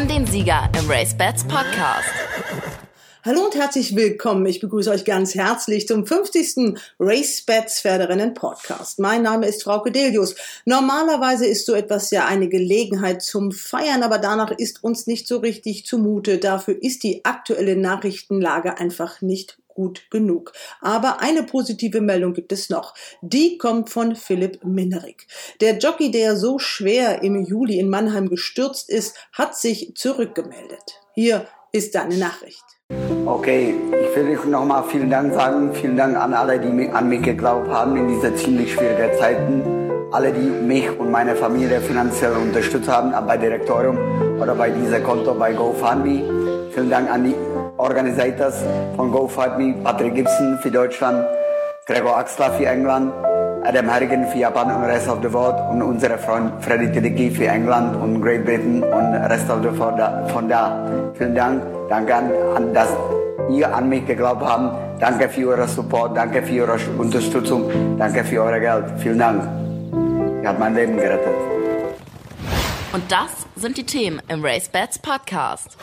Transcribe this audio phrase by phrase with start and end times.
[0.00, 2.08] haben den Sieger im Race Bats Podcast.
[3.22, 4.46] Hallo und herzlich willkommen.
[4.46, 6.74] Ich begrüße euch ganz herzlich zum 50.
[6.98, 8.98] Race Bats Pferderennen Podcast.
[8.98, 10.36] Mein Name ist Frau Kedelius.
[10.64, 15.36] Normalerweise ist so etwas ja eine Gelegenheit zum Feiern, aber danach ist uns nicht so
[15.36, 16.38] richtig zumute.
[16.38, 20.52] Dafür ist die aktuelle Nachrichtenlage einfach nicht gut genug.
[20.80, 22.94] Aber eine positive Meldung gibt es noch.
[23.22, 25.26] Die kommt von Philipp Minnerig.
[25.60, 31.00] Der Jockey, der so schwer im Juli in Mannheim gestürzt ist, hat sich zurückgemeldet.
[31.14, 32.64] Hier ist seine Nachricht.
[33.26, 35.72] Okay, ich will nochmal vielen Dank sagen.
[35.72, 39.62] Vielen Dank an alle, die an mich geglaubt haben in dieser ziemlich schwierigen Zeiten.
[40.12, 45.34] Alle, die mich und meine Familie finanziell unterstützt haben, bei Direktorium oder bei dieser Konto
[45.34, 46.70] bei GoFundMe.
[46.72, 47.34] Vielen Dank an die
[47.76, 48.62] Organisators
[48.96, 51.24] von GoFundMe, Patrick Gibson für Deutschland,
[51.86, 53.12] Gregor Axler für England,
[53.64, 57.46] Adam Harrigan für Japan und Rest of the World und unser Freund Freddy Tidicki für
[57.46, 61.12] England und Great Britain und Rest of the World von da.
[61.14, 61.62] Vielen Dank.
[61.88, 62.88] Danke an, dass
[63.50, 65.02] ihr an mich geglaubt habt.
[65.02, 66.16] Danke für euren Support.
[66.16, 67.70] Danke für eure Unterstützung.
[67.98, 68.84] Danke für euer Geld.
[68.98, 69.42] Vielen Dank.
[70.42, 71.34] Ihr habt mein Leben gerettet.
[72.92, 75.76] Und das sind die Themen im Race Bats Podcast.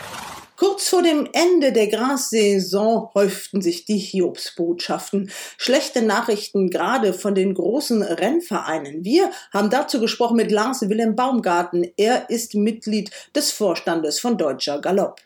[0.58, 5.30] Kurz vor dem Ende der Grassaison häuften sich die Hiobsbotschaften.
[5.56, 9.06] Schlechte Nachrichten gerade von den großen Rennvereinen.
[9.06, 11.86] Wir haben dazu gesprochen mit Lars Wilhelm Baumgarten.
[11.96, 15.22] Er ist Mitglied des Vorstandes von Deutscher Galopp.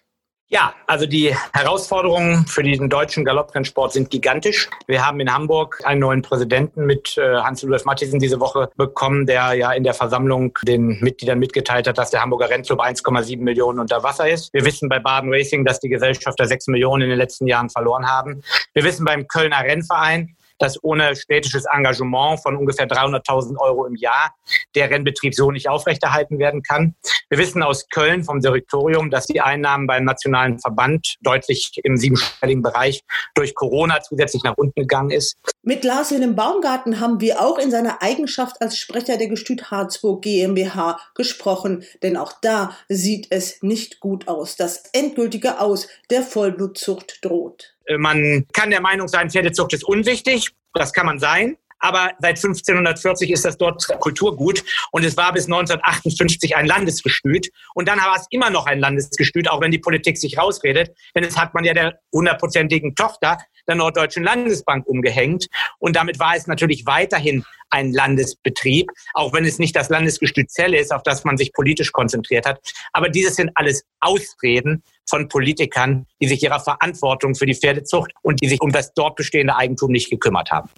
[0.54, 4.70] Ja, also die Herausforderungen für den deutschen Galopprennsport sind gigantisch.
[4.86, 9.54] Wir haben in Hamburg einen neuen Präsidenten mit äh, Hans-Ludolf Matthiesen diese Woche bekommen, der
[9.54, 14.04] ja in der Versammlung den Mitgliedern mitgeteilt hat, dass der Hamburger Rennclub 1,7 Millionen unter
[14.04, 14.52] Wasser ist.
[14.52, 18.10] Wir wissen bei Baden Racing, dass die Gesellschafter 6 Millionen in den letzten Jahren verloren
[18.10, 18.44] haben.
[18.74, 24.36] Wir wissen beim Kölner Rennverein, dass ohne städtisches Engagement von ungefähr 300.000 Euro im Jahr
[24.76, 26.96] der Rennbetrieb so nicht aufrechterhalten werden kann.
[27.30, 32.62] Wir wissen aus Köln vom Direktorium, dass die Einnahmen beim nationalen Verband deutlich im siebenstelligen
[32.62, 33.04] Bereich
[33.36, 35.38] durch Corona zusätzlich nach unten gegangen ist.
[35.64, 40.24] Mit Lars Willem Baumgarten haben wir auch in seiner Eigenschaft als Sprecher der Gestüt Harzburg
[40.24, 44.56] GmbH gesprochen, denn auch da sieht es nicht gut aus.
[44.56, 47.71] Das endgültige Aus der Vollblutzucht droht.
[47.86, 50.50] Äh, man kann der Meinung sein, Pferdezucht ist unwichtig.
[50.74, 51.58] Das kann man sein.
[51.82, 57.50] Aber seit 1540 ist das dort Kulturgut und es war bis 1958 ein Landesgestüt.
[57.74, 60.96] Und dann war es immer noch ein Landesgestüt, auch wenn die Politik sich rausredet.
[61.16, 65.48] Denn es hat man ja der hundertprozentigen Tochter der Norddeutschen Landesbank umgehängt.
[65.80, 70.78] Und damit war es natürlich weiterhin ein Landesbetrieb, auch wenn es nicht das Landesgestüt Zelle
[70.78, 72.60] ist, auf das man sich politisch konzentriert hat.
[72.94, 78.42] Aber dieses sind alles Ausreden von Politikern, die sich ihrer Verantwortung für die Pferdezucht und
[78.42, 80.70] die sich um das dort bestehende Eigentum nicht gekümmert haben.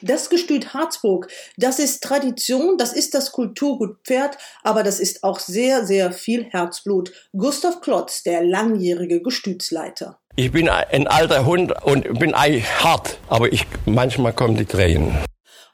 [0.00, 5.40] Das Gestüt Harzburg, das ist Tradition, das ist das Kulturgut Pferd, aber das ist auch
[5.40, 7.12] sehr, sehr viel Herzblut.
[7.36, 10.18] Gustav Klotz, der langjährige Gestütsleiter.
[10.36, 15.18] Ich bin ein alter Hund und bin hart, aber ich, manchmal kommen die Tränen.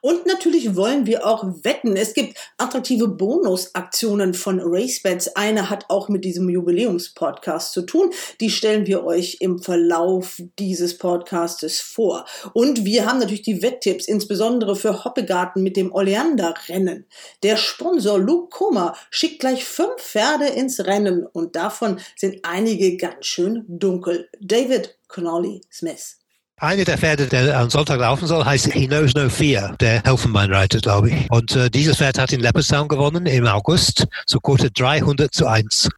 [0.05, 1.97] Und natürlich wollen wir auch wetten.
[1.97, 5.35] Es gibt attraktive Bonusaktionen von RaceBets.
[5.35, 8.11] Eine hat auch mit diesem Jubiläumspodcast zu tun.
[8.39, 12.27] Die stellen wir euch im Verlauf dieses Podcastes vor.
[12.53, 17.07] Und wir haben natürlich die Wetttipps, insbesondere für Hoppegarten mit dem Oleander-Rennen.
[17.43, 23.25] Der Sponsor Luke Kummer schickt gleich fünf Pferde ins Rennen und davon sind einige ganz
[23.25, 24.29] schön dunkel.
[24.39, 26.19] David Connolly Smith.
[26.61, 30.79] Eine der Pferde, der am Sonntag laufen soll, heißt He Knows No Fear, der Helfenbein-Reiter,
[30.79, 31.29] glaube ich.
[31.29, 35.89] Und äh, dieses Pferd hat in Leopardstown gewonnen im August, so Quote 300 zu 1.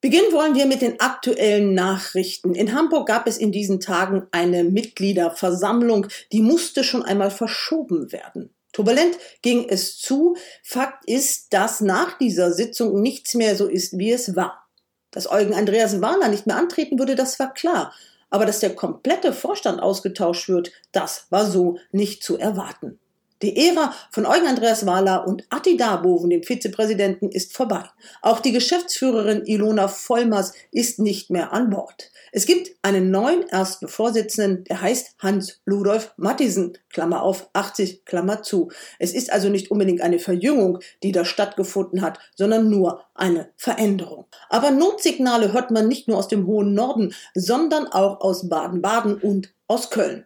[0.00, 2.56] Beginnen wollen wir mit den aktuellen Nachrichten.
[2.56, 8.52] In Hamburg gab es in diesen Tagen eine Mitgliederversammlung, die musste schon einmal verschoben werden.
[8.72, 10.36] Turbulent ging es zu.
[10.64, 14.66] Fakt ist, dass nach dieser Sitzung nichts mehr so ist, wie es war.
[15.12, 17.94] Dass Eugen Andreas Wahler nicht mehr antreten würde, das war klar.
[18.34, 22.98] Aber dass der komplette Vorstand ausgetauscht wird, das war so nicht zu erwarten.
[23.44, 27.84] Die Ära von Eugen Andreas Wahler und Atti Darboven, dem Vizepräsidenten, ist vorbei.
[28.22, 32.10] Auch die Geschäftsführerin Ilona Vollmers ist nicht mehr an Bord.
[32.32, 38.42] Es gibt einen neuen ersten Vorsitzenden, der heißt Hans Ludolf Mattisen, Klammer auf, 80, Klammer
[38.42, 38.70] zu.
[38.98, 44.24] Es ist also nicht unbedingt eine Verjüngung, die da stattgefunden hat, sondern nur eine Veränderung.
[44.48, 49.52] Aber Notsignale hört man nicht nur aus dem hohen Norden, sondern auch aus Baden-Baden und
[49.68, 50.24] aus Köln.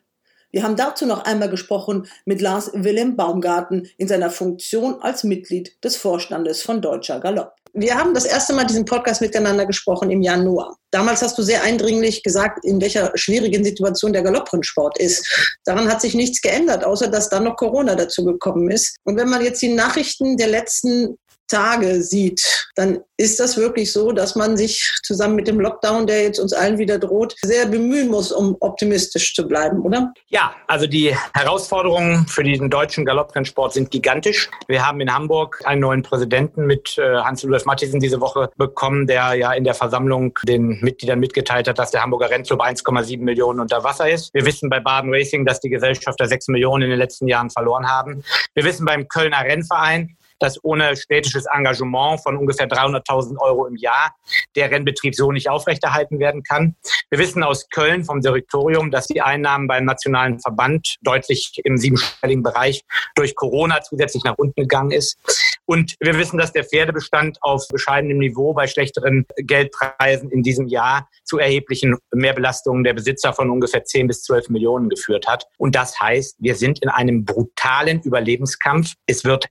[0.50, 5.76] Wir haben dazu noch einmal gesprochen mit Lars Wilhelm Baumgarten in seiner Funktion als Mitglied
[5.84, 7.52] des Vorstandes von Deutscher Galopp.
[7.74, 10.78] Wir haben das erste Mal diesen Podcast miteinander gesprochen im Januar.
[10.90, 15.58] Damals hast du sehr eindringlich gesagt, in welcher schwierigen Situation der Galopprennsport ist.
[15.64, 18.96] Daran hat sich nichts geändert, außer dass dann noch Corona dazu gekommen ist.
[19.04, 21.18] Und wenn man jetzt die Nachrichten der letzten
[21.48, 26.22] Tage sieht, dann ist das wirklich so, dass man sich zusammen mit dem Lockdown, der
[26.22, 30.12] jetzt uns allen wieder droht, sehr bemühen muss, um optimistisch zu bleiben, oder?
[30.28, 34.48] Ja, also die Herausforderungen für diesen deutschen Galopprennsport sind gigantisch.
[34.68, 39.34] Wir haben in Hamburg einen neuen Präsidenten mit äh, Hans-Ludolf Mathiesen diese Woche bekommen, der
[39.34, 43.82] ja in der Versammlung den Mitgliedern mitgeteilt hat, dass der Hamburger Rennclub 1,7 Millionen unter
[43.82, 44.32] Wasser ist.
[44.32, 47.88] Wir wissen bei Baden Racing, dass die Gesellschafter 6 Millionen in den letzten Jahren verloren
[47.88, 48.22] haben.
[48.54, 54.14] Wir wissen beim Kölner Rennverein, dass ohne städtisches Engagement von ungefähr 300.000 Euro im Jahr
[54.56, 56.76] der Rennbetrieb so nicht aufrechterhalten werden kann.
[57.10, 62.42] Wir wissen aus Köln vom Direktorium, dass die Einnahmen beim nationalen Verband deutlich im siebenstelligen
[62.42, 65.18] Bereich durch Corona zusätzlich nach unten gegangen ist.
[65.66, 71.08] Und wir wissen, dass der Pferdebestand auf bescheidenem Niveau bei schlechteren Geldpreisen in diesem Jahr
[71.24, 75.46] zu erheblichen Mehrbelastungen der Besitzer von ungefähr 10 bis 12 Millionen geführt hat.
[75.58, 78.94] Und das heißt, wir sind in einem brutalen Überlebenskampf.
[79.06, 79.48] Es wird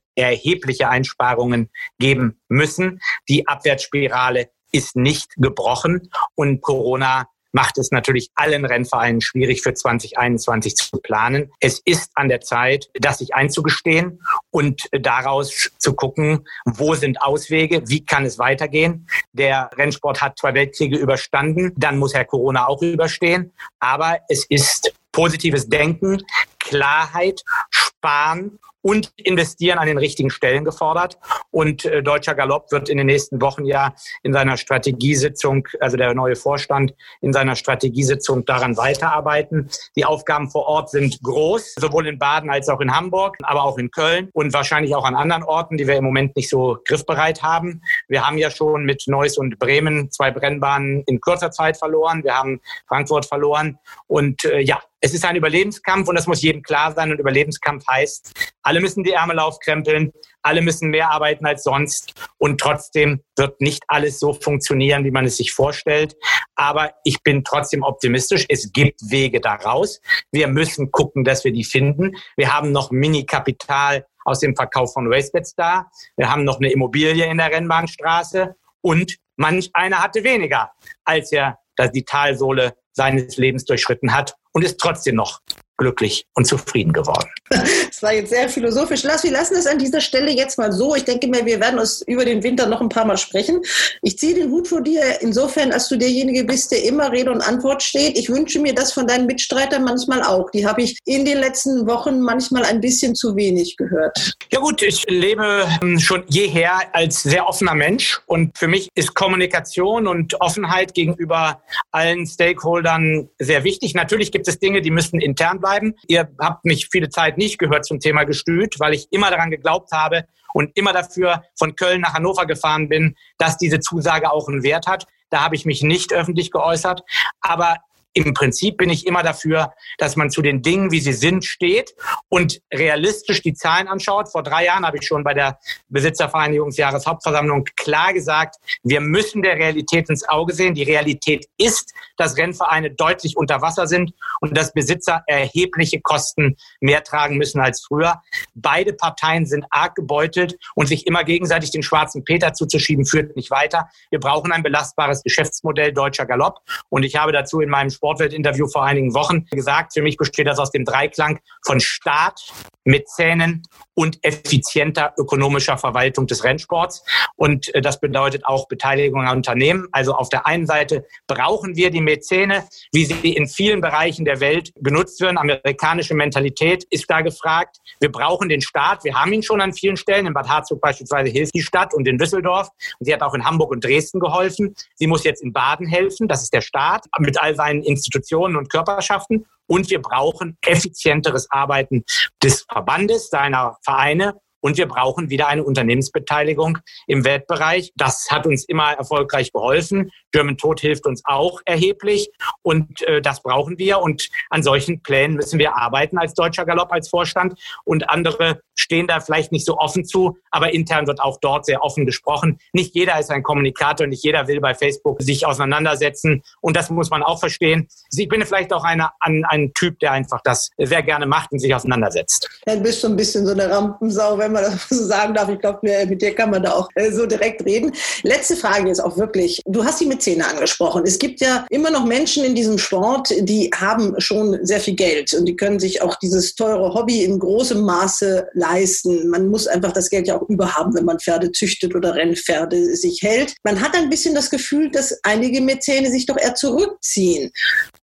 [0.78, 3.00] erhebliche Einsparungen geben müssen.
[3.28, 10.76] Die Abwärtsspirale ist nicht gebrochen und Corona macht es natürlich allen Rennvereinen schwierig für 2021
[10.76, 11.50] zu planen.
[11.60, 14.20] Es ist an der Zeit, das sich einzugestehen
[14.50, 19.08] und daraus zu gucken, wo sind Auswege, wie kann es weitergehen.
[19.32, 24.92] Der Rennsport hat zwei Weltkriege überstanden, dann muss Herr Corona auch überstehen, aber es ist
[25.10, 26.22] positives Denken,
[26.68, 31.18] Klarheit, Sparen und investieren an den richtigen Stellen gefordert.
[31.50, 36.14] Und äh, Deutscher Galopp wird in den nächsten Wochen ja in seiner Strategiesitzung, also der
[36.14, 39.68] neue Vorstand in seiner Strategiesitzung daran weiterarbeiten.
[39.96, 43.78] Die Aufgaben vor Ort sind groß, sowohl in Baden als auch in Hamburg, aber auch
[43.78, 47.42] in Köln und wahrscheinlich auch an anderen Orten, die wir im Moment nicht so griffbereit
[47.42, 47.82] haben.
[48.06, 52.22] Wir haben ja schon mit Neuss und Bremen zwei Brennbahnen in kurzer Zeit verloren.
[52.22, 53.78] Wir haben Frankfurt verloren.
[54.06, 57.10] Und äh, ja, es ist ein Überlebenskampf und das muss jedem klar sein.
[57.10, 60.12] Und Überlebenskampf heißt, alle müssen die Ärmel aufkrempeln,
[60.42, 62.14] alle müssen mehr arbeiten als sonst.
[62.38, 66.16] Und trotzdem wird nicht alles so funktionieren, wie man es sich vorstellt.
[66.54, 68.46] Aber ich bin trotzdem optimistisch.
[68.48, 70.00] Es gibt Wege daraus.
[70.32, 72.16] Wir müssen gucken, dass wir die finden.
[72.36, 75.86] Wir haben noch Mini-Kapital aus dem Verkauf von Racebets da.
[76.16, 78.54] Wir haben noch eine Immobilie in der Rennbahnstraße.
[78.80, 80.70] Und manch einer hatte weniger,
[81.04, 81.58] als er
[81.94, 85.40] die Talsohle seines Lebens durchschritten hat und ist trotzdem noch
[85.78, 87.30] glücklich und zufrieden geworden.
[87.88, 89.02] Das war jetzt sehr philosophisch.
[89.02, 90.94] Lass, wir lassen es an dieser Stelle jetzt mal so.
[90.94, 93.60] Ich denke mir, wir werden uns über den Winter noch ein paar Mal sprechen.
[94.02, 97.40] Ich ziehe den Hut vor dir insofern, als du derjenige bist, der immer Rede und
[97.40, 98.16] Antwort steht.
[98.16, 100.50] Ich wünsche mir das von deinen Mitstreitern manchmal auch.
[100.50, 104.34] Die habe ich in den letzten Wochen manchmal ein bisschen zu wenig gehört.
[104.52, 109.14] Ja gut, ich lebe ähm, schon jeher als sehr offener Mensch und für mich ist
[109.14, 113.94] Kommunikation und Offenheit gegenüber allen Stakeholdern sehr wichtig.
[113.94, 115.94] Natürlich gibt es Dinge, die müssen intern bleiben bleiben.
[116.06, 119.92] Ihr habt mich viele Zeit nicht gehört zum Thema Gestüt, weil ich immer daran geglaubt
[119.92, 120.24] habe
[120.54, 124.86] und immer dafür von Köln nach Hannover gefahren bin, dass diese Zusage auch einen Wert
[124.86, 125.06] hat.
[125.30, 127.02] Da habe ich mich nicht öffentlich geäußert.
[127.40, 127.76] Aber
[128.18, 131.94] im Prinzip bin ich immer dafür, dass man zu den Dingen, wie sie sind, steht
[132.28, 134.30] und realistisch die Zahlen anschaut.
[134.30, 140.08] Vor drei Jahren habe ich schon bei der Besitzervereinigungsjahreshauptversammlung klar gesagt, wir müssen der Realität
[140.10, 140.74] ins Auge sehen.
[140.74, 147.04] Die Realität ist, dass Rennvereine deutlich unter Wasser sind und dass Besitzer erhebliche Kosten mehr
[147.04, 148.20] tragen müssen als früher.
[148.54, 153.50] Beide Parteien sind arg gebeutelt und sich immer gegenseitig den schwarzen Peter zuzuschieben, führt nicht
[153.50, 153.88] weiter.
[154.10, 156.60] Wir brauchen ein belastbares Geschäftsmodell deutscher Galopp.
[156.88, 160.58] Und ich habe dazu in meinem Sportwelt-Interview vor einigen Wochen gesagt, für mich besteht das
[160.58, 162.40] aus dem Dreiklang von Staat,
[162.84, 163.62] Mäzenen
[163.92, 167.04] und effizienter ökonomischer Verwaltung des Rennsports.
[167.36, 169.88] Und äh, das bedeutet auch Beteiligung an Unternehmen.
[169.92, 174.40] Also auf der einen Seite brauchen wir die Mäzene, wie sie in vielen Bereichen der
[174.40, 175.36] Welt genutzt werden.
[175.36, 177.78] Amerikanische Mentalität ist da gefragt.
[178.00, 179.04] Wir brauchen den Staat.
[179.04, 180.26] Wir haben ihn schon an vielen Stellen.
[180.26, 182.68] In Bad Harzog beispielsweise hilft die Stadt und in Düsseldorf.
[182.98, 184.74] Und sie hat auch in Hamburg und Dresden geholfen.
[184.94, 186.28] Sie muss jetzt in Baden helfen.
[186.28, 189.46] Das ist der Staat mit all seinen Institutionen und Körperschaften.
[189.66, 192.04] Und wir brauchen effizienteres Arbeiten
[192.42, 197.92] des Verbandes, seiner Vereine und wir brauchen wieder eine Unternehmensbeteiligung im Wettbereich.
[197.96, 200.10] Das hat uns immer erfolgreich geholfen.
[200.32, 202.30] German Tod hilft uns auch erheblich.
[202.62, 204.00] Und äh, das brauchen wir.
[204.00, 207.58] Und an solchen Plänen müssen wir arbeiten als Deutscher Galopp, als Vorstand.
[207.84, 210.36] Und andere stehen da vielleicht nicht so offen zu.
[210.50, 212.58] Aber intern wird auch dort sehr offen gesprochen.
[212.72, 214.06] Nicht jeder ist ein Kommunikator.
[214.06, 216.42] Nicht jeder will bei Facebook sich auseinandersetzen.
[216.60, 217.88] Und das muss man auch verstehen.
[218.16, 221.58] Ich bin vielleicht auch eine, ein, ein Typ, der einfach das sehr gerne macht und
[221.58, 222.48] sich auseinandersetzt.
[222.66, 225.48] Dann bist du ein bisschen so eine Rampensau, wenn man das so sagen darf.
[225.48, 227.92] Ich glaube, mit dir kann man da auch äh, so direkt reden.
[228.22, 231.02] Letzte Frage ist auch wirklich, du hast die Mäzene angesprochen.
[231.06, 235.34] Es gibt ja immer noch Menschen in diesem Sport, die haben schon sehr viel Geld
[235.34, 239.28] und die können sich auch dieses teure Hobby in großem Maße leisten.
[239.28, 243.22] Man muss einfach das Geld ja auch überhaben, wenn man Pferde züchtet oder Rennpferde sich
[243.22, 243.54] hält.
[243.62, 247.52] Man hat ein bisschen das Gefühl, dass einige Mäzene sich doch eher zurückziehen.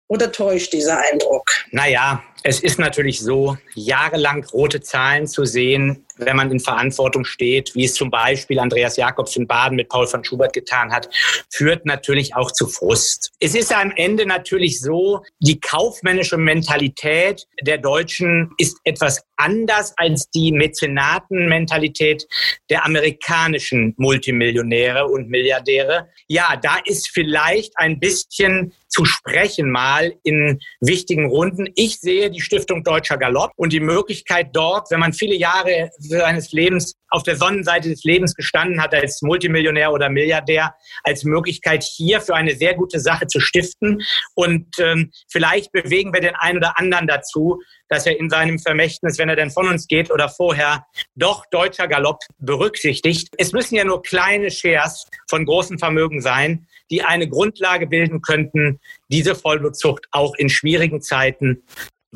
[0.08, 1.50] Oder täuscht dieser Eindruck?
[1.72, 7.74] Naja, es ist natürlich so, jahrelang rote Zahlen zu sehen, wenn man in Verantwortung steht,
[7.74, 11.10] wie es zum Beispiel Andreas Jakobs in Baden mit Paul von Schubert getan hat,
[11.50, 13.32] führt natürlich auch zu Frust.
[13.40, 20.30] Es ist am Ende natürlich so, die kaufmännische Mentalität der Deutschen ist etwas anders als
[20.30, 22.28] die Mäzenatenmentalität
[22.70, 26.10] der amerikanischen Multimillionäre und Milliardäre.
[26.28, 31.68] Ja, da ist vielleicht ein bisschen zu sprechen mal in wichtigen Runden.
[31.76, 36.54] Ich sehe die Stiftung Deutscher Galopp und die Möglichkeit dort, wenn man viele Jahre seines
[36.54, 42.22] Lebens auf der Sonnenseite des Lebens gestanden hat als Multimillionär oder Milliardär, als Möglichkeit hier
[42.22, 44.02] für eine sehr gute Sache zu stiften.
[44.34, 49.18] Und ähm, vielleicht bewegen wir den einen oder anderen dazu, dass er in seinem Vermächtnis,
[49.18, 53.30] wenn er denn von uns geht oder vorher, doch deutscher Galopp berücksichtigt.
[53.38, 58.80] Es müssen ja nur kleine Shares von großem Vermögen sein, die eine Grundlage bilden könnten,
[59.10, 61.64] diese Vollblutzucht auch in schwierigen Zeiten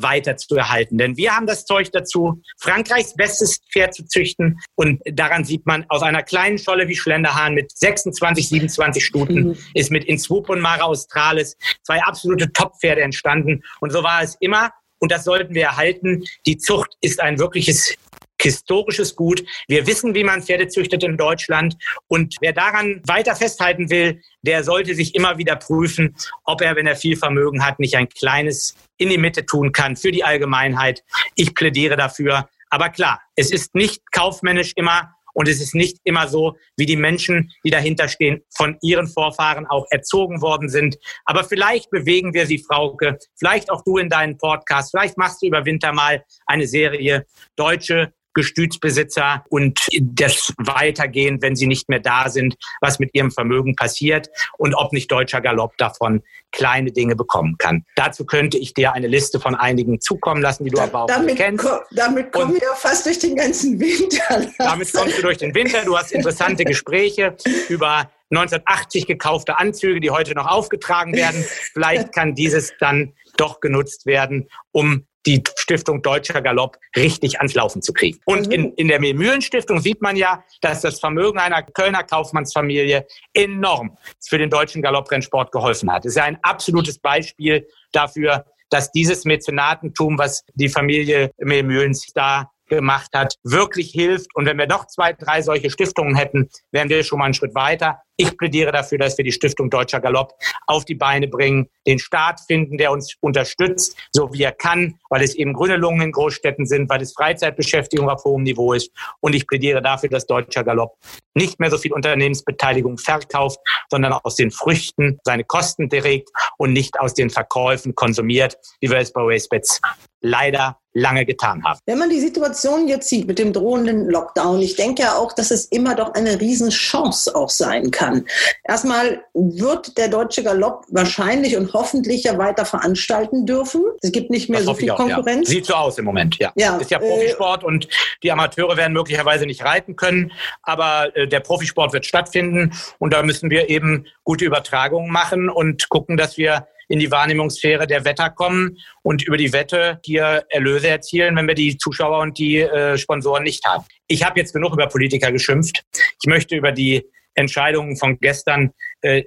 [0.02, 0.98] weiter zu erhalten.
[0.98, 4.58] Denn wir haben das Zeug dazu, Frankreichs bestes Pferd zu züchten.
[4.74, 9.56] Und daran sieht man, aus einer kleinen Scholle wie Schlenderhahn mit 26, 27 Stuten mhm.
[9.74, 13.62] ist mit Inswoop und Mara Australis zwei absolute Top-Pferde entstanden.
[13.80, 14.70] Und so war es immer.
[15.00, 16.24] Und das sollten wir erhalten.
[16.46, 17.96] Die Zucht ist ein wirkliches
[18.40, 19.44] historisches Gut.
[19.68, 21.76] Wir wissen, wie man Pferde züchtet in Deutschland.
[22.08, 26.86] Und wer daran weiter festhalten will, der sollte sich immer wieder prüfen, ob er, wenn
[26.86, 31.02] er viel Vermögen hat, nicht ein kleines in die Mitte tun kann für die Allgemeinheit.
[31.34, 32.48] Ich plädiere dafür.
[32.70, 36.96] Aber klar, es ist nicht kaufmännisch immer und es ist nicht immer so, wie die
[36.96, 40.96] Menschen, die dahinter stehen, von ihren Vorfahren auch erzogen worden sind.
[41.24, 45.46] Aber vielleicht bewegen wir sie, Frauke, vielleicht auch du in deinen Podcast, vielleicht machst du
[45.46, 52.28] über Winter mal eine Serie deutsche Gestütsbesitzer und das Weitergehen, wenn sie nicht mehr da
[52.28, 56.22] sind, was mit ihrem Vermögen passiert und ob nicht deutscher Galopp davon
[56.52, 57.84] kleine Dinge bekommen kann.
[57.96, 61.36] Dazu könnte ich dir eine Liste von einigen zukommen lassen, die du aber auch damit
[61.36, 61.64] kennst.
[61.64, 64.46] Ko damit kommen wir ja fast durch den ganzen Winter.
[64.58, 65.84] Damit kommst du durch den Winter.
[65.84, 67.36] Du hast interessante Gespräche
[67.68, 71.44] über 1980 gekaufte Anzüge, die heute noch aufgetragen werden.
[71.72, 77.82] Vielleicht kann dieses dann doch genutzt werden, um die Stiftung Deutscher Galopp richtig ans Laufen
[77.82, 78.18] zu kriegen.
[78.24, 83.96] Und in, in der Mühlen-Stiftung sieht man ja, dass das Vermögen einer Kölner Kaufmannsfamilie enorm
[84.20, 86.04] für den deutschen Galopprennsport geholfen hat.
[86.04, 92.50] Es ist ja ein absolutes Beispiel dafür, dass dieses Mäzenatentum, was die Familie Mühlens da
[92.70, 94.34] gemacht hat, wirklich hilft.
[94.34, 97.54] Und wenn wir noch zwei, drei solche Stiftungen hätten, wären wir schon mal einen Schritt
[97.54, 98.00] weiter.
[98.16, 100.34] Ich plädiere dafür, dass wir die Stiftung Deutscher Galopp
[100.66, 105.22] auf die Beine bringen, den Staat finden, der uns unterstützt, so wie er kann, weil
[105.22, 108.90] es eben grüne Lungen in Großstädten sind, weil es Freizeitbeschäftigung auf hohem Niveau ist.
[109.20, 110.98] Und ich plädiere dafür, dass Deutscher Galopp
[111.32, 113.58] nicht mehr so viel Unternehmensbeteiligung verkauft,
[113.90, 118.98] sondern aus den Früchten seine Kosten trägt und nicht aus den Verkäufen konsumiert, wie wir
[118.98, 119.80] es bei Racebets
[120.20, 121.78] leider lange getan haben.
[121.86, 125.50] Wenn man die Situation jetzt sieht mit dem drohenden Lockdown, ich denke ja auch, dass
[125.50, 128.26] es immer doch eine Riesenchance auch sein kann.
[128.64, 133.82] Erstmal wird der deutsche Galopp wahrscheinlich und hoffentlich ja weiter veranstalten dürfen.
[134.02, 135.48] Es gibt nicht mehr das so viel auch, Konkurrenz.
[135.48, 135.54] Ja.
[135.54, 136.52] Sieht so aus im Moment, ja.
[136.56, 137.88] ja ist ja äh, Profisport äh, und
[138.22, 140.32] die Amateure werden möglicherweise nicht reiten können,
[140.62, 145.88] aber äh, der Profisport wird stattfinden und da müssen wir eben gute Übertragungen machen und
[145.88, 150.88] gucken, dass wir in die Wahrnehmungssphäre der Wetter kommen und über die Wette hier Erlöse
[150.88, 153.84] erzielen, wenn wir die Zuschauer und die äh, Sponsoren nicht haben.
[154.08, 155.84] Ich habe jetzt genug über Politiker geschimpft.
[156.20, 157.04] Ich möchte über die
[157.34, 159.22] Entscheidungen von gestern, äh,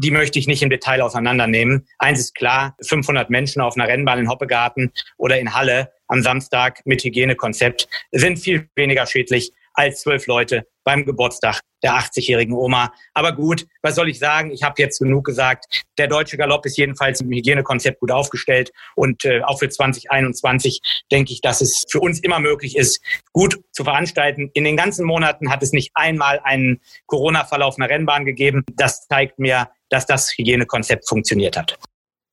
[0.00, 1.88] die möchte ich nicht im Detail auseinandernehmen.
[1.98, 6.82] Eins ist klar, 500 Menschen auf einer Rennbahn in Hoppegarten oder in Halle am Samstag
[6.84, 12.92] mit Hygienekonzept sind viel weniger schädlich als zwölf Leute beim Geburtstag der 80-jährigen Oma.
[13.14, 14.50] Aber gut, was soll ich sagen?
[14.50, 15.84] Ich habe jetzt genug gesagt.
[15.98, 18.72] Der deutsche Galopp ist jedenfalls im Hygienekonzept gut aufgestellt.
[18.94, 23.60] Und äh, auch für 2021 denke ich, dass es für uns immer möglich ist, gut
[23.72, 24.50] zu veranstalten.
[24.54, 28.64] In den ganzen Monaten hat es nicht einmal einen Corona-Fall auf einer Rennbahn gegeben.
[28.74, 31.78] Das zeigt mir, dass das Hygienekonzept funktioniert hat.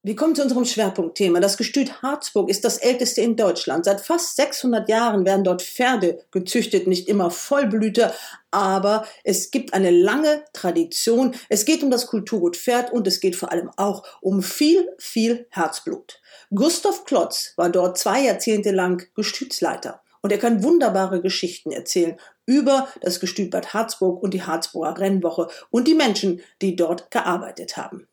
[0.02, 1.42] Wir kommen zu unserem Schwerpunktthema.
[1.42, 3.84] Das Gestüt Harzburg ist das älteste in Deutschland.
[3.84, 8.14] Seit fast 600 Jahren werden dort Pferde gezüchtet, nicht immer Vollblüter,
[8.50, 11.36] aber es gibt eine lange Tradition.
[11.50, 15.48] Es geht um das Kulturgut Pferd und es geht vor allem auch um viel, viel
[15.50, 16.22] Herzblut.
[16.56, 20.02] Gustav Klotz war dort zwei Jahrzehnte lang Gestütsleiter.
[20.22, 25.50] Und er kann wunderbare Geschichten erzählen über das Gestüt Bad Harzburg und die Harzburger Rennwoche
[25.72, 28.09] und die Menschen, die dort gearbeitet haben.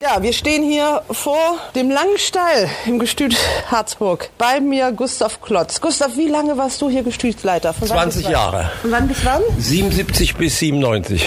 [0.00, 3.36] Ja, wir stehen hier vor dem langen Stall im Gestüt
[3.68, 4.30] Harzburg.
[4.38, 5.80] Bei mir Gustav Klotz.
[5.80, 7.74] Gustav, wie lange warst du hier Gestütsleiter?
[7.74, 8.70] Von 20 Jahre.
[8.80, 9.42] Von wann bis wann?
[9.58, 11.26] 77 bis 97.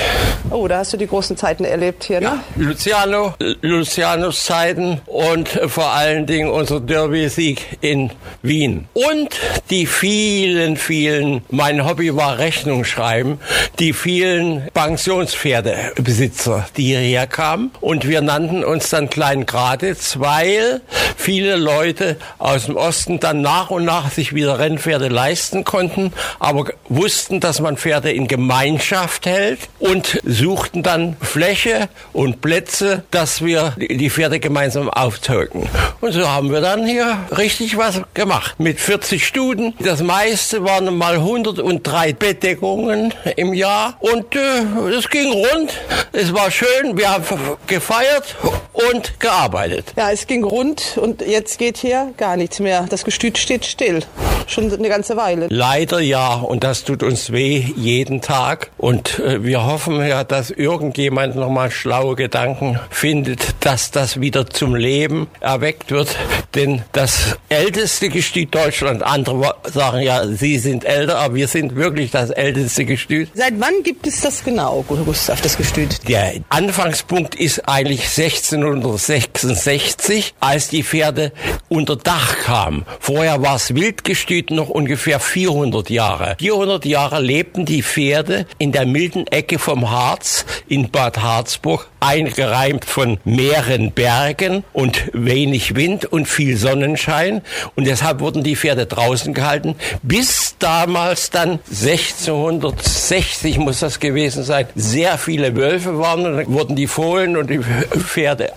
[0.52, 2.28] Oh, da hast du die großen Zeiten erlebt hier, ne?
[2.28, 2.44] ja.
[2.56, 8.12] Luciano, Lucianos Zeiten und vor allen Dingen unser Derby-Sieg in
[8.42, 8.88] Wien.
[8.94, 9.38] Und
[9.70, 13.38] die vielen, vielen, mein Hobby war Rechnung schreiben,
[13.80, 20.82] die vielen Pensionspferdebesitzer, die hierher kamen und wir nannten uns dann Klein Graditz, weil
[21.18, 26.66] viele Leute aus dem Osten dann nach und nach sich wieder Rennpferde leisten konnten, aber
[26.90, 33.76] wussten, dass man Pferde in Gemeinschaft hält und suchten dann Fläche und Plätze, dass wir
[33.78, 35.70] die Pferde gemeinsam aufzeugen.
[36.02, 38.60] Und so haben wir dann hier richtig was gemacht.
[38.60, 39.74] Mit 40 Studen.
[39.80, 43.98] Das meiste waren mal 103 Bedeckungen im Jahr.
[44.00, 45.74] Und äh, es ging rund.
[46.12, 46.98] Es war schön.
[46.98, 47.24] Wir haben
[47.68, 48.36] gefeiert
[48.74, 49.94] und gearbeitet.
[49.98, 52.86] Ja, es ging rund und jetzt geht hier gar nichts mehr.
[52.90, 54.02] Das Gestüt steht still.
[54.48, 55.48] Schon eine ganze Weile.
[55.50, 56.34] Leider ja.
[56.34, 58.72] Und das tut uns weh jeden Tag.
[58.78, 64.76] Und äh, wir hoffen ja, dass irgendjemand nochmal schlaue Gedanken findet, dass das wieder zum
[64.76, 66.16] Leben erweckt wird.
[66.56, 72.12] Denn das älteste Gestüt Deutschland, andere sagen ja, sie sind älter, aber wir sind wirklich
[72.12, 73.30] das älteste Gestüt.
[73.34, 76.08] Seit wann gibt es das genau, Gustav, das Gestüt?
[76.08, 78.10] Der Anfangspunkt ist eigentlich
[78.42, 81.32] 1666, als die Pferde
[81.70, 82.86] unter Dach kamen.
[83.00, 86.36] Vorher war es Wildgestüt noch ungefähr 400 Jahre.
[86.40, 92.84] 400 Jahre lebten die Pferde in der milden Ecke vom Harz in Bad Harzburg, eingereimt
[92.84, 97.42] von mehreren Bergen und wenig Wind und viel Sonnenschein.
[97.76, 104.66] Und deshalb wurden die Pferde draußen gehalten, bis damals dann 1660 muss das gewesen sein,
[104.76, 108.52] sehr viele Wölfe waren und dann wurden die Fohlen und die Pferde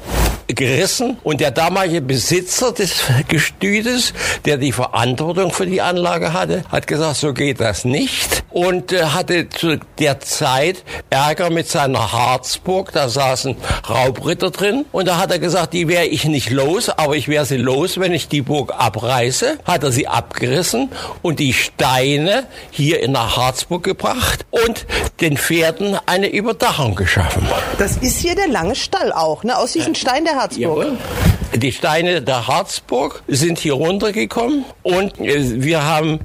[0.48, 1.18] gerissen.
[1.22, 4.12] Und der damalige Besitzer des Gestütes,
[4.44, 8.44] der die Verantwortung für die Anlage hatte, hat gesagt, so geht das nicht.
[8.50, 13.56] Und äh, hatte zu der Zeit Ärger mit seiner Harzburg, da saßen
[13.88, 14.84] Raubritter drin.
[14.92, 17.98] Und da hat er gesagt, die wäre ich nicht los, aber ich wäre sie los,
[17.98, 20.90] wenn ich die Burg abreiße, hat er sie abgerissen
[21.22, 24.86] und die Steine hier in der Harzburg gebracht und
[25.20, 27.46] den Pferden eine Überdachung geschaffen.
[27.78, 29.56] Das ist hier der lange Stall auch, ne?
[29.56, 30.60] Aus diesen Steinen der Harzburg.
[30.60, 30.98] Jawohl.
[31.56, 36.18] Die Steine der Harzburg sind hier runtergekommen und äh, wir haben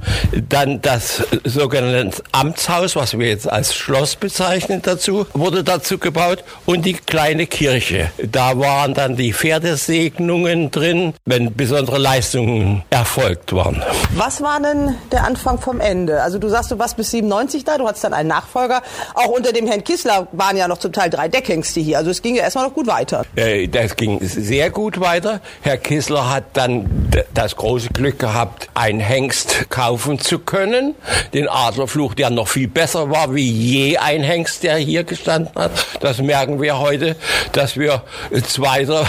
[0.50, 6.84] dann das sogenannte Amtshaus, was wir jetzt als Schloss bezeichnen dazu, wurde dazu gebaut und
[6.84, 8.12] die kleine Kirche.
[8.18, 13.84] Da waren dann die Pferdesegnungen drin, wenn besondere Leistungen erfolgt waren.
[14.16, 16.24] Was war denn der Anfang vom Ende?
[16.24, 18.82] Also du sagst, du warst bis 97 da, du hattest dann einen Nachfolger.
[19.14, 22.00] Auch unter dem Herrn Kissler waren ja noch zum Teil drei Deckhengste hier.
[22.00, 23.26] Also es ging ja erstmal noch gut weiter.
[23.36, 25.42] Äh, das ging sehr gut weiter.
[25.62, 30.96] Herr Kissler hat dann das große Glück gehabt, einen Hengst kaufen zu können.
[31.34, 35.72] Den Adlerfluch, der noch viel besser war wie je ein Hengst, der hier gestanden hat.
[36.00, 37.18] Das merken wir heute,
[37.52, 38.04] dass wir
[38.48, 39.06] Zweiter,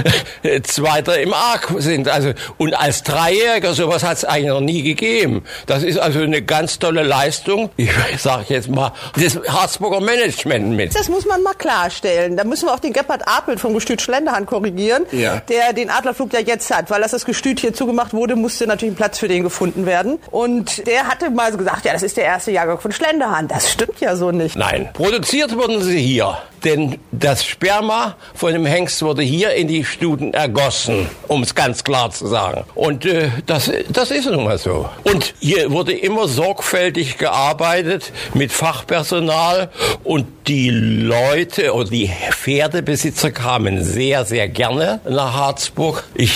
[0.62, 2.08] Zweiter im Arc sind.
[2.08, 5.44] Also, und als Dreijähriger, sowas hat es eigentlich noch nie gegeben.
[5.66, 7.70] Das ist also eine ganz tolle Leistung.
[7.76, 10.94] Ich sage jetzt mal, das Harzburger Management mit.
[10.94, 12.36] Das muss man mal klarstellen.
[12.36, 15.06] Da müssen wir auch den Gebhard Apel vom Gestüt Schlenderhand korrigieren.
[15.12, 18.66] Ja der den Adlerflug ja jetzt hat, weil das das Gestüt hier zugemacht wurde, musste
[18.66, 20.18] natürlich ein Platz für den gefunden werden.
[20.30, 23.50] Und der hatte mal so gesagt, ja, das ist der erste Jahrgang von Schlenderhand.
[23.50, 24.56] Das stimmt ja so nicht.
[24.56, 26.38] Nein, produziert wurden sie hier.
[26.64, 31.84] Denn das Sperma von dem Hengst wurde hier in die Studen ergossen, um es ganz
[31.84, 32.64] klar zu sagen.
[32.74, 34.88] Und äh, das, das ist nun mal so.
[35.04, 39.70] Und hier wurde immer sorgfältig gearbeitet mit Fachpersonal
[40.02, 46.04] und die Leute oder die Pferdebesitzer kamen sehr, sehr gerne nach Harzburg.
[46.14, 46.32] Ich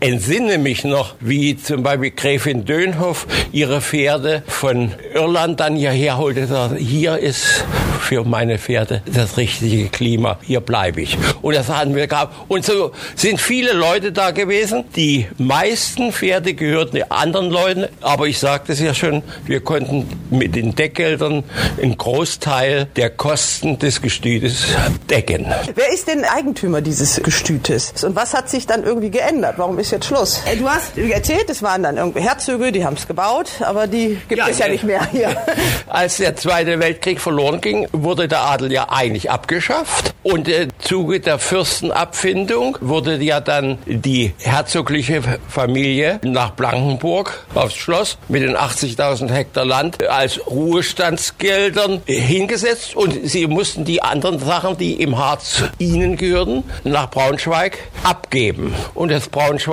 [0.00, 6.76] entsinne mich noch, wie zum Beispiel Gräfin Dönhoff ihre Pferde von Irland dann hierher holte.
[6.78, 7.64] Hier ist
[8.00, 10.38] für meine Pferde das richtige Klima.
[10.42, 11.18] Hier bleibe ich.
[11.42, 12.34] Und das hatten wir gehabt.
[12.48, 14.84] Und so sind viele Leute da gewesen.
[14.96, 17.86] Die meisten Pferde gehörten anderen Leuten.
[18.00, 21.44] Aber ich sagte es ja schon, wir konnten mit den Deckgeldern
[21.80, 24.64] einen Großteil der Kosten des Gestütes
[25.08, 25.46] decken.
[25.74, 27.92] Wer ist denn Eigentümer dieses Gestütes?
[28.02, 29.54] Und was hat sich dann irgendwie geändert?
[29.58, 30.42] Warum ist ist jetzt Schluss.
[30.46, 34.20] Äh, du hast erzählt, es waren dann irgendwie Herzöge, die haben es gebaut, aber die
[34.28, 35.36] gibt ja, es ja nicht mehr hier.
[35.88, 40.14] Als der Zweite Weltkrieg verloren ging, wurde der Adel ja eigentlich abgeschafft.
[40.22, 48.18] Und im Zuge der Fürstenabfindung wurde ja dann die herzogliche Familie nach Blankenburg aufs Schloss
[48.28, 55.02] mit den 80.000 Hektar Land als Ruhestandsgeldern hingesetzt und sie mussten die anderen Sachen, die
[55.02, 58.74] im Harz ihnen gehörten, nach Braunschweig abgeben.
[58.94, 59.28] Und das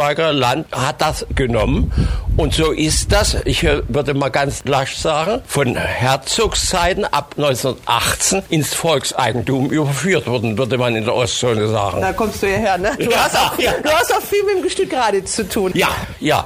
[0.08, 1.92] Braunschweiger Land hat das genommen.
[2.38, 8.76] Und so ist das, ich würde mal ganz lasch sagen, von Herzogszeiten ab 1918 ins
[8.76, 12.02] Volkseigentum überführt worden, würde man in der Ostzone sagen.
[12.02, 12.92] Da kommst du hierher, ne?
[12.98, 13.72] Du, ja, hast, auch, ja.
[13.82, 15.72] du hast auch viel mit dem Gestüt Graditz zu tun.
[15.74, 15.90] Ja,
[16.20, 16.46] ja.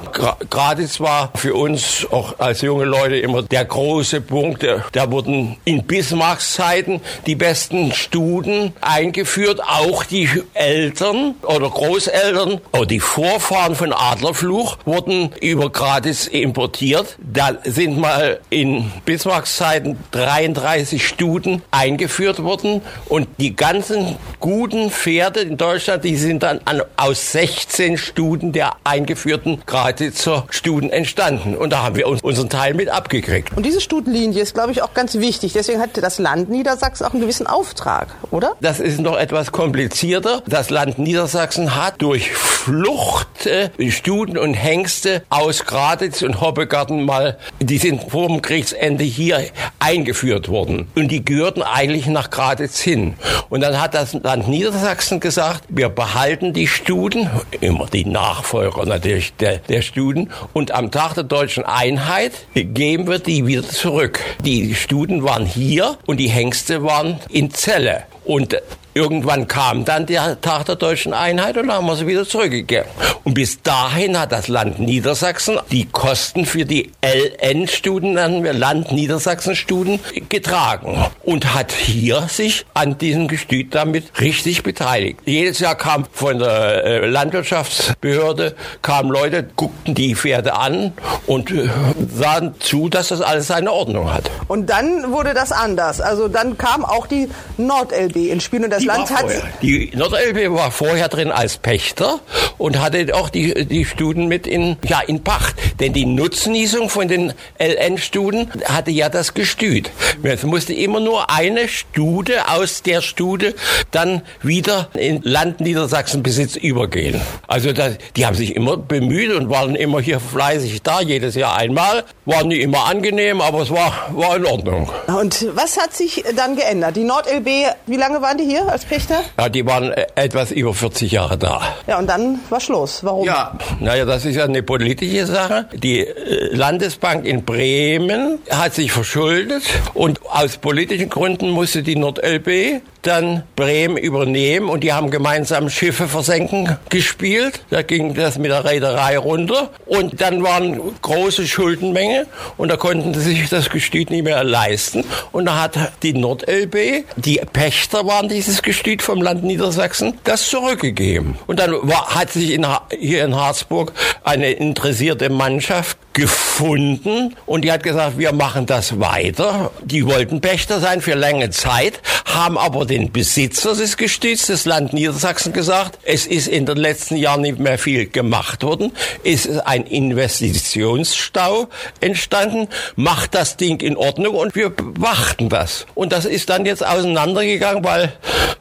[0.50, 4.66] Graditz war für uns auch als junge Leute immer der große Punkt.
[4.94, 12.86] Da wurden in Bismarcks Zeiten die besten Studen eingeführt, auch die Eltern oder Großeltern oder
[12.86, 17.18] die Vorfahren von Adlerfluch wurden über Graditz importiert.
[17.20, 25.42] Da sind mal in Bismarcks Zeiten 33 Studen eingeführt worden und die ganzen guten Pferde
[25.42, 31.58] in Deutschland, die sind dann an, aus 16 Studen der eingeführten Graditzer Studen entstanden.
[31.58, 33.50] Und da haben wir uns unseren Teil mit abgekriegt.
[33.58, 35.52] Und diese Studenlinie ist, glaube ich, auch ganz wichtig.
[35.52, 38.54] Deswegen hat das Land Niedersachsen auch einen gewissen Auftrag, oder?
[38.62, 40.42] Das ist noch etwas komplizierter.
[40.48, 47.38] Das Land Niedersachsen hat durch Flucht äh, Studen und Hengste aus Graditz und Hoppegarten mal,
[47.60, 49.46] die sind vor dem Kriegsende hier
[49.80, 50.88] eingeführt worden.
[50.96, 53.16] Und die gehörten eigentlich nach Graditz hin.
[53.50, 59.34] Und dann hat das Land Niedersachsen gesagt, wir behalten die Studen, immer die Nachfolger natürlich
[59.36, 64.20] der, der Studen, und am Tag der deutschen Einheit geben wir die wieder zurück.
[64.44, 68.04] Die Studen waren hier und die Hengste waren in Celle.
[68.24, 68.56] Und
[68.94, 72.90] Irgendwann kam dann der Tag der deutschen Einheit und dann haben wir sie wieder zurückgegeben.
[73.24, 80.00] Und bis dahin hat das Land Niedersachsen die Kosten für die wir Land Niedersachsen-Studen,
[80.30, 85.20] getragen und hat hier sich an diesem Gestüt damit richtig beteiligt.
[85.26, 90.94] Jedes Jahr kam von der äh, Landwirtschaftsbehörde, kamen Leute, guckten die Pferde an
[91.28, 91.70] und äh,
[92.14, 94.30] sahen zu, dass das alles seine Ordnung hat.
[94.48, 96.02] Und dann wurde das anders.
[96.02, 99.26] Also dann kam auch die Nord-LB ins Spiel und das die Land hat...
[99.62, 102.20] Die Nordelbe war vorher drin als Pächter
[102.58, 105.56] und hatte auch die, die Studen mit in, ja, in Pacht.
[105.80, 109.92] Denn die Nutznießung von den LN-Studen hatte ja das Gestüt.
[110.24, 113.56] Es musste immer nur eine Stude aus der Stude
[113.92, 117.20] dann wieder in Land Niedersachsen-Besitz übergehen.
[117.48, 121.58] Also das, die haben sich immer bemüht und waren immer hier fleißig da, jedes Jahr
[121.58, 122.04] einmal.
[122.26, 124.90] Waren nicht immer angenehm, aber es war, war in Ordnung.
[125.08, 126.96] Und was hat sich dann geändert?
[126.96, 127.48] Die NordLB,
[127.88, 128.71] wie lange waren die hier?
[128.72, 129.22] Als Pächter?
[129.38, 131.62] Ja, die waren äh, etwas über 40 Jahre da.
[131.88, 133.04] Ja, und dann war Schluss.
[133.04, 133.26] Warum?
[133.26, 135.68] Ja, naja, das ist ja eine politische Sache.
[135.74, 142.82] Die äh, Landesbank in Bremen hat sich verschuldet und aus politischen Gründen musste die NordLB
[143.02, 147.62] dann Bremen übernehmen und die haben gemeinsam Schiffe versenken gespielt.
[147.70, 153.14] Da ging das mit der Reederei runter und dann waren große Schuldenmenge und da konnten
[153.14, 158.30] sie sich das Gestüt nicht mehr leisten und da hat die NordLB, die Pächter waren
[158.30, 161.36] dieses Gestüt vom Land Niedersachsen, das zurückgegeben.
[161.48, 162.66] Und dann war, hat sich in,
[162.98, 169.72] hier in Harzburg eine interessierte Mannschaft gefunden und die hat gesagt, wir machen das weiter.
[169.84, 174.92] Die wollten Pächter sein für lange Zeit, haben aber den Besitzer des Gestüts, das Land
[174.92, 178.92] Niedersachsen, gesagt, es ist in den letzten Jahren nicht mehr viel gemacht worden.
[179.24, 181.70] Es ist ein Investitionsstau
[182.02, 182.68] entstanden.
[182.98, 185.86] Macht das Ding in Ordnung und wir bewachten das.
[185.96, 188.12] Und das ist dann jetzt auseinandergegangen, weil,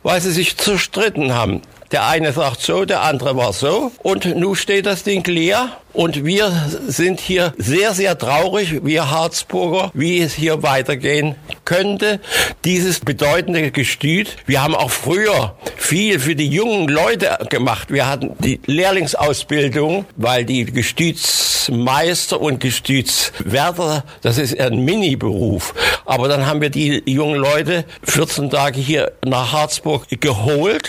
[0.04, 1.62] weil sie sich zerstritten haben.
[1.90, 3.90] Der eine sagt so, der andere war so.
[4.04, 5.76] Und nun steht das Ding leer.
[5.92, 6.52] Und wir
[6.86, 12.20] sind hier sehr, sehr traurig, wir Harzburger, wie es hier weitergehen könnte.
[12.64, 14.36] Dieses bedeutende Gestüt.
[14.46, 17.90] Wir haben auch früher viel für die jungen Leute gemacht.
[17.90, 25.74] Wir hatten die Lehrlingsausbildung, weil die Gestütsmeister und Gestütswärter, das ist ein Mini-Beruf.
[26.04, 30.88] Aber dann haben wir die jungen Leute 14 Tage hier nach Harzburg geholt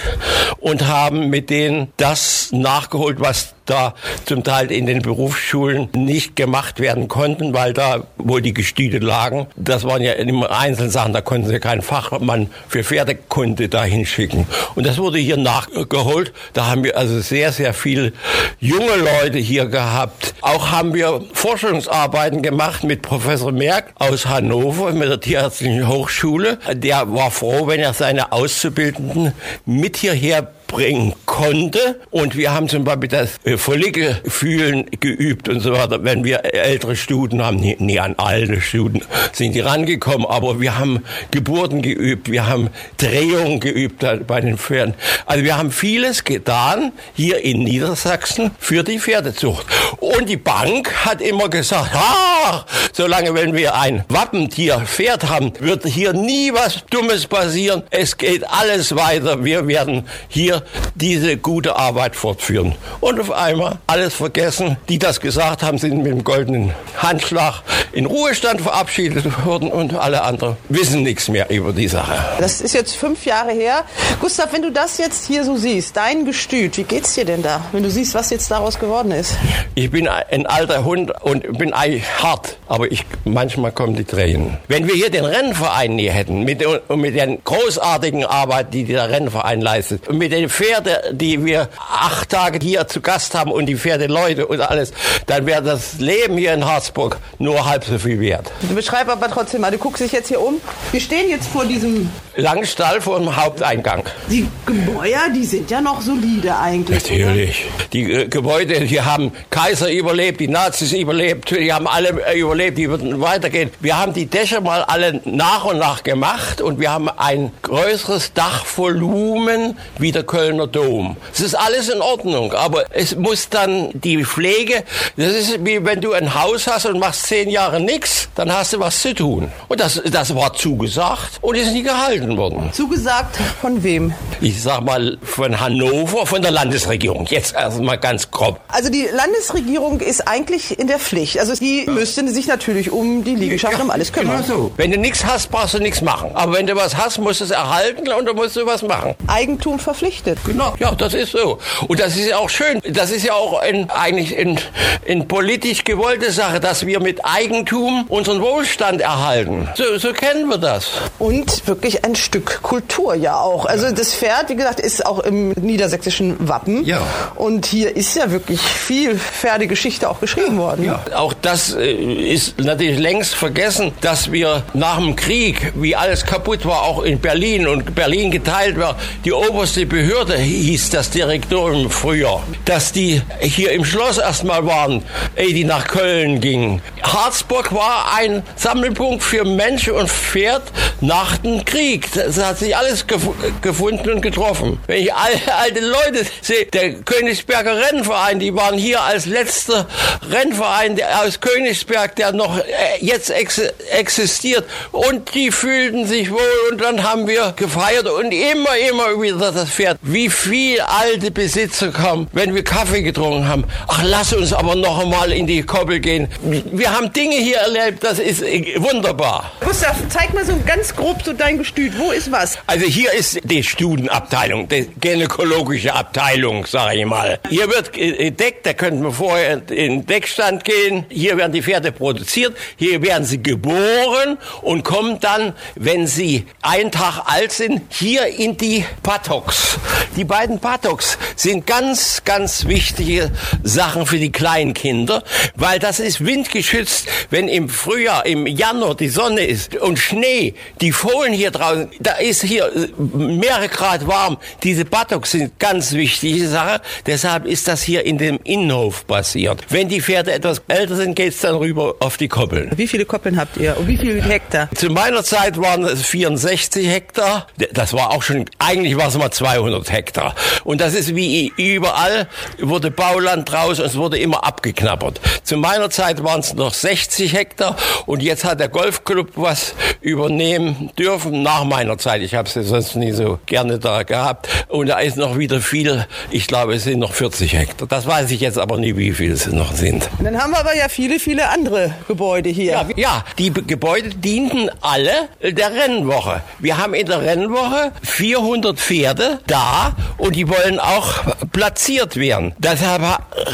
[0.59, 3.93] und haben mit denen das nachgeholt, was da
[4.25, 9.47] zum Teil in den Berufsschulen nicht gemacht werden konnten, weil da, wo die Gestüte lagen,
[9.55, 14.47] das waren ja immer Einzelsachen, da konnten sie keinen Fachmann für Pferdekunde dahin schicken.
[14.75, 16.33] Und das wurde hier nachgeholt.
[16.53, 18.13] Da haben wir also sehr, sehr viele
[18.59, 20.33] junge Leute hier gehabt.
[20.41, 26.57] Auch haben wir Forschungsarbeiten gemacht mit Professor Merck aus Hannover, mit der Tierärztlichen Hochschule.
[26.73, 29.33] Der war froh, wenn er seine Auszubildenden
[29.65, 31.99] mit hierher aufbringen konnte.
[32.09, 36.03] Und wir haben zum Beispiel das äh, Follikelfühlen geübt und so weiter.
[36.03, 39.01] Wenn wir ältere Studen haben, nie, an alle Studen
[39.33, 44.93] sind die rangekommen, aber wir haben Geburten geübt, wir haben Drehungen geübt bei den Pferden.
[45.25, 49.65] Also wir haben vieles getan hier in Niedersachsen für die Pferdezucht.
[49.99, 55.85] Und die Bank hat immer gesagt, ah, solange wenn wir ein Wappentier Pferd haben, wird
[55.85, 57.83] hier nie was Dummes passieren.
[57.89, 59.43] Es geht alles weiter.
[59.43, 60.60] Wir werden hier
[60.95, 62.75] diese gute Arbeit fortführen.
[62.99, 64.77] Und auf einmal alles vergessen.
[64.89, 67.61] Die das gesagt haben, sind mit dem goldenen Handschlag
[67.93, 72.17] in Ruhestand verabschiedet worden und alle anderen wissen nichts mehr über die Sache.
[72.39, 73.83] Das ist jetzt fünf Jahre her.
[74.19, 77.65] Gustav, wenn du das jetzt hier so siehst, dein Gestüt, wie geht's dir denn da,
[77.71, 79.35] wenn du siehst, was jetzt daraus geworden ist?
[79.75, 84.57] Ich bin ein alter Hund und bin eigentlich hart, aber ich, manchmal kommen die Tränen.
[84.67, 86.63] Wenn wir hier den Rennverein hier hätten, mit,
[86.95, 92.29] mit der großartigen Arbeit, die der Rennverein leistet, und mit den Pferden, die wir acht
[92.29, 94.91] Tage hier zu Gast haben und die Pferdeleute und alles,
[95.25, 98.51] dann wäre das Leben hier in Harzburg nur halb so viel wert.
[98.75, 100.61] Beschreib aber trotzdem mal, du guckst dich jetzt hier um.
[100.91, 104.03] Wir stehen jetzt vor diesem langen Stall vor dem Haupteingang.
[104.29, 107.03] Die Gebäude, die sind ja noch solide eigentlich.
[107.03, 107.65] Natürlich.
[107.65, 107.87] Oder?
[107.93, 112.77] Die äh, Gebäude, die haben Kaiser überlebt, die Nazis überlebt, die haben alle äh, überlebt,
[112.77, 113.71] die würden weitergehen.
[113.79, 118.33] Wir haben die Dächer mal alle nach und nach gemacht und wir haben ein größeres
[118.33, 121.17] Dachvolumen wie der Kölner Dom.
[121.31, 124.83] Es ist alles in Ordnung, aber es muss dann die Pflege,
[125.15, 128.73] das ist wie wenn du ein Haus hast und machst zehn Jahre nichts, dann hast
[128.73, 129.51] du was zu tun.
[129.67, 132.71] Und das, das war zugesagt und ist nie gehalten worden.
[132.73, 134.15] Zugesagt von wem?
[134.39, 137.27] Ich sag mal von Hannover, von der Landesregierung.
[137.29, 138.59] Jetzt erstmal ganz grob.
[138.69, 141.37] Also die Landesregierung ist eigentlich in der Pflicht.
[141.37, 141.91] Also die ja.
[141.91, 144.43] müsste sich natürlich um die Liegenschaft ja, um alles kümmern.
[144.47, 144.71] Genau so.
[144.75, 146.31] Wenn du nichts hast, brauchst du nichts machen.
[146.33, 149.13] Aber wenn du was hast, musst du es erhalten und dann musst du was machen.
[149.27, 150.30] Eigentum verpflichtet.
[150.45, 150.73] Genau.
[150.79, 151.59] Ja, das ist so.
[151.87, 152.81] Und das ist ja auch schön.
[152.89, 154.59] Das ist ja auch ein, eigentlich in,
[155.05, 159.67] in politisch gewollte Sache, dass wir mit Eigentum unseren Wohlstand erhalten.
[159.75, 160.89] So, so kennen wir das.
[161.19, 163.65] Und wirklich ein Stück Kultur ja auch.
[163.65, 166.85] Also das Pferd, wie gesagt, ist auch im niedersächsischen Wappen.
[166.85, 167.01] Ja.
[167.35, 170.85] Und hier ist ja wirklich viel Pferdegeschichte auch geschrieben worden.
[170.85, 171.03] Ja.
[171.15, 176.65] Auch das äh, ist natürlich längst vergessen, dass wir nach dem Krieg, wie alles kaputt
[176.65, 182.41] war, auch in Berlin und Berlin geteilt war, die oberste Behörde hieß das Direktorium früher,
[182.65, 185.03] dass die hier im Schloss erstmal waren,
[185.37, 186.81] ehe die nach Köln gingen.
[187.01, 190.63] Harzburg war ein Sammelpunkt für Mensch und Pferd
[190.99, 192.11] nach dem Krieg.
[192.13, 193.21] Das hat sich alles gef
[193.61, 194.79] gefunden und getroffen.
[194.87, 199.87] Wenn ich alte, alte Leute sehe, der Königsberger Rennverein, die waren hier als letzter
[200.29, 202.63] Rennverein aus Königsberg, der noch äh,
[202.99, 203.59] jetzt ex
[203.91, 204.65] existiert.
[204.91, 206.39] Und die fühlten sich wohl
[206.71, 210.00] und dann haben wir gefeiert und immer, immer wieder das Pferd.
[210.03, 213.65] Wie viel alte Besitzer kommen, wenn wir Kaffee getrunken haben.
[213.87, 216.27] Ach, lass uns aber noch einmal in die Koppel gehen.
[216.41, 219.51] Wir haben Dinge hier erlebt, das ist äh, wunderbar.
[219.63, 221.99] Gustav, zeig mal so ganz grob so dein Gestüt.
[221.99, 222.57] Wo ist was?
[222.65, 227.37] Also hier ist die Studenabteilung, die gynäkologische Abteilung, sage ich mal.
[227.47, 231.05] Hier wird gedeckt, da könnten wir vorher in den Deckstand gehen.
[231.09, 236.89] Hier werden die Pferde produziert, hier werden sie geboren und kommen dann, wenn sie einen
[236.89, 239.77] Tag alt sind, hier in die Paddocks.
[240.15, 243.31] Die beiden Paddocks sind ganz, ganz wichtige
[243.63, 245.23] Sachen für die kleinen Kinder,
[245.55, 250.91] weil das ist windgeschützt, wenn im Frühjahr, im Januar die Sonne ist und Schnee, die
[250.91, 254.37] Fohlen hier draußen, da ist hier mehrere Grad warm.
[254.63, 256.81] Diese Buttocks sind ganz wichtige Sache.
[257.05, 259.61] Deshalb ist das hier in dem Innenhof passiert.
[259.69, 262.71] Wenn die Pferde etwas älter sind, geht's dann rüber auf die Koppeln.
[262.75, 263.77] Wie viele Koppeln habt ihr?
[263.77, 264.69] Und wie viele Hektar?
[264.75, 267.47] Zu meiner Zeit waren es 64 Hektar.
[267.71, 270.35] Das war auch schon, eigentlich war es mal 200 Hektar.
[270.65, 272.27] Und das ist wie überall,
[272.59, 275.21] wurde Bauland draus und es wurde immer abgeknappert.
[275.43, 280.91] Zu meiner Zeit waren es noch 60 Hektar und jetzt hat der Golfclub was übernehmen
[280.97, 282.21] dürfen nach meiner Zeit.
[282.21, 284.47] Ich habe es sonst nie so gerne da gehabt.
[284.67, 287.87] Und da ist noch wieder viel, ich glaube, es sind noch 40 Hektar.
[287.87, 290.09] Das weiß ich jetzt aber nie, wie viel es noch sind.
[290.23, 292.73] Dann haben wir aber ja viele, viele andere Gebäude hier.
[292.73, 296.41] Ja, ja die Gebäude dienten alle der Rennwoche.
[296.59, 299.70] Wir haben in der Rennwoche 400 Pferde da
[300.17, 302.53] und die wollen auch platziert werden.
[302.57, 303.01] Deshalb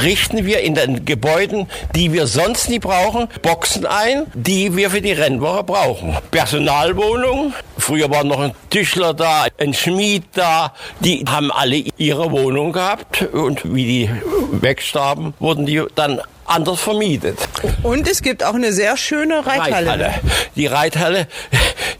[0.04, 5.02] richten wir in den Gebäuden, die wir sonst nie brauchen, Boxen ein, die wir für
[5.02, 6.18] die Rennwoche brauchen.
[6.32, 7.54] Personalwohnungen.
[7.78, 10.74] Früher war noch ein Tischler da, ein Schmied da.
[11.00, 14.10] Die haben alle ihre Wohnung gehabt und wie die
[14.52, 17.38] wegstarben, wurden die dann anders vermietet.
[17.84, 19.92] Und es gibt auch eine sehr schöne Reithalle.
[19.92, 20.14] Reithalle.
[20.56, 21.28] Die Reithalle,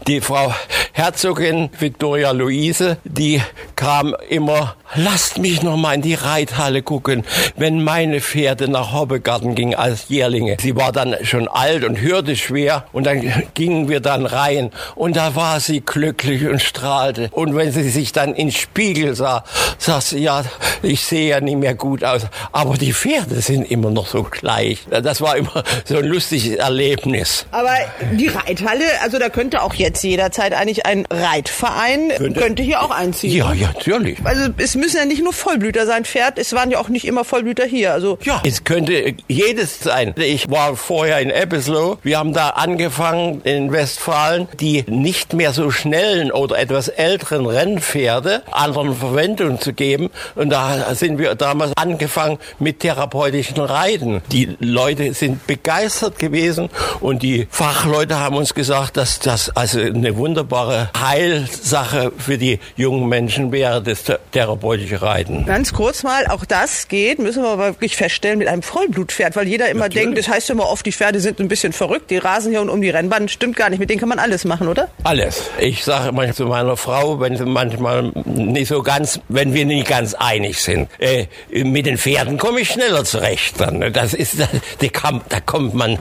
[0.06, 0.52] die Frau
[0.98, 3.40] Herzogin Victoria Luise, die
[3.76, 7.22] kam immer, lasst mich noch mal in die Reithalle gucken,
[7.54, 10.56] wenn meine Pferde nach Hobbegarten gingen als Jährlinge.
[10.60, 15.14] Sie war dann schon alt und hörte schwer und dann gingen wir dann rein und
[15.14, 17.28] da war sie glücklich und strahlte.
[17.30, 19.44] Und wenn sie sich dann ins Spiegel sah,
[19.78, 20.42] sagte sie, ja,
[20.82, 24.86] ich sehe ja nicht mehr gut aus, aber die Pferde sind immer noch so gleich.
[24.90, 27.46] Das war immer so ein lustiges Erlebnis.
[27.50, 27.74] Aber
[28.12, 32.90] die Reithalle, also da könnte auch jetzt jederzeit eigentlich ein Reitverein, könnte, könnte hier auch
[32.90, 33.36] einziehen.
[33.36, 34.18] Ja, ja, natürlich.
[34.24, 37.24] Also es müssen ja nicht nur Vollblüter sein, Pferd, es waren ja auch nicht immer
[37.24, 37.92] Vollblüter hier.
[37.92, 40.14] Also ja, es könnte jedes sein.
[40.16, 41.98] Ich war vorher in Ebbeslow.
[42.02, 48.42] Wir haben da angefangen in Westfalen, die nicht mehr so schnellen oder etwas älteren Rennpferde
[48.50, 50.10] anderen Verwendung zu geben.
[50.34, 54.22] Und da sind wir damals angefangen mit therapeutischen Reiten.
[54.32, 56.68] Die Leute sind begeistert gewesen
[57.00, 63.08] und die Fachleute haben uns gesagt, dass das also eine wunderbare Heilsache für die jungen
[63.08, 65.46] Menschen wäre, das therapeutische Reiten.
[65.46, 69.48] Ganz kurz mal, auch das geht, müssen wir aber wirklich feststellen, mit einem Vollblutpferd, weil
[69.48, 70.04] jeder immer Natürlich.
[70.04, 72.68] denkt, das heißt immer oft, die Pferde sind ein bisschen verrückt, die rasen hier und
[72.68, 73.28] um die Rennbahn.
[73.28, 74.88] Stimmt gar nicht, mit denen kann man alles machen, oder?
[75.04, 75.50] Alles.
[75.58, 79.86] Ich sage manchmal zu meiner Frau, wenn sie manchmal nicht so ganz, wenn wir nicht
[79.88, 83.60] ganz einig sind, äh, mit den Pferden komme ich schneller zurecht.
[83.60, 83.92] Dann.
[83.92, 84.36] Das ist,
[84.80, 85.98] die kann, da kommt man,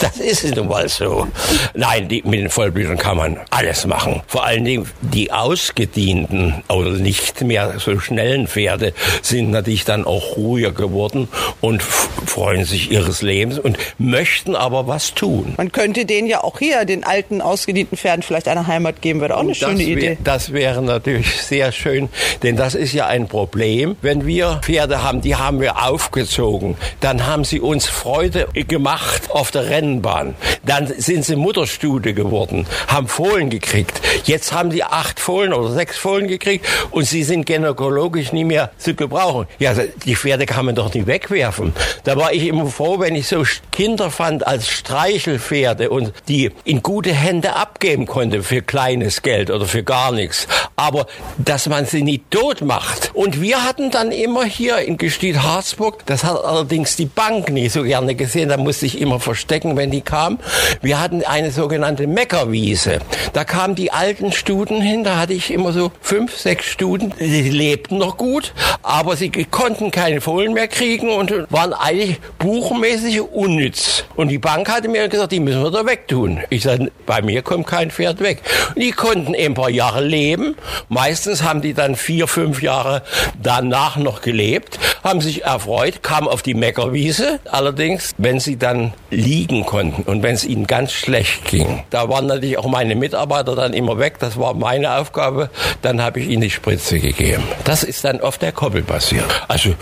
[0.00, 1.26] das ist nun mal so.
[1.74, 4.22] Nein, die, mit den Vollblütern kann man alles machen.
[4.26, 10.36] Vor allen Dingen die ausgedienten oder nicht mehr so schnellen Pferde sind natürlich dann auch
[10.36, 11.28] ruhiger geworden
[11.60, 15.54] und freuen sich ihres Lebens und möchten aber was tun.
[15.56, 19.36] Man könnte denen ja auch hier, den alten, ausgedienten Pferden, vielleicht eine Heimat geben, wäre
[19.36, 20.18] auch eine schöne wär, Idee.
[20.22, 22.08] Das wäre natürlich sehr schön,
[22.42, 23.96] denn das ist ja ein Problem.
[24.02, 29.50] Wenn wir Pferde haben, die haben wir aufgezogen, dann haben sie uns Freude gemacht auf
[29.50, 30.34] der Rennbahn.
[30.66, 34.00] Dann sind sie Mutterstute geworden, haben Fohlen gekriegt.
[34.24, 38.70] Jetzt haben sie acht Fohlen oder sechs Fohlen gekriegt und sie sind gynäkologisch nie mehr
[38.76, 39.46] zu gebrauchen.
[39.58, 39.74] Ja,
[40.04, 41.72] die Pferde kann man doch nicht wegwerfen.
[42.04, 46.82] Da war ich immer froh, wenn ich so Kinder fand als Streichelpferde und die in
[46.82, 50.48] gute Hände abgeben konnte für kleines Geld oder für gar nichts.
[50.74, 51.06] Aber
[51.38, 53.10] dass man sie nicht tot macht.
[53.14, 57.68] Und wir hatten dann immer hier in Gestied Harzburg, das hat allerdings die Bank nie
[57.68, 60.38] so gerne gesehen, da musste ich immer verstecken, wenn die kam.
[60.82, 62.98] Wir hatten eine sogenannte Meckerwiese.
[63.32, 67.50] Da kamen die alten Studen hin, da hatte ich immer so fünf, sechs Studen, die
[67.50, 74.04] lebten noch gut, aber sie konnten keine Fohlen mehr kriegen und waren eigentlich buchmäßig unnütz.
[74.14, 76.40] Und die Bank hatte mir gesagt, die müssen wir da wegtun.
[76.48, 78.40] Ich sagte, bei mir kommt kein Pferd weg.
[78.74, 80.56] Und die konnten ein paar Jahre leben.
[80.88, 83.02] Meistens haben die dann vier, fünf Jahre
[83.42, 87.40] danach noch gelebt, haben sich erfreut, kamen auf die Meckerwiese.
[87.50, 92.26] Allerdings, wenn sie dann liegen konnten und wenn es ihnen ganz schlecht ging, da waren
[92.26, 94.18] natürlich auch meine Mitarbeiter dann immer weg.
[94.18, 95.50] Das war meine Aufgabe.
[95.82, 97.42] Dann habe ich ihnen die Spritze gegeben.
[97.64, 99.24] Das ist dann auf der Koppel passiert.
[99.48, 99.74] Also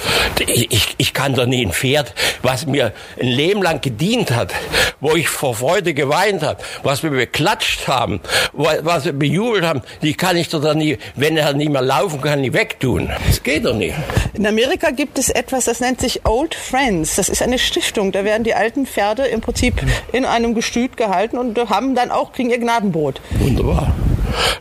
[0.46, 4.52] ich, ich kann doch nie ein Pferd, was mir ein Leben lang gedient hat,
[5.00, 8.20] wo ich vor Freude geweint habe, was wir beklatscht haben,
[8.52, 12.20] was wir bejubelt haben, die kann ich doch dann nie, wenn er nicht mehr laufen
[12.20, 13.10] kann, nie wegtun.
[13.26, 13.94] Das geht doch nicht.
[14.34, 17.16] In Amerika gibt es etwas, das nennt sich Old Friends.
[17.16, 18.12] Das ist eine Stiftung.
[18.12, 19.74] Da werden die alten Pferde im Prinzip
[20.12, 23.20] in einem Gestüt gehalten und haben dann auch, kriegen ihr Gnadenbrot.
[23.40, 23.92] Wunderbar.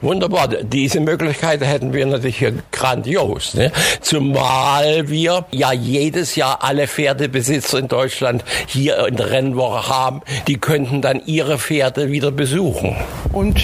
[0.02, 0.48] Wunderbar.
[0.48, 3.54] Diese Möglichkeit hätten wir natürlich hier grandios.
[3.54, 3.72] Ne?
[4.02, 10.22] Zumal wir ja jedes Jahr alle Pferdebesitzer in Deutschland hier in der Rennwoche haben.
[10.48, 12.96] Die könnten dann ihre Pferde wieder besuchen.
[13.32, 13.64] Und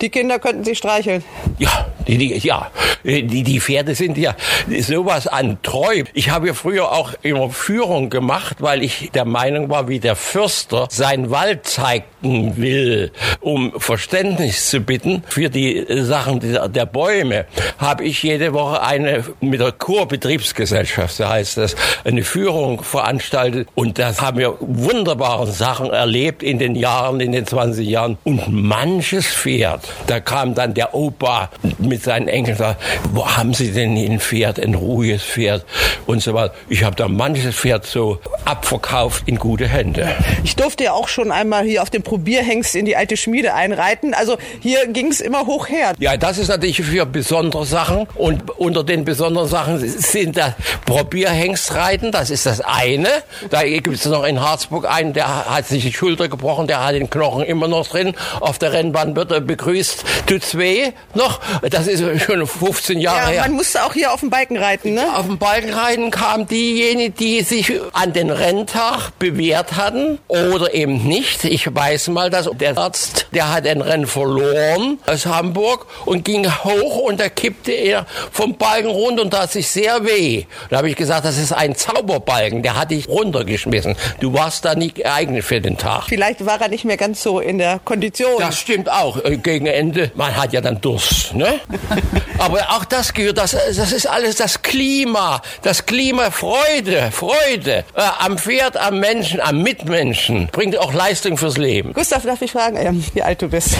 [0.00, 1.22] die Kinder könnten sie streicheln?
[1.58, 2.70] Ja, die, die, ja.
[3.04, 4.36] Die, die Pferde sind ja
[4.80, 6.04] sowas an treu.
[6.14, 10.14] Ich habe ja früher auch immer Führung gemacht, weil ich der Meinung war, wie der
[10.14, 13.10] Fürster sein Wald zeigen will,
[13.40, 15.24] um Verständnis zu bitten.
[15.26, 17.46] Für die Sachen der, der Bäume
[17.78, 23.68] habe ich jede Woche eine mit der Kurbetriebsgesellschaft, so heißt das, eine Führung veranstaltet.
[23.74, 28.18] Und das haben wir wunderbare Sachen erlebt in den Jahren, in den 20 Jahren.
[28.24, 33.72] Und manches Pferd, da kam dann der Opa mit seinen Enkeln, sagt, wo haben Sie
[33.72, 35.64] denn ein Pferd, ein ruhiges Pferd
[36.06, 36.54] und so weiter.
[36.68, 40.08] Ich habe da manches Pferd so abverkauft in gute Hände.
[40.44, 44.14] Ich durfte ja auch schon einmal hier auf dem Probierhengst in die alte Schmiede einreiten.
[44.14, 45.92] Also hier ging es immer hoch her.
[45.98, 48.06] Ja, das ist natürlich für besondere Sachen.
[48.14, 50.54] Und unter den besonderen Sachen sind da
[50.86, 53.08] Probierhengstreiten, das ist das eine.
[53.50, 56.94] Da gibt es noch in Harzburg einen, der hat sich die Schulter gebrochen, der hat
[56.94, 60.04] den Knochen immer noch drin auf der Rennbahn wird er begrüßt?
[60.26, 60.92] Tut's weh?
[61.14, 61.40] Noch?
[61.70, 63.40] Das ist schon 15 Jahre Ja, her.
[63.42, 65.16] man musste auch hier auf dem Balken reiten, ne?
[65.16, 71.44] Auf dem Balkenreiten kamen diejenigen, die sich an den Renntag bewährt hatten oder eben nicht.
[71.44, 76.46] Ich weiß mal, dass der Arzt, der hat ein Rennen verloren aus Hamburg und ging
[76.64, 80.44] hoch und da kippte er vom Balken runter und tat sich sehr weh.
[80.70, 83.96] Da habe ich gesagt, das ist ein Zauberbalken, der hat dich runtergeschmissen.
[84.20, 86.04] Du warst da nicht geeignet für den Tag.
[86.08, 88.32] Vielleicht war er nicht mehr ganz so in der Kondition.
[88.38, 89.22] Das stimmt auch.
[89.24, 91.60] äh, Gegen Ende, man hat ja dann Durst, ne?
[92.38, 95.42] Aber auch das gehört, das, das ist alles das Klima.
[95.62, 97.84] Das Klima Freude, Freude.
[97.94, 100.48] Äh, am Pferd, am Menschen, am Mitmenschen.
[100.52, 101.92] Bringt auch Leistung fürs Leben.
[101.92, 103.76] Gustav, darf ich fragen, ähm, wie alt du bist?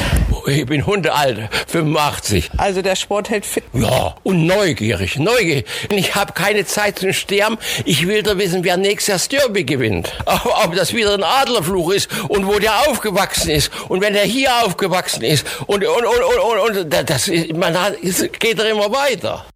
[0.46, 0.86] Ich bin
[1.26, 2.50] Hundealt, 85.
[2.56, 3.64] Also der Sport hält fit.
[3.72, 5.66] Ja, und neugierig, neugierig.
[5.90, 7.58] Ich habe keine Zeit zum Sterben.
[7.84, 10.12] Ich will da wissen, wer nächstes Jahr Derby gewinnt.
[10.26, 13.70] Ob das wieder ein Adlerfluch ist und wo der aufgewachsen ist.
[13.88, 15.46] Und wenn er hier aufgewachsen ist.
[15.66, 19.46] Und, und, und, und, und das, ist- man hat, es geht doch immer weiter.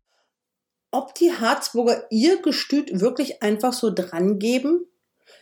[0.93, 4.87] Ob die Harzburger ihr Gestüt wirklich einfach so drangeben?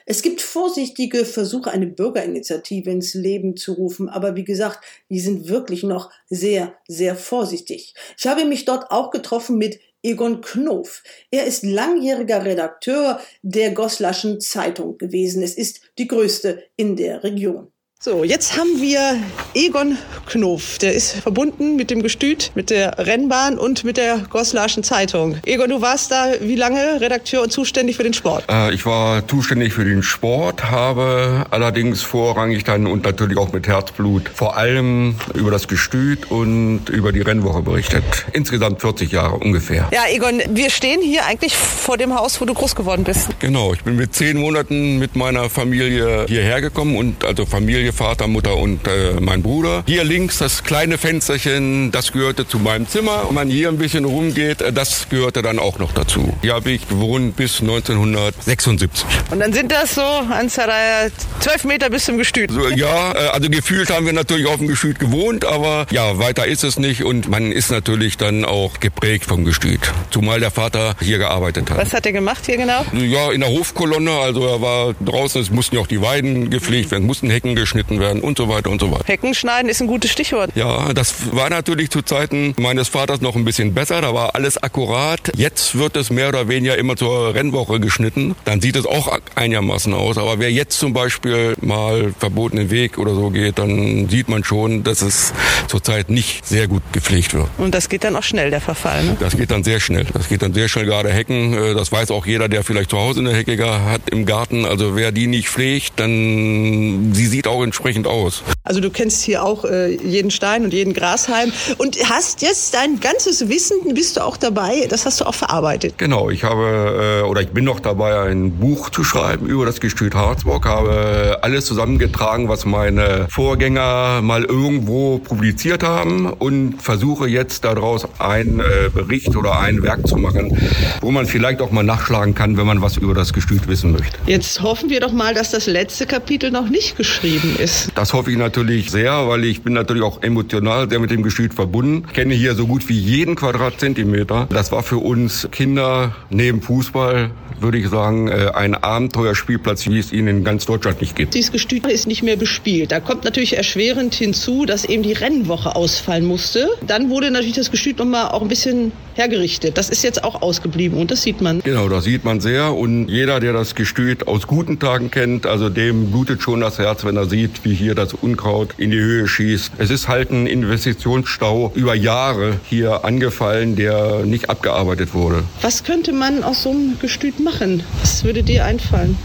[0.06, 5.48] Es gibt vorsichtige Versuche, eine Bürgerinitiative ins Leben zu rufen, aber wie gesagt, die sind
[5.48, 7.94] wirklich noch sehr, sehr vorsichtig.
[8.18, 11.02] Ich habe mich dort auch getroffen mit Egon Knof.
[11.30, 15.42] Er ist langjähriger Redakteur der Goslaschen Zeitung gewesen.
[15.42, 17.72] Es ist die größte in der Region.
[18.04, 19.16] So, jetzt haben wir
[19.54, 19.96] Egon
[20.26, 20.76] Knof.
[20.76, 25.38] Der ist verbunden mit dem Gestüt, mit der Rennbahn und mit der Goslaschen Zeitung.
[25.46, 28.44] Egon, du warst da wie lange Redakteur und zuständig für den Sport?
[28.50, 33.66] Äh, Ich war zuständig für den Sport, habe allerdings vorrangig dann und natürlich auch mit
[33.66, 38.04] Herzblut vor allem über das Gestüt und über die Rennwoche berichtet.
[38.34, 39.88] Insgesamt 40 Jahre ungefähr.
[39.94, 43.28] Ja, Egon, wir stehen hier eigentlich vor dem Haus, wo du groß geworden bist.
[43.40, 48.26] Genau, ich bin mit zehn Monaten mit meiner Familie hierher gekommen und also Familie, Vater,
[48.26, 49.84] Mutter und äh, mein Bruder.
[49.86, 53.24] Hier links das kleine Fensterchen, das gehörte zu meinem Zimmer.
[53.26, 56.36] Wenn man hier ein bisschen rumgeht, äh, das gehörte dann auch noch dazu.
[56.42, 59.06] Hier habe ich gewohnt bis 1976.
[59.30, 62.50] Und dann sind das so, Anzahl zwölf Meter bis zum Gestüt.
[62.50, 66.46] So, ja, äh, also gefühlt haben wir natürlich auf dem Gestüt gewohnt, aber ja, weiter
[66.46, 69.92] ist es nicht und man ist natürlich dann auch geprägt vom Gestüt.
[70.10, 71.78] Zumal der Vater hier gearbeitet hat.
[71.78, 72.84] Was hat er gemacht hier genau?
[72.92, 76.90] Ja, in der Hofkolonne, also er war draußen, es mussten ja auch die Weiden gepflegt
[76.90, 79.04] werden, mussten Hecken geschnitten werden und so weiter und so weiter.
[79.06, 80.50] Hecken schneiden ist ein gutes Stichwort.
[80.54, 84.62] Ja, das war natürlich zu Zeiten meines Vaters noch ein bisschen besser, da war alles
[84.62, 85.20] akkurat.
[85.36, 89.92] Jetzt wird es mehr oder weniger immer zur Rennwoche geschnitten, dann sieht es auch einigermaßen
[89.94, 90.18] aus.
[90.18, 94.84] Aber wer jetzt zum Beispiel mal verbotenen Weg oder so geht, dann sieht man schon,
[94.84, 95.32] dass es
[95.68, 97.48] zurzeit nicht sehr gut gepflegt wird.
[97.58, 99.04] Und das geht dann auch schnell, der Verfall.
[99.04, 99.16] Ne?
[99.20, 100.06] Das geht dann sehr schnell.
[100.12, 101.54] Das geht dann sehr schnell, gerade Hecken.
[101.54, 103.54] äh, Das weiß auch jeder, der vielleicht zu Hause eine Hecke
[103.84, 104.64] hat im Garten.
[104.64, 108.42] Also wer die nicht pflegt, dann sie sieht auch entsprechend aus.
[108.62, 113.00] Also du kennst hier auch äh, jeden Stein und jeden Grashalm und hast jetzt dein
[113.00, 115.98] ganzes Wissen, bist du auch dabei, das hast du auch verarbeitet.
[115.98, 119.80] Genau, ich habe äh, oder ich bin noch dabei, ein Buch zu schreiben über das
[119.80, 120.66] Gestüt Harzburg.
[120.66, 128.60] Habe alles zusammengetragen, was meine Vorgänger mal irgendwo publiziert haben und versuche jetzt daraus einen
[128.60, 130.56] äh, Bericht oder ein Werk zu machen,
[131.00, 134.16] wo man vielleicht auch mal nachschlagen kann, wenn man was über das Gestüt wissen möchte.
[134.26, 137.92] Jetzt hoffen wir doch mal, dass das letzte Kapitel noch nicht geschrieben ist.
[137.94, 141.54] Das hoffe ich natürlich sehr, weil ich bin natürlich auch emotional sehr mit dem Gestüt
[141.54, 142.04] verbunden.
[142.08, 144.46] Ich kenne hier so gut wie jeden Quadratzentimeter.
[144.50, 147.30] Das war für uns Kinder neben Fußball,
[147.60, 151.34] würde ich sagen, äh, ein Abenteuerspielplatz, wie es ihn in ganz Deutschland nicht gibt.
[151.34, 152.92] Dieses Gestüt ist nicht mehr bespielt.
[152.92, 156.68] Da kommt natürlich erschwerend hinzu, dass eben die Rennwoche ausfallen musste.
[156.86, 159.78] Dann wurde natürlich das Gestüt nochmal auch ein bisschen hergerichtet.
[159.78, 161.60] Das ist jetzt auch ausgeblieben und das sieht man.
[161.60, 165.68] Genau, das sieht man sehr und jeder, der das Gestüt aus guten Tagen kennt, also
[165.68, 169.28] dem blutet schon das Herz, wenn er sieht, wie hier das Unkraut in die Höhe
[169.28, 169.72] schießt.
[169.78, 175.44] Es ist halt ein Investitionsstau über Jahre hier angefallen, der nicht abgearbeitet wurde.
[175.62, 177.82] Was könnte man aus so einem Gestüt machen?
[178.00, 179.16] Was würde dir einfallen?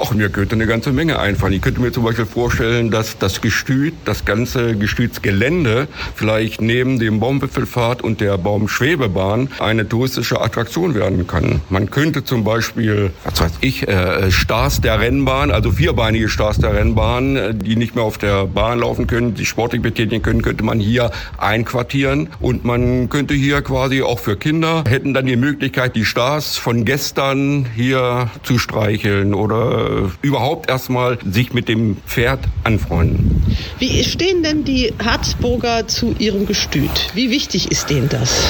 [0.00, 1.52] Ach, mir könnte eine ganze Menge einfallen.
[1.52, 7.20] Ich könnte mir zum Beispiel vorstellen, dass das Gestüt, das ganze Gestütsgelände vielleicht neben dem
[7.20, 11.60] Baumwipfelfahrt und der Baumschwebebahn eine touristische Attraktion werden kann.
[11.70, 16.74] Man könnte zum Beispiel, was weiß ich, äh, Stars der Rennbahn, also vierbeinige Stars der
[16.74, 20.64] Rennbahn, äh, die nicht mehr auf der Bahn laufen können, die sportlich betätigen können, könnte
[20.64, 22.28] man hier einquartieren.
[22.40, 26.84] Und man könnte hier quasi auch für Kinder, hätten dann die Möglichkeit, die Stars von
[26.84, 33.42] gestern hier zu streicheln oder äh, überhaupt erstmal sich mit dem Pferd anfreunden.
[33.78, 37.10] Wie stehen denn die Harzburger zu ihrem Gestüt?
[37.14, 38.44] Wie wichtig ist denen das?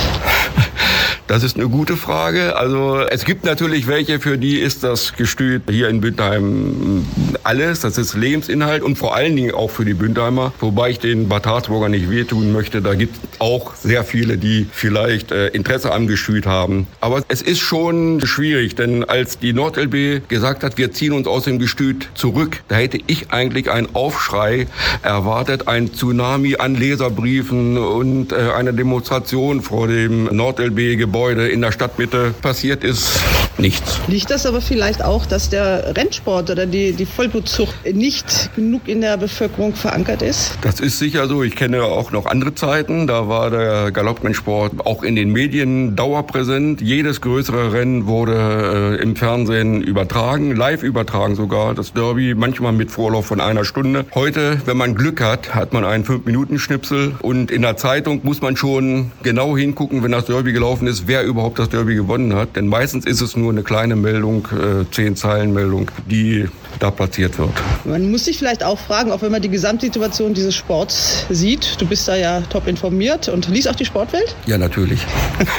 [1.27, 2.55] Das ist eine gute Frage.
[2.57, 7.07] Also es gibt natürlich welche, für die ist das Gestüt hier in Bündheim
[7.45, 7.81] alles.
[7.81, 10.53] Das ist Lebensinhalt und vor allen Dingen auch für die Bündheimer.
[10.61, 12.83] Wobei ich den Bad Harzburger nicht wehtun möchte.
[12.83, 16.87] Da gibt es auch sehr viele, die vielleicht äh, Interesse am Gestüt haben.
[17.01, 21.45] Aber es ist schon schwierig, denn als die NordLB gesagt hat, wir ziehen uns aus
[21.45, 24.67] dem Gestüt zurück, da hätte ich eigentlich einen Aufschrei
[25.03, 32.35] erwartet, ein Tsunami an Leserbriefen und äh, eine Demonstration vor dem NordLB-Gebäude in der Stadtmitte.
[32.43, 33.21] Passiert ist
[33.57, 34.01] nichts.
[34.09, 39.01] Liegt das aber vielleicht auch, dass der Rennsport oder die, die Vollblutzucht nicht genug in
[39.01, 40.59] der Bevölkerung verankert ist?
[40.63, 41.45] Das ist sicher so.
[41.45, 43.07] Ich kenne auch noch andere Zeiten.
[43.07, 46.81] Da war der Galopprennsport auch in den Medien dauerpräsent.
[46.81, 51.75] Jedes größere Rennen wurde äh, im Fernsehen übertragen, live übertragen sogar.
[51.75, 54.05] Das Derby manchmal mit Vorlauf von einer Stunde.
[54.15, 58.57] Heute, wenn man Glück hat, hat man einen 5-Minuten-Schnipsel und in der Zeitung muss man
[58.57, 62.57] schon genau hingucken, wenn das Derby gelaufen ist, wer überhaupt das Derby gewonnen hat.
[62.57, 66.49] Denn meistens ist es nur eine kleine Meldung, äh, zehn Zeilen Meldung, die
[66.79, 67.53] da platziert wird.
[67.85, 71.87] Man muss sich vielleicht auch fragen, auch wenn man die Gesamtsituation dieses Sports sieht, du
[71.87, 74.35] bist da ja top informiert und liest auch die Sportwelt?
[74.47, 75.01] Ja, natürlich.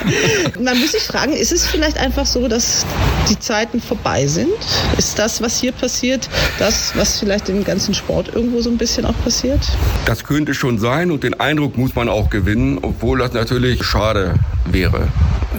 [0.59, 2.85] man muss sich fragen, ist es vielleicht einfach so, dass
[3.29, 4.53] die Zeiten vorbei sind?
[4.97, 6.29] Ist das, was hier passiert,
[6.59, 9.61] das, was vielleicht im ganzen Sport irgendwo so ein bisschen auch passiert?
[10.05, 14.35] Das könnte schon sein und den Eindruck muss man auch gewinnen, obwohl das natürlich schade
[14.65, 15.07] wäre.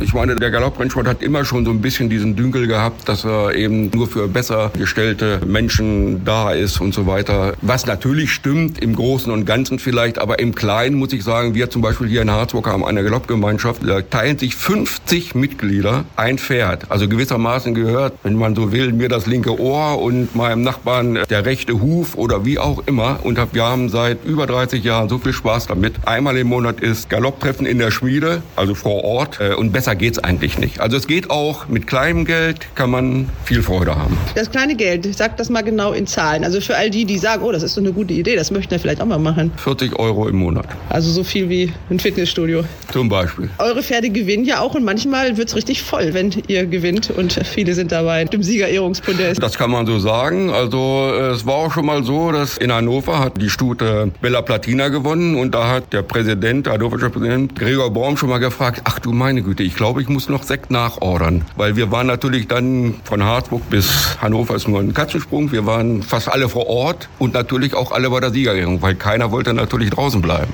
[0.03, 3.55] Ich meine, der Galopprennsport hat immer schon so ein bisschen diesen Dünkel gehabt, dass er
[3.55, 7.55] eben nur für besser gestellte Menschen da ist und so weiter.
[7.63, 11.71] Was natürlich stimmt im Großen und Ganzen vielleicht, aber im Kleinen muss ich sagen, wir
[11.71, 16.91] zum Beispiel hier in Harzburg haben eine Galoppgemeinschaft, da teilen sich 50 Mitglieder ein Pferd.
[16.91, 21.47] Also gewissermaßen gehört, wenn man so will, mir das linke Ohr und meinem Nachbarn der
[21.47, 23.21] rechte Huf oder wie auch immer.
[23.23, 26.07] Und wir haben seit über 30 Jahren so viel Spaß damit.
[26.07, 29.41] Einmal im Monat ist Galopптreffen in der Schmiede, also vor Ort.
[29.41, 30.81] Äh, und besser geht's eigentlich nicht.
[30.81, 34.17] Also es geht auch mit kleinem Geld, kann man viel Freude haben.
[34.35, 36.45] Das kleine Geld, sag das mal genau in Zahlen.
[36.45, 38.71] Also für all die, die sagen, oh, das ist so eine gute Idee, das möchten
[38.71, 39.53] wir vielleicht auch mal machen.
[39.57, 40.67] 40 Euro im Monat.
[40.89, 42.65] Also so viel wie ein Fitnessstudio.
[42.93, 43.49] Zum Beispiel.
[43.59, 47.75] Eure Pferde gewinnen ja auch und manchmal wird's richtig voll, wenn ihr gewinnt und viele
[47.75, 49.43] sind dabei im Siegerehrungspodest.
[49.43, 50.51] Das kann man so sagen.
[50.51, 54.89] Also es war auch schon mal so, dass in Hannover hat die Stute Bella Platina
[54.89, 58.99] gewonnen und da hat der Präsident, der hannoversche Präsident Gregor Baum schon mal gefragt, ach
[58.99, 61.45] du meine Güte, ich glaube, ich muss noch Sekt nachordern.
[61.57, 65.53] Weil wir waren natürlich dann von Harzburg bis Hannover ist nur ein Katzensprung.
[65.53, 69.31] Wir waren fast alle vor Ort und natürlich auch alle bei der Siegerehrung, weil keiner
[69.31, 70.53] wollte natürlich draußen bleiben.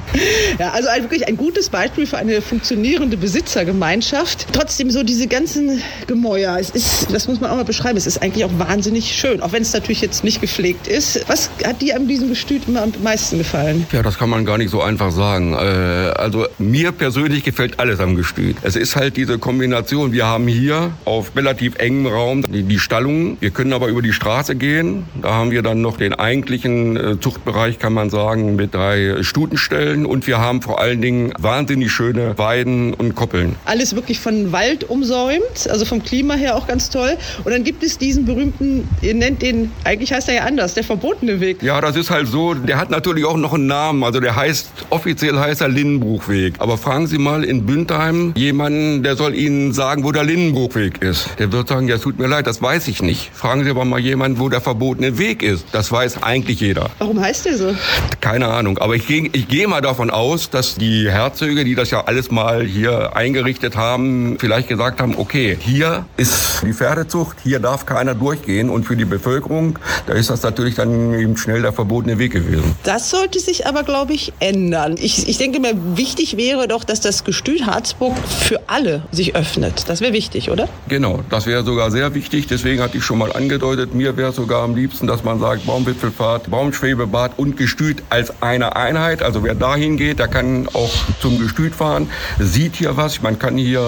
[0.58, 4.46] Ja, also ein, wirklich ein gutes Beispiel für eine funktionierende Besitzergemeinschaft.
[4.52, 8.22] Trotzdem so diese ganzen Gemäuer, es ist, das muss man auch mal beschreiben, es ist
[8.22, 11.24] eigentlich auch wahnsinnig schön, auch wenn es natürlich jetzt nicht gepflegt ist.
[11.28, 13.86] Was hat dir an diesem Gestüt immer am meisten gefallen?
[13.92, 15.54] Ja, das kann man gar nicht so einfach sagen.
[15.54, 18.56] Äh, also mir persönlich gefällt alles am Gestüt.
[18.62, 20.12] Es ist halt diese Kombination.
[20.12, 23.36] Wir haben hier auf relativ engem Raum die, die Stallungen.
[23.40, 25.04] Wir können aber über die Straße gehen.
[25.20, 30.06] Da haben wir dann noch den eigentlichen äh, Zuchtbereich, kann man sagen, mit drei Stutenstellen.
[30.06, 33.56] Und wir haben vor allen Dingen wahnsinnig schöne Weiden und Koppeln.
[33.64, 37.16] Alles wirklich von Wald umsäumt, also vom Klima her auch ganz toll.
[37.44, 40.84] Und dann gibt es diesen berühmten, ihr nennt den, eigentlich heißt er ja anders, der
[40.84, 41.62] verbotene Weg.
[41.62, 42.54] Ja, das ist halt so.
[42.54, 44.04] Der hat natürlich auch noch einen Namen.
[44.04, 46.54] Also der heißt, offiziell heißt er Linnenbruchweg.
[46.58, 51.28] Aber fragen Sie mal in Bündheim jemanden, der soll Ihnen sagen, wo der Linnenbruchweg ist.
[51.38, 53.30] Der wird sagen, ja, es tut mir leid, das weiß ich nicht.
[53.34, 55.66] Fragen Sie aber mal jemanden, wo der verbotene Weg ist.
[55.72, 56.90] Das weiß eigentlich jeder.
[56.98, 57.74] Warum heißt der so?
[58.20, 58.78] Keine Ahnung.
[58.78, 62.30] Aber ich gehe ich geh mal davon aus, dass die Herzöge, die das ja alles
[62.30, 68.14] mal hier eingerichtet haben, vielleicht gesagt haben, okay, hier ist die Pferdezucht, hier darf keiner
[68.14, 68.70] durchgehen.
[68.70, 72.74] Und für die Bevölkerung, da ist das natürlich dann eben schnell der verbotene Weg gewesen.
[72.82, 74.96] Das sollte sich aber, glaube ich, ändern.
[74.98, 79.88] Ich, ich denke mir, wichtig wäre doch, dass das Gestüt Harzburg für alle sich öffnet.
[79.88, 80.68] Das wäre wichtig, oder?
[80.88, 82.46] Genau, das wäre sogar sehr wichtig.
[82.46, 86.50] Deswegen hatte ich schon mal angedeutet, mir wäre sogar am liebsten, dass man sagt, Baumwipfelfahrt,
[86.50, 89.22] Baumschwebebad und Gestüt als eine Einheit.
[89.22, 92.08] Also wer dahin geht, der kann auch zum Gestüt fahren,
[92.38, 93.22] sieht hier was.
[93.22, 93.82] Man kann hier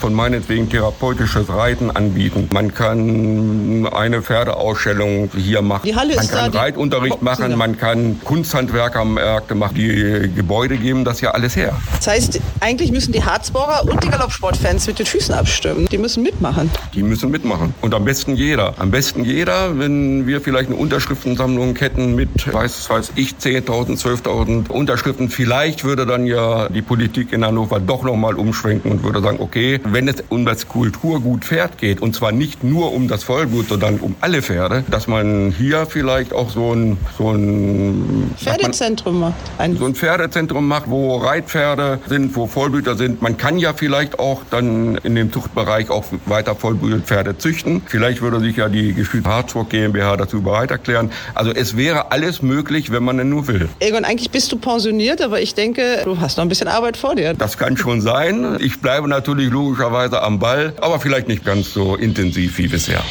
[0.00, 2.48] von meinetwegen therapeutisches Reiten anbieten.
[2.52, 5.82] Man kann eine Pferdeausstellung hier machen.
[5.84, 9.74] Die Halle man ist kann da, Reitunterricht machen, man kann Kunsthandwerkermärkte machen.
[9.74, 11.76] Die Gebäude geben das ja alles her.
[11.96, 15.86] Das heißt, eigentlich müssen die Harzburger und die Galoppsportfans mit den Füßen abstimmen.
[15.90, 16.70] Die müssen mitmachen.
[16.94, 17.74] Die müssen mitmachen.
[17.80, 18.74] Und am besten jeder.
[18.78, 24.70] Am besten jeder, wenn wir vielleicht eine Unterschriftensammlung hätten mit, weiß, weiß ich, 10.000, 12.000
[24.70, 25.30] Unterschriften.
[25.30, 29.80] Vielleicht würde dann ja die Politik in Hannover doch nochmal umschwenken und würde sagen, okay,
[29.84, 33.98] wenn es um das Kulturgut Pferd geht, und zwar nicht nur um das Vollblut, sondern
[33.98, 39.34] um alle Pferde, dass man hier vielleicht auch so ein, so ein, Pferdezentrum macht.
[39.58, 43.22] Ein so ein Pferdezentrum macht, wo Reitpferde sind, wo Vollblüter sind.
[43.22, 47.82] Man kann ja vielleicht auch dann in dem Zuchtbereich auch weiter Vollblutpferde züchten.
[47.86, 51.10] Vielleicht würde sich ja die Gestüt Harzburg GmbH dazu bereit erklären.
[51.34, 53.68] Also es wäre alles möglich, wenn man denn nur will.
[53.80, 57.14] Egon, eigentlich bist du pensioniert, aber ich denke, du hast noch ein bisschen Arbeit vor
[57.14, 57.34] dir.
[57.34, 58.58] Das kann schon sein.
[58.60, 63.02] Ich bleibe natürlich logischerweise am Ball, aber vielleicht nicht ganz so intensiv wie bisher.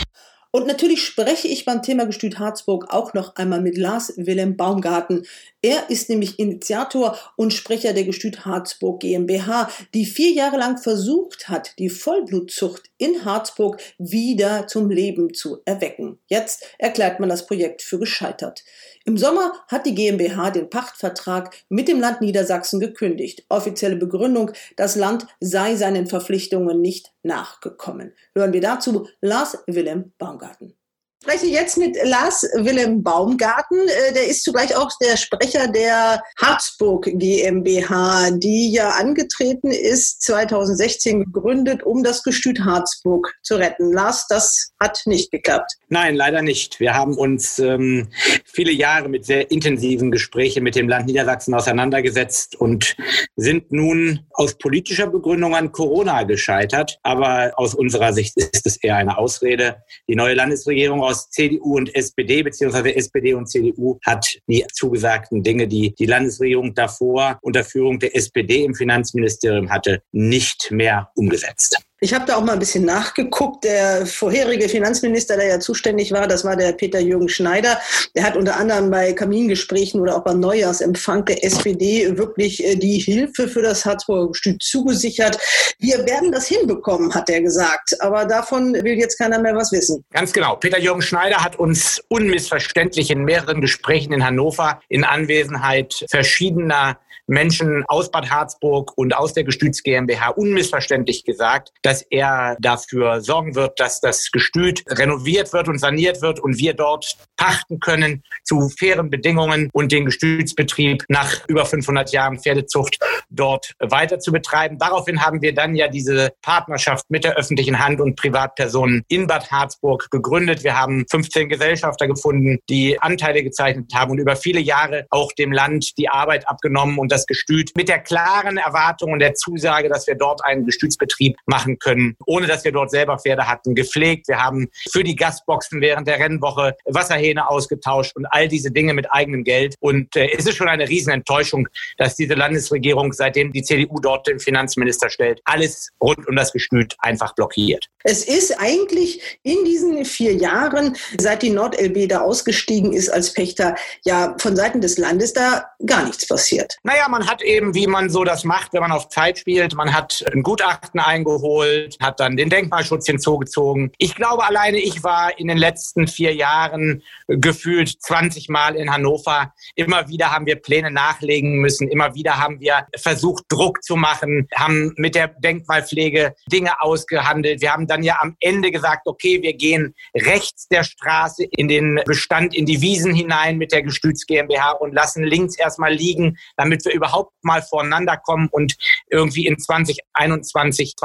[0.52, 5.28] Und natürlich spreche ich beim Thema Gestüt Harzburg auch noch einmal mit Lars Wilhelm Baumgarten.
[5.62, 11.50] Er ist nämlich Initiator und Sprecher der Gestüt Harzburg GmbH, die vier Jahre lang versucht
[11.50, 16.18] hat, die Vollblutzucht in Harzburg wieder zum Leben zu erwecken.
[16.28, 18.64] Jetzt erklärt man das Projekt für gescheitert.
[19.10, 23.44] Im Sommer hat die GmbH den Pachtvertrag mit dem Land Niedersachsen gekündigt.
[23.50, 28.14] Offizielle Begründung, das Land sei seinen Verpflichtungen nicht nachgekommen.
[28.36, 30.76] Hören wir dazu Lars Wilhelm Baumgarten
[31.22, 33.78] spreche jetzt mit Lars Willem Baumgarten.
[33.78, 41.26] Äh, der ist zugleich auch der Sprecher der Harzburg GmbH, die ja angetreten ist, 2016
[41.26, 43.92] gegründet, um das Gestüt Harzburg zu retten.
[43.92, 45.74] Lars, das hat nicht geklappt.
[45.90, 46.80] Nein, leider nicht.
[46.80, 48.08] Wir haben uns ähm,
[48.46, 52.96] viele Jahre mit sehr intensiven Gesprächen mit dem Land Niedersachsen auseinandergesetzt und
[53.36, 57.00] sind nun aus politischer Begründung an Corona gescheitert.
[57.04, 59.84] Aber aus unserer Sicht ist es eher eine Ausrede.
[60.08, 65.68] Die neue Landesregierung aus CDU und SPD, beziehungsweise SPD und CDU, hat die zugesagten Dinge,
[65.68, 71.78] die die Landesregierung davor unter Führung der SPD im Finanzministerium hatte, nicht mehr umgesetzt.
[72.02, 73.66] Ich habe da auch mal ein bisschen nachgeguckt.
[73.66, 77.78] Der vorherige Finanzminister, der ja zuständig war, das war der Peter Jürgen Schneider.
[78.16, 83.00] Der hat unter anderem bei Kamingesprächen oder auch beim Neujahrsempfang der SPD wirklich äh, die
[83.00, 85.38] Hilfe für das Harzburger Gestüt zugesichert.
[85.80, 88.02] Wir werden das hinbekommen, hat er gesagt.
[88.02, 90.06] Aber davon will jetzt keiner mehr was wissen.
[90.14, 90.56] Ganz genau.
[90.56, 96.98] Peter Jürgen Schneider hat uns unmissverständlich in mehreren Gesprächen in Hannover in Anwesenheit verschiedener
[97.30, 103.56] Menschen aus Bad Harzburg und aus der Gestüts GmbH unmissverständlich gesagt, dass er dafür sorgen
[103.56, 108.70] wird, dass das Gestüt renoviert wird und saniert wird und wir dort pachten können zu
[108.70, 113.00] fairen Bedingungen und den Gestütsbetrieb nach über 500 Jahren Pferdezucht
[113.32, 114.78] dort weiter zu betreiben.
[114.78, 119.50] Daraufhin haben wir dann ja diese Partnerschaft mit der öffentlichen Hand und Privatpersonen in Bad
[119.52, 120.64] Harzburg gegründet.
[120.64, 125.52] Wir haben 15 Gesellschafter gefunden, die Anteile gezeichnet haben und über viele Jahre auch dem
[125.52, 130.06] Land die Arbeit abgenommen und das Gestüt mit der klaren Erwartung und der Zusage, dass
[130.06, 134.28] wir dort einen Gestütsbetrieb machen können, ohne dass wir dort selber Pferde hatten, gepflegt.
[134.28, 139.12] Wir haben für die Gastboxen während der Rennwoche Wasserhähne ausgetauscht und all diese Dinge mit
[139.12, 139.76] eigenem Geld.
[139.80, 141.68] Und äh, es ist schon eine Riesenenttäuschung,
[141.98, 146.96] dass diese Landesregierung, seitdem die CDU dort den Finanzminister stellt, alles rund um das Gestüt
[147.00, 147.86] einfach blockiert.
[148.04, 153.76] Es ist eigentlich in diesen vier Jahren, seit die NordLB da ausgestiegen ist als Pächter,
[154.06, 156.78] ja von Seiten des Landes da gar nichts passiert.
[156.84, 159.94] Naja, man hat eben, wie man so das macht, wenn man auf Zeit spielt, man
[159.94, 161.69] hat ein Gutachten eingeholt,
[162.02, 163.92] hat dann den Denkmalschutz hinzugezogen.
[163.98, 169.54] Ich glaube, alleine ich war in den letzten vier Jahren gefühlt 20 Mal in Hannover.
[169.76, 171.88] Immer wieder haben wir Pläne nachlegen müssen.
[171.90, 177.62] Immer wieder haben wir versucht, Druck zu machen, haben mit der Denkmalpflege Dinge ausgehandelt.
[177.62, 182.02] Wir haben dann ja am Ende gesagt, okay, wir gehen rechts der Straße in den
[182.06, 186.86] Bestand, in die Wiesen hinein mit der Gestütz GmbH und lassen links erstmal liegen, damit
[186.86, 188.76] wir überhaupt mal voreinander kommen und
[189.10, 190.96] irgendwie in 2021,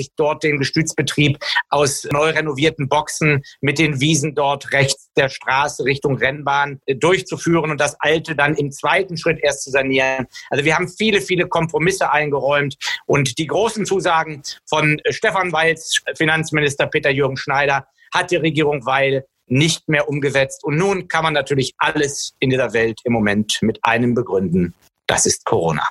[0.00, 1.38] 2022 dort den Gestützbetrieb
[1.68, 7.70] aus neu renovierten Boxen mit den Wiesen dort rechts der Straße Richtung Rennbahn äh, durchzuführen
[7.70, 10.26] und das alte dann im zweiten Schritt erst zu sanieren.
[10.50, 12.76] Also wir haben viele, viele Kompromisse eingeräumt
[13.06, 19.24] und die großen Zusagen von Stefan Weils, Finanzminister Peter Jürgen Schneider, hat die Regierung Weil
[19.46, 20.62] nicht mehr umgesetzt.
[20.64, 24.74] Und nun kann man natürlich alles in dieser Welt im Moment mit einem begründen
[25.10, 25.82] das ist Corona.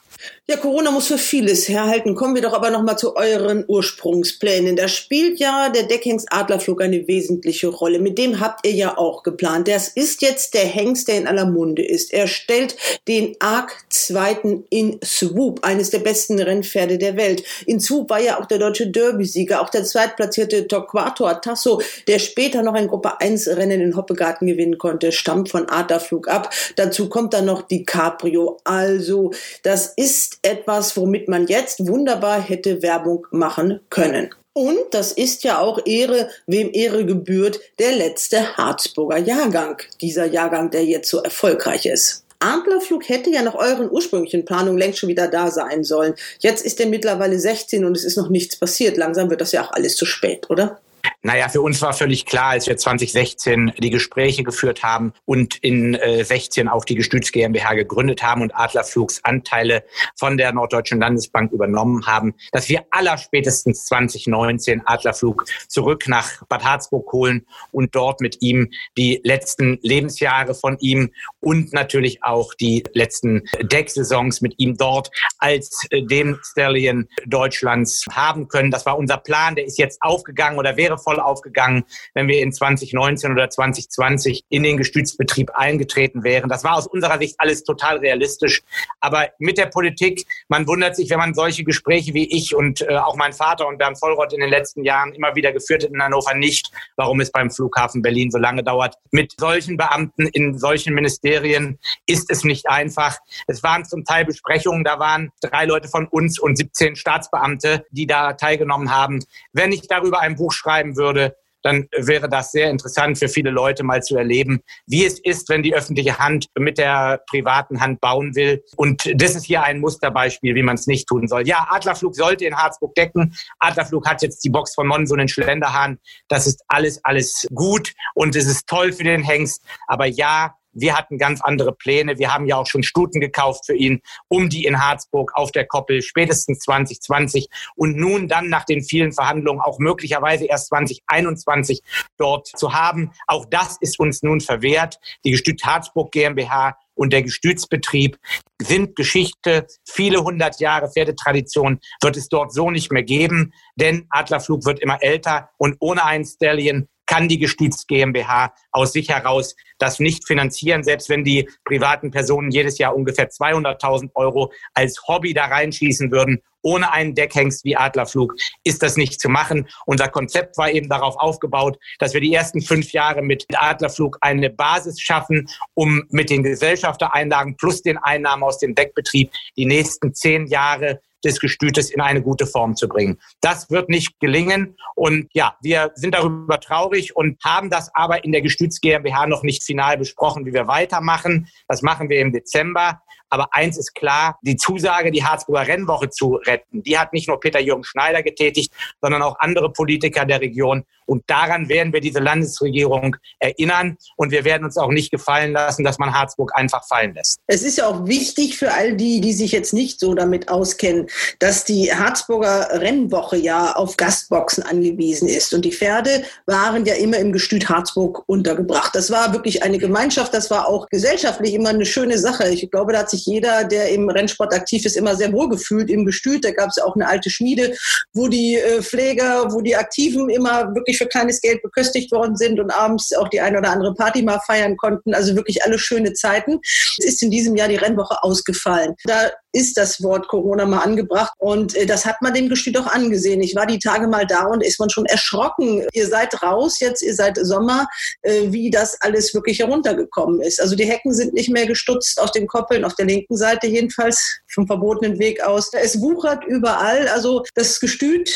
[0.49, 2.15] Ja, Corona muss für vieles herhalten.
[2.15, 4.75] Kommen wir doch aber noch mal zu euren Ursprungsplänen.
[4.75, 7.99] Da spielt ja der Deckhengst-Adlerflug eine wesentliche Rolle.
[7.99, 9.67] Mit dem habt ihr ja auch geplant.
[9.67, 12.11] Das ist jetzt der Hengst, der in aller Munde ist.
[12.11, 12.75] Er stellt
[13.07, 17.43] den Arc Zweiten in Swoop, eines der besten Rennpferde der Welt.
[17.67, 22.63] In Swoop war ja auch der deutsche Derby-Sieger, auch der zweitplatzierte Torquato Tasso, der später
[22.63, 26.51] noch ein Gruppe 1 Rennen in Hoppegarten gewinnen konnte, stammt von Adlerflug ab.
[26.75, 28.57] Dazu kommt dann noch die Caprio.
[28.63, 29.31] Also so.
[29.61, 34.29] Das ist etwas, womit man jetzt wunderbar hätte Werbung machen können.
[34.53, 39.77] Und das ist ja auch Ehre, wem Ehre gebührt, der letzte Harzburger Jahrgang.
[40.01, 42.25] Dieser Jahrgang, der jetzt so erfolgreich ist.
[42.39, 46.15] Adlerflug hätte ja nach euren ursprünglichen Planungen längst schon wieder da sein sollen.
[46.39, 48.97] Jetzt ist er mittlerweile 16 und es ist noch nichts passiert.
[48.97, 50.79] Langsam wird das ja auch alles zu spät, oder?
[51.21, 55.95] Naja, für uns war völlig klar, als wir 2016 die Gespräche geführt haben und in
[55.95, 59.83] äh, 16 auch die Gestütz GmbH gegründet haben und Adlerflugs Anteile
[60.17, 67.11] von der Norddeutschen Landesbank übernommen haben, dass wir allerspätestens 2019 Adlerflug zurück nach Bad Harzburg
[67.11, 73.43] holen und dort mit ihm die letzten Lebensjahre von ihm und natürlich auch die letzten
[73.61, 78.71] Decksaisons mit ihm dort als äh, dem Stallion Deutschlands haben können.
[78.71, 81.83] Das war unser Plan, der ist jetzt aufgegangen oder wäre voll aufgegangen,
[82.13, 86.49] wenn wir in 2019 oder 2020 in den Gestützbetrieb eingetreten wären.
[86.49, 88.61] Das war aus unserer Sicht alles total realistisch.
[88.99, 92.97] Aber mit der Politik, man wundert sich, wenn man solche Gespräche wie ich und äh,
[92.97, 96.01] auch mein Vater und Bernd Vollroth in den letzten Jahren immer wieder geführt hat in
[96.01, 98.95] Hannover nicht, warum es beim Flughafen Berlin so lange dauert.
[99.11, 103.17] Mit solchen Beamten in solchen Ministerien ist es nicht einfach.
[103.47, 108.07] Es waren zum Teil Besprechungen, da waren drei Leute von uns und 17 Staatsbeamte, die
[108.07, 109.23] da teilgenommen haben.
[109.53, 113.83] Wenn ich darüber ein Buch schreiben würde, dann wäre das sehr interessant für viele Leute
[113.83, 118.33] mal zu erleben, wie es ist, wenn die öffentliche Hand mit der privaten Hand bauen
[118.33, 118.63] will.
[118.77, 121.45] Und das ist hier ein Musterbeispiel, wie man es nicht tun soll.
[121.45, 123.35] Ja, Adlerflug sollte in Harzburg decken.
[123.59, 125.99] Adlerflug hat jetzt die Box von Monsun in Schlenderhahn.
[126.29, 129.61] Das ist alles, alles gut und es ist toll für den Hengst.
[129.87, 132.17] Aber ja, wir hatten ganz andere Pläne.
[132.17, 135.65] Wir haben ja auch schon Stuten gekauft für ihn, um die in Harzburg auf der
[135.65, 141.81] Koppel spätestens 2020 und nun dann nach den vielen Verhandlungen auch möglicherweise erst 2021
[142.17, 143.11] dort zu haben.
[143.27, 144.99] Auch das ist uns nun verwehrt.
[145.25, 148.17] Die Gestüt Harzburg GmbH und der Gestützbetrieb
[148.61, 149.67] sind Geschichte.
[149.87, 155.01] Viele hundert Jahre Pferdetradition wird es dort so nicht mehr geben, denn Adlerflug wird immer
[155.01, 160.83] älter und ohne einen Stallion kann die Gestütz GmbH aus sich heraus das nicht finanzieren,
[160.83, 166.41] selbst wenn die privaten Personen jedes Jahr ungefähr 200.000 Euro als Hobby da reinschießen würden.
[166.61, 169.67] Ohne einen Deckhengst wie Adlerflug ist das nicht zu machen.
[169.85, 174.49] Unser Konzept war eben darauf aufgebaut, dass wir die ersten fünf Jahre mit Adlerflug eine
[174.49, 180.47] Basis schaffen, um mit den Gesellschaftereinlagen plus den Einnahmen aus dem Deckbetrieb die nächsten zehn
[180.47, 183.19] Jahre des Gestütes in eine gute Form zu bringen.
[183.41, 184.77] Das wird nicht gelingen.
[184.95, 189.43] Und ja, wir sind darüber traurig und haben das aber in der Gestütz GmbH noch
[189.43, 191.47] nicht final besprochen, wie wir weitermachen.
[191.67, 193.03] Das machen wir im Dezember.
[193.29, 197.39] Aber eins ist klar, die Zusage, die Harzburger Rennwoche zu retten, die hat nicht nur
[197.39, 200.83] Peter-Jürgen Schneider getätigt, sondern auch andere Politiker der Region.
[201.09, 203.97] Und daran werden wir diese Landesregierung erinnern.
[204.15, 207.39] Und wir werden uns auch nicht gefallen lassen, dass man Harzburg einfach fallen lässt.
[207.47, 211.07] Es ist ja auch wichtig für all die, die sich jetzt nicht so damit auskennen,
[211.39, 215.51] dass die Harzburger Rennwoche ja auf Gastboxen angewiesen ist.
[215.51, 218.93] Und die Pferde waren ja immer im Gestüt Harzburg untergebracht.
[218.93, 220.31] Das war wirklich eine Gemeinschaft.
[220.31, 222.49] Das war auch gesellschaftlich immer eine schöne Sache.
[222.49, 225.49] Ich glaube, da hat sich sich jeder, der im Rennsport aktiv ist, immer sehr wohl
[225.49, 226.43] gefühlt im Gestüt.
[226.43, 227.75] Da gab es auch eine alte Schmiede,
[228.13, 232.59] wo die äh, Pfleger, wo die Aktiven immer wirklich für kleines Geld beköstigt worden sind
[232.59, 235.13] und abends auch die eine oder andere Party mal feiern konnten.
[235.13, 236.59] Also wirklich alle schöne Zeiten.
[236.97, 238.95] Es ist in diesem Jahr die Rennwoche ausgefallen.
[239.03, 242.87] Da ist das Wort Corona mal angebracht und äh, das hat man dem Gestüt auch
[242.87, 243.41] angesehen.
[243.41, 245.85] Ich war die Tage mal da und ist man schon erschrocken.
[245.93, 247.87] Ihr seid raus jetzt, ihr seid Sommer,
[248.21, 250.61] äh, wie das alles wirklich heruntergekommen ist.
[250.61, 254.39] Also die Hecken sind nicht mehr gestutzt auf den Koppeln, auf der linken Seite jedenfalls,
[254.47, 255.71] vom verbotenen Weg aus.
[255.73, 258.29] Es wuchert überall, also das Gestüt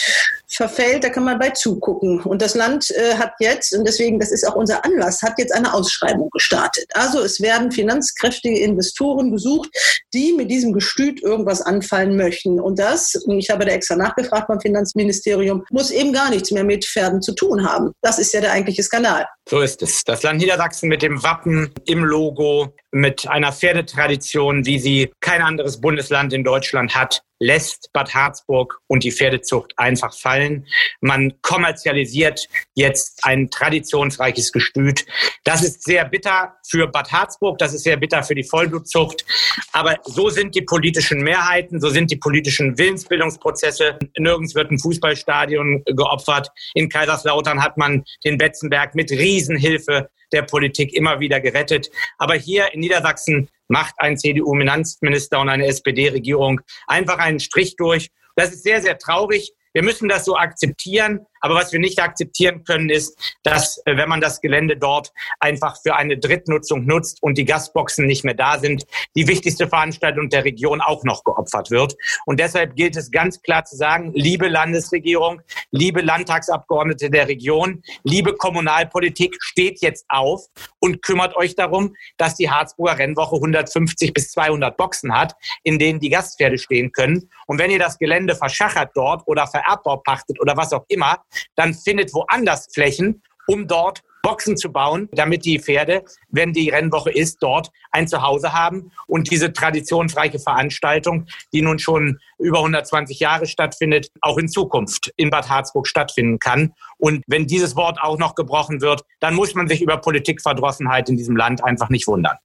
[0.56, 2.22] verfällt, da kann man bei zugucken.
[2.22, 5.54] Und das Land äh, hat jetzt, und deswegen, das ist auch unser Anlass, hat jetzt
[5.54, 6.86] eine Ausschreibung gestartet.
[6.93, 9.70] Also es werden finanzkräftige Investoren gesucht,
[10.14, 12.60] die mit diesem Gestüt irgendwas anfallen möchten.
[12.60, 16.86] Und das, ich habe da extra nachgefragt beim Finanzministerium, muss eben gar nichts mehr mit
[16.86, 17.91] Pferden zu tun haben.
[18.01, 19.26] Das ist ja der eigentliche Skandal.
[19.49, 20.04] So ist es.
[20.04, 25.82] Das Land Niedersachsen mit dem Wappen im Logo, mit einer Pferdetradition, wie sie kein anderes
[25.82, 30.67] Bundesland in Deutschland hat, lässt Bad Harzburg und die Pferdezucht einfach fallen.
[31.01, 35.05] Man kommerzialisiert jetzt ein traditionsreiches Gestüt.
[35.43, 39.25] Das ist sehr bitter für Bad Harzburg, das ist sehr bitter für die Vollblutzucht.
[39.71, 43.99] Aber so sind die politischen Mehrheiten, so sind die politischen Willensbildungsprozesse.
[44.17, 46.49] Nirgends wird ein Fußballstadion geopfert.
[46.73, 51.89] In Kaiserslautern hat man den Betzenberg mit Riesenhilfe der Politik immer wieder gerettet.
[52.17, 58.09] Aber hier in Niedersachsen macht ein CDU-Finanzminister und eine SPD-Regierung einfach einen Strich durch.
[58.36, 59.53] Das ist sehr, sehr traurig.
[59.74, 61.26] Wir müssen das so akzeptieren.
[61.43, 65.77] Aber was wir nicht akzeptieren können, ist, dass, äh, wenn man das Gelände dort einfach
[65.83, 68.85] für eine Drittnutzung nutzt und die Gasboxen nicht mehr da sind,
[69.17, 71.95] die wichtigste Veranstaltung der Region auch noch geopfert wird.
[72.25, 75.41] Und deshalb gilt es ganz klar zu sagen, liebe Landesregierung,
[75.71, 80.45] liebe Landtagsabgeordnete der Region, liebe Kommunalpolitik, steht jetzt auf
[80.79, 85.99] und kümmert euch darum, dass die Harzburger Rennwoche 150 bis 200 Boxen hat, in denen
[85.99, 87.29] die Gastpferde stehen können.
[87.47, 91.21] Und wenn ihr das Gelände verschachert dort oder Vererbbau pachtet oder was auch immer,
[91.55, 97.11] dann findet woanders Flächen, um dort Boxen zu bauen, damit die Pferde, wenn die Rennwoche
[97.11, 103.45] ist, dort ein Zuhause haben und diese traditionsreiche Veranstaltung, die nun schon über 120 Jahre
[103.47, 106.73] stattfindet, auch in Zukunft in Bad Harzburg stattfinden kann.
[107.04, 111.18] Und wenn dieses Wort auch noch gebrochen wird, dann muss man sich über Politikverdrossenheit in
[111.18, 112.38] diesem Land einfach nicht wundern.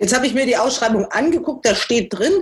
[0.00, 2.32] Jetzt habe ich mir die Ausschreibung angeguckt, da steht drin,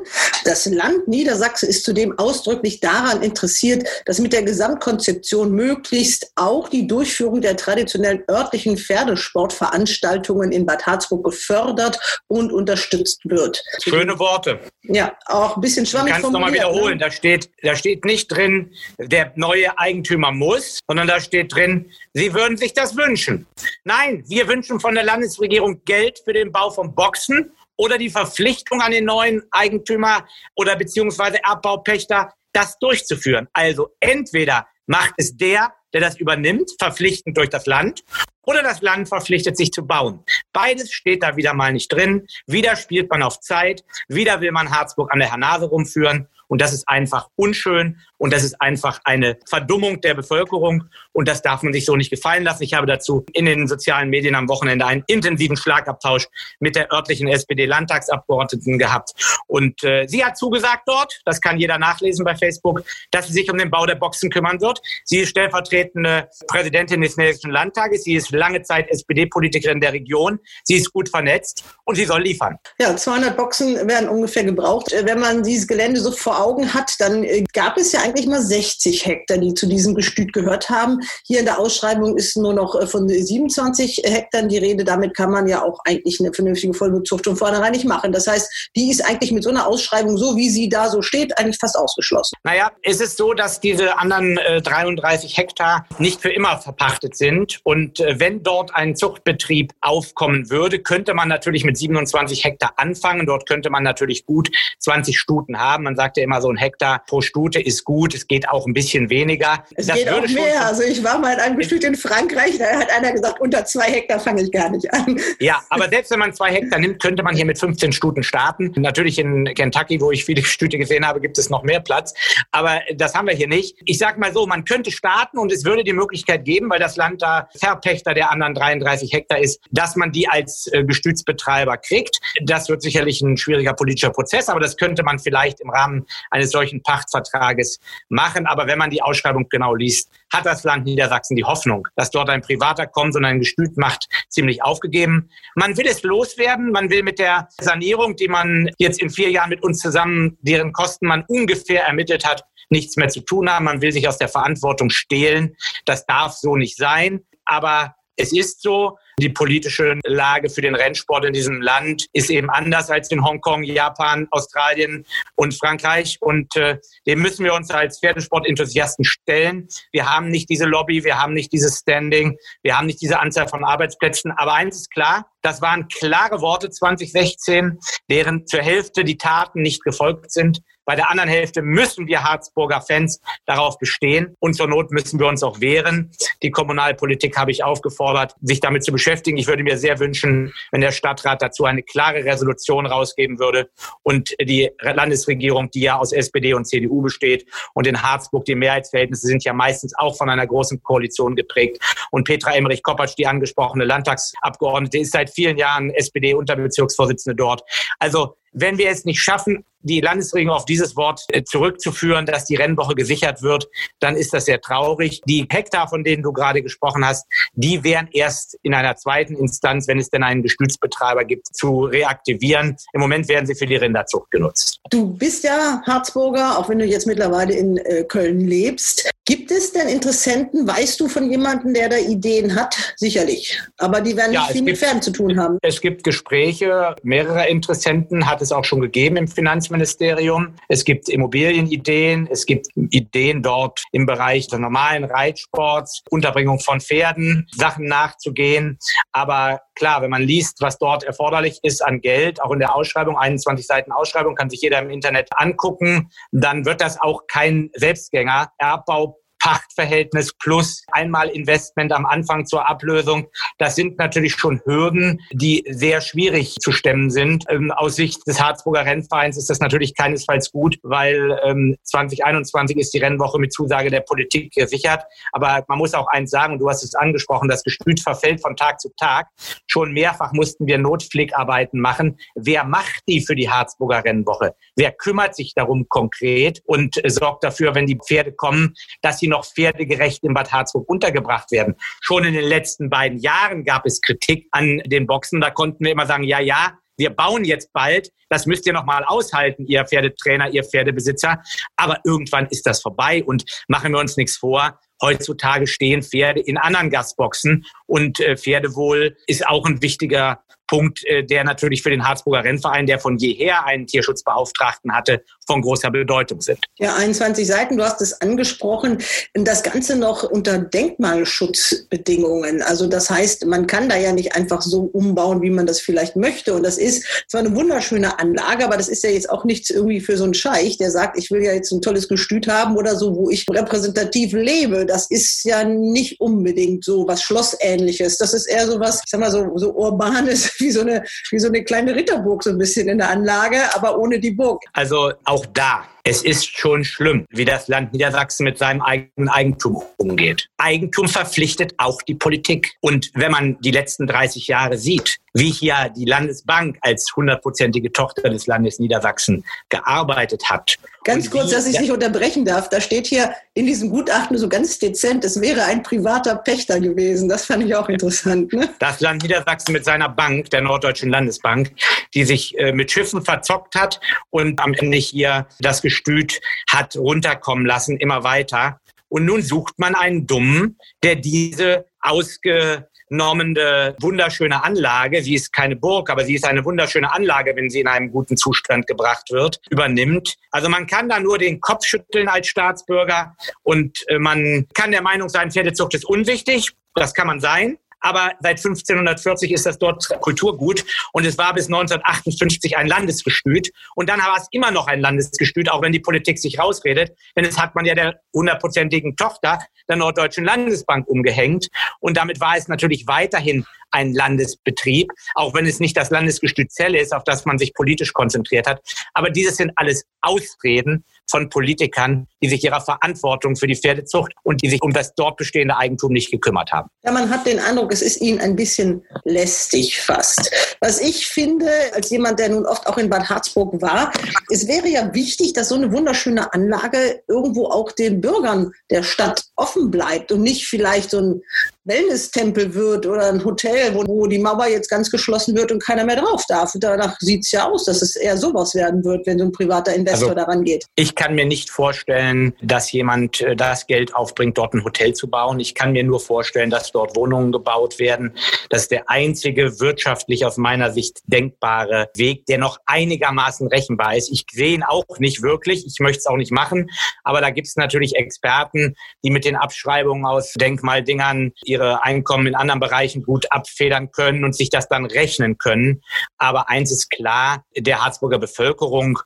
[0.47, 6.87] das Land Niedersachsen ist zudem ausdrücklich daran interessiert, dass mit der Gesamtkonzeption möglichst auch die
[6.87, 13.63] Durchführung der traditionellen örtlichen Pferdesportveranstaltungen in Bad Harzburg gefördert und unterstützt wird.
[13.83, 14.61] Schöne Worte.
[14.85, 16.97] Ja, auch ein bisschen schwammig Du kannst nochmal wiederholen.
[16.97, 17.05] Ne?
[17.05, 22.33] Da steht, da steht nicht drin, der neue Eigentümer muss, sondern da steht drin, Sie
[22.35, 23.47] würden sich das wünschen.
[23.85, 28.81] Nein, wir wünschen von der Landesregierung Geld für den Bau von Boxen oder die Verpflichtung
[28.81, 33.49] an den neuen Eigentümer oder beziehungsweise Erbbaupächter, das durchzuführen.
[33.53, 38.03] Also entweder macht es der, der das übernimmt, verpflichtend durch das Land,
[38.51, 40.25] oder das Land verpflichtet sich zu bauen.
[40.53, 42.27] Beides steht da wieder mal nicht drin.
[42.47, 46.73] Wieder spielt man auf Zeit, wieder will man Harzburg an der Hernase rumführen und das
[46.73, 50.89] ist einfach unschön und das ist einfach eine Verdummung der Bevölkerung.
[51.13, 52.63] Und das darf man sich so nicht gefallen lassen.
[52.63, 56.29] Ich habe dazu in den sozialen Medien am Wochenende einen intensiven Schlagabtausch
[56.61, 59.13] mit der örtlichen SPD-Landtagsabgeordneten gehabt.
[59.47, 63.51] Und äh, sie hat zugesagt dort, das kann jeder nachlesen bei Facebook, dass sie sich
[63.51, 64.81] um den Bau der Boxen kümmern wird.
[65.05, 68.05] Sie ist stellvertretende Präsidentin des Hessischen Landtages.
[68.05, 70.39] Sie ist lange Zeit SPD-Politikerin der Region.
[70.65, 72.57] Sie ist gut vernetzt und sie soll liefern.
[72.79, 74.93] Ja, 200 Boxen werden ungefähr gebraucht.
[74.93, 78.41] Wenn man dieses Gelände so vor Augen hat, dann äh, gab es ja eigentlich mal
[78.41, 81.00] 60 Hektar, die zu diesem Gestüt gehört haben.
[81.27, 84.85] Hier in der Ausschreibung ist nur noch äh, von 27 Hektar die Rede.
[84.85, 88.13] Damit kann man ja auch eigentlich eine vernünftige Vollbezucht von vornherein nicht machen.
[88.13, 91.37] Das heißt, die ist eigentlich mit so einer Ausschreibung, so wie sie da so steht,
[91.39, 92.37] eigentlich fast ausgeschlossen.
[92.45, 97.61] Naja, es ist so, dass diese anderen äh, 33 Hektar nicht für immer verpachtet sind.
[97.65, 103.27] Und äh, wenn dort ein Zuchtbetrieb aufkommen würde, könnte man natürlich mit 27 Hektar anfangen.
[103.27, 105.85] Dort könnte man natürlich gut 20 Stuten haben.
[105.85, 108.75] Man sagt ja immer, so ein Hektar pro Stute ist gut es geht auch ein
[108.75, 109.65] bisschen weniger.
[109.75, 110.67] Es das geht auch mehr.
[110.67, 113.85] Also ich war mal in einem Gestüt in Frankreich, da hat einer gesagt, unter zwei
[113.85, 115.21] Hektar fange ich gar nicht an.
[115.39, 118.73] Ja, aber selbst wenn man zwei Hektar nimmt, könnte man hier mit 15 Stuten starten.
[118.77, 122.15] Natürlich in Kentucky, wo ich viele Stüte gesehen habe, gibt es noch mehr Platz.
[122.51, 123.79] Aber das haben wir hier nicht.
[123.85, 126.97] Ich sage mal so, man könnte starten und es würde die Möglichkeit geben, weil das
[126.97, 132.19] Land da Verpächter der anderen 33 Hektar ist, dass man die als äh, Gestütsbetreiber kriegt.
[132.43, 136.51] Das wird sicherlich ein schwieriger politischer Prozess, aber das könnte man vielleicht im Rahmen eines
[136.51, 137.79] solchen Pachtvertrages
[138.09, 138.47] machen.
[138.47, 142.31] Aber wenn man die Ausschreibung genau liest, hat das Land Niedersachsen die Hoffnung, dass dort
[142.31, 145.31] ein Privater kommt und ein Gestüt macht, ziemlich aufgegeben.
[145.55, 146.71] Man will es loswerden.
[146.71, 150.73] Man will mit der Sanierung, die man jetzt in vier Jahren mit uns zusammen, deren
[150.73, 153.65] Kosten man ungefähr ermittelt hat, nichts mehr zu tun haben.
[153.65, 155.57] Man will sich aus der Verantwortung stehlen.
[155.85, 157.21] Das darf so nicht sein.
[157.45, 162.51] Aber es ist so, die politische Lage für den Rennsport in diesem Land ist eben
[162.51, 165.05] anders als in Hongkong, Japan, Australien
[165.35, 166.19] und Frankreich.
[166.21, 169.69] Und äh, dem müssen wir uns als Pferdesportenthusiasten stellen.
[169.93, 173.49] Wir haben nicht diese Lobby, wir haben nicht dieses Standing, wir haben nicht diese Anzahl
[173.49, 174.33] von Arbeitsplätzen.
[174.33, 177.79] Aber eins ist klar, das waren klare Worte 2016,
[178.11, 180.61] deren zur Hälfte die Taten nicht gefolgt sind.
[180.85, 185.27] Bei der anderen Hälfte müssen wir Harzburger Fans darauf bestehen und zur Not müssen wir
[185.27, 186.11] uns auch wehren.
[186.43, 189.37] Die Kommunalpolitik habe ich aufgefordert, sich damit zu beschäftigen.
[189.37, 193.71] Ich würde mir sehr wünschen, wenn der Stadtrat dazu eine klare Resolution rausgeben würde
[194.03, 199.27] und die Landesregierung, die ja aus SPD und CDU besteht und in Harzburg die Mehrheitsverhältnisse
[199.27, 201.83] sind ja meistens auch von einer großen Koalition geprägt.
[202.11, 207.63] Und Petra Emmerich-Koppatsch, die angesprochene Landtagsabgeordnete, ist seit vielen Jahren SPD-Unterbezirksvorsitzende dort.
[207.99, 212.57] Also wenn wir es nicht schaffen, die Landesregierung auf dieses Wort äh, zurückzuführen, dass die
[212.57, 215.23] Rennwoche gesichert wird, dann ist das sehr traurig.
[215.25, 219.89] Die Hektar, von denen du gerade gesprochen hast, die wären erst in einer zweiten Instanz,
[219.89, 222.77] wenn es denn einen Gestützbetreiber gibt, zu reaktivieren.
[222.93, 224.81] Im Moment werden sie für die Rinderzucht genutzt.
[224.91, 229.11] Du bist ja Harzburger, auch wenn du jetzt mittlerweile in äh, Köln lebst.
[229.31, 230.67] Gibt es denn Interessenten?
[230.67, 232.95] Weißt du von jemandem, der da Ideen hat?
[232.97, 233.63] Sicherlich.
[233.79, 235.57] Aber die werden nicht ja, viel mit Pferden zu tun haben.
[235.63, 236.97] Es gibt Gespräche.
[237.05, 240.57] Mehrere Interessenten hat es auch schon gegeben im Finanzministerium.
[240.67, 242.27] Es gibt Immobilienideen.
[242.29, 248.81] Es gibt Ideen dort im Bereich des normalen Reitsports, Unterbringung von Pferden, Sachen nachzugehen.
[249.13, 253.17] Aber klar, wenn man liest, was dort erforderlich ist an Geld, auch in der Ausschreibung,
[253.17, 258.51] 21 Seiten Ausschreibung, kann sich jeder im Internet angucken, dann wird das auch kein Selbstgänger.
[258.59, 263.27] Erbbau Pachtverhältnis plus einmal Investment am Anfang zur Ablösung.
[263.59, 267.45] Das sind natürlich schon Hürden, die sehr schwierig zu stemmen sind.
[267.49, 272.95] Ähm, aus Sicht des Harzburger Rennvereins ist das natürlich keinesfalls gut, weil ähm, 2021 ist
[272.95, 275.05] die Rennwoche mit Zusage der Politik gesichert.
[275.33, 278.81] Aber man muss auch eins sagen, du hast es angesprochen, das Gestüt verfällt von Tag
[278.81, 279.29] zu Tag.
[279.67, 282.19] Schon mehrfach mussten wir Notflickarbeiten machen.
[282.35, 284.55] Wer macht die für die Harzburger Rennwoche?
[284.77, 289.30] Wer kümmert sich darum konkret und äh, sorgt dafür, wenn die Pferde kommen, dass sie
[289.31, 291.77] noch pferdegerecht in Bad Harzburg untergebracht werden?
[292.03, 295.41] Schon in den letzten beiden Jahren gab es Kritik an den Boxen.
[295.41, 298.85] Da konnten wir immer sagen, ja, ja, wir bauen jetzt bald, das müsst ihr noch
[298.85, 301.43] mal aushalten, ihr Pferdetrainer, ihr Pferdebesitzer.
[301.77, 304.79] Aber irgendwann ist das vorbei und machen wir uns nichts vor.
[305.03, 311.25] Heutzutage stehen Pferde in anderen Gasboxen und äh, Pferdewohl ist auch ein wichtiger Punkt, äh,
[311.25, 316.41] der natürlich für den Harzburger Rennverein, der von jeher einen Tierschutzbeauftragten hatte, von großer Bedeutung
[316.41, 316.61] sind.
[316.79, 318.99] Ja, 21 Seiten, du hast es angesprochen.
[319.35, 322.63] Das Ganze noch unter Denkmalschutzbedingungen.
[322.63, 326.15] Also das heißt, man kann da ja nicht einfach so umbauen, wie man das vielleicht
[326.15, 326.55] möchte.
[326.55, 330.01] Und das ist zwar eine wunderschöne Anlage, aber das ist ja jetzt auch nichts irgendwie
[330.01, 332.95] für so einen Scheich, der sagt, ich will ja jetzt ein tolles Gestüt haben oder
[332.95, 334.87] so, wo ich repräsentativ lebe.
[334.91, 338.19] Das ist ja nicht unbedingt so was Schlossähnliches.
[338.19, 341.39] Das ist eher so was, ich sag mal, so, so urbanes, wie so eine, wie
[341.39, 344.63] so eine kleine Ritterburg so ein bisschen in der Anlage, aber ohne die Burg.
[344.73, 349.29] Also auch auch da, es ist schon schlimm, wie das Land Niedersachsen mit seinem eigenen
[349.29, 350.49] Eigentum umgeht.
[350.59, 352.73] Eigentum verpflichtet auch die Politik.
[352.81, 358.31] Und wenn man die letzten 30 Jahre sieht, wie hier die Landesbank als hundertprozentige Tochter
[358.31, 360.77] des Landes Niedersachsen gearbeitet hat.
[361.05, 362.69] Ganz kurz, dass ich nicht unterbrechen darf.
[362.69, 367.29] Da steht hier in diesem Gutachten so ganz dezent, es wäre ein privater Pächter gewesen.
[367.29, 368.53] Das fand ich auch interessant.
[368.53, 368.69] Ne?
[368.79, 371.73] Das Land Niedersachsen mit seiner Bank, der Norddeutschen Landesbank,
[372.15, 377.67] die sich äh, mit Schiffen verzockt hat und am Ende hier das Gestüt hat runterkommen
[377.67, 378.81] lassen, immer weiter.
[379.09, 385.75] Und nun sucht man einen Dummen, der diese ausge normende, wunderschöne Anlage, sie ist keine
[385.75, 389.61] Burg, aber sie ist eine wunderschöne Anlage, wenn sie in einem guten Zustand gebracht wird,
[389.69, 390.37] übernimmt.
[390.53, 393.35] Also man kann da nur den Kopf schütteln als Staatsbürger
[393.65, 396.71] und äh, man kann der Meinung sein, Pferdezucht ist unwichtig.
[396.95, 401.67] Das kann man sein aber seit 1540 ist das dort Kulturgut und es war bis
[401.67, 403.71] 1958 ein Landesgestüt.
[403.95, 407.45] Und dann war es immer noch ein Landesgestüt, auch wenn die Politik sich rausredet, denn
[407.45, 411.69] es hat man ja der hundertprozentigen Tochter der Norddeutschen Landesbank umgehängt.
[412.01, 417.01] Und damit war es natürlich weiterhin ein Landesbetrieb, auch wenn es nicht das Landesgestüt Zelle
[417.01, 418.81] ist, auf das man sich politisch konzentriert hat.
[419.15, 424.63] Aber dieses sind alles Ausreden von Politikern, die sich ihrer Verantwortung für die Pferdezucht und
[424.63, 426.89] die sich um das dort bestehende Eigentum nicht gekümmert haben.
[427.05, 430.51] Ja, man hat den Eindruck, es ist ihnen ein bisschen lästig fast.
[430.81, 434.13] Was ich finde, als jemand, der nun oft auch in Bad Harzburg war,
[434.51, 439.45] es wäre ja wichtig, dass so eine wunderschöne Anlage irgendwo auch den Bürgern der Stadt
[439.57, 441.43] offen bleibt und nicht vielleicht so ein
[441.85, 446.17] Wellness-Tempel wird oder ein Hotel, wo, die Mauer jetzt ganz geschlossen wird und keiner mehr
[446.17, 446.73] drauf darf.
[446.79, 449.95] Danach sieht es ja aus, dass es eher sowas werden wird, wenn so ein privater
[449.95, 450.85] Investor also, daran geht.
[450.95, 452.30] Ich kann mir nicht vorstellen,
[452.61, 455.61] dass jemand äh, das Geld aufbringt, dort ein Hotel zu bauen.
[455.61, 458.35] Ich kann mir nur vorstellen, dass dort Wohnungen gebaut werden.
[458.69, 464.31] Das ist der einzige wirtschaftlich aus meiner Sicht denkbare Weg, der noch einigermaßen rechenbar ist.
[464.31, 465.87] Ich sehe ihn auch nicht wirklich.
[465.87, 466.89] Ich möchte es auch nicht machen.
[467.25, 472.55] Aber da gibt es natürlich Experten, die mit den Abschreibungen aus Denkmaldingern ihre Einkommen in
[472.55, 476.03] anderen Bereichen gut abfedern können und sich das dann rechnen können.
[476.39, 479.19] Aber eins ist klar, der Harzburger Bevölkerung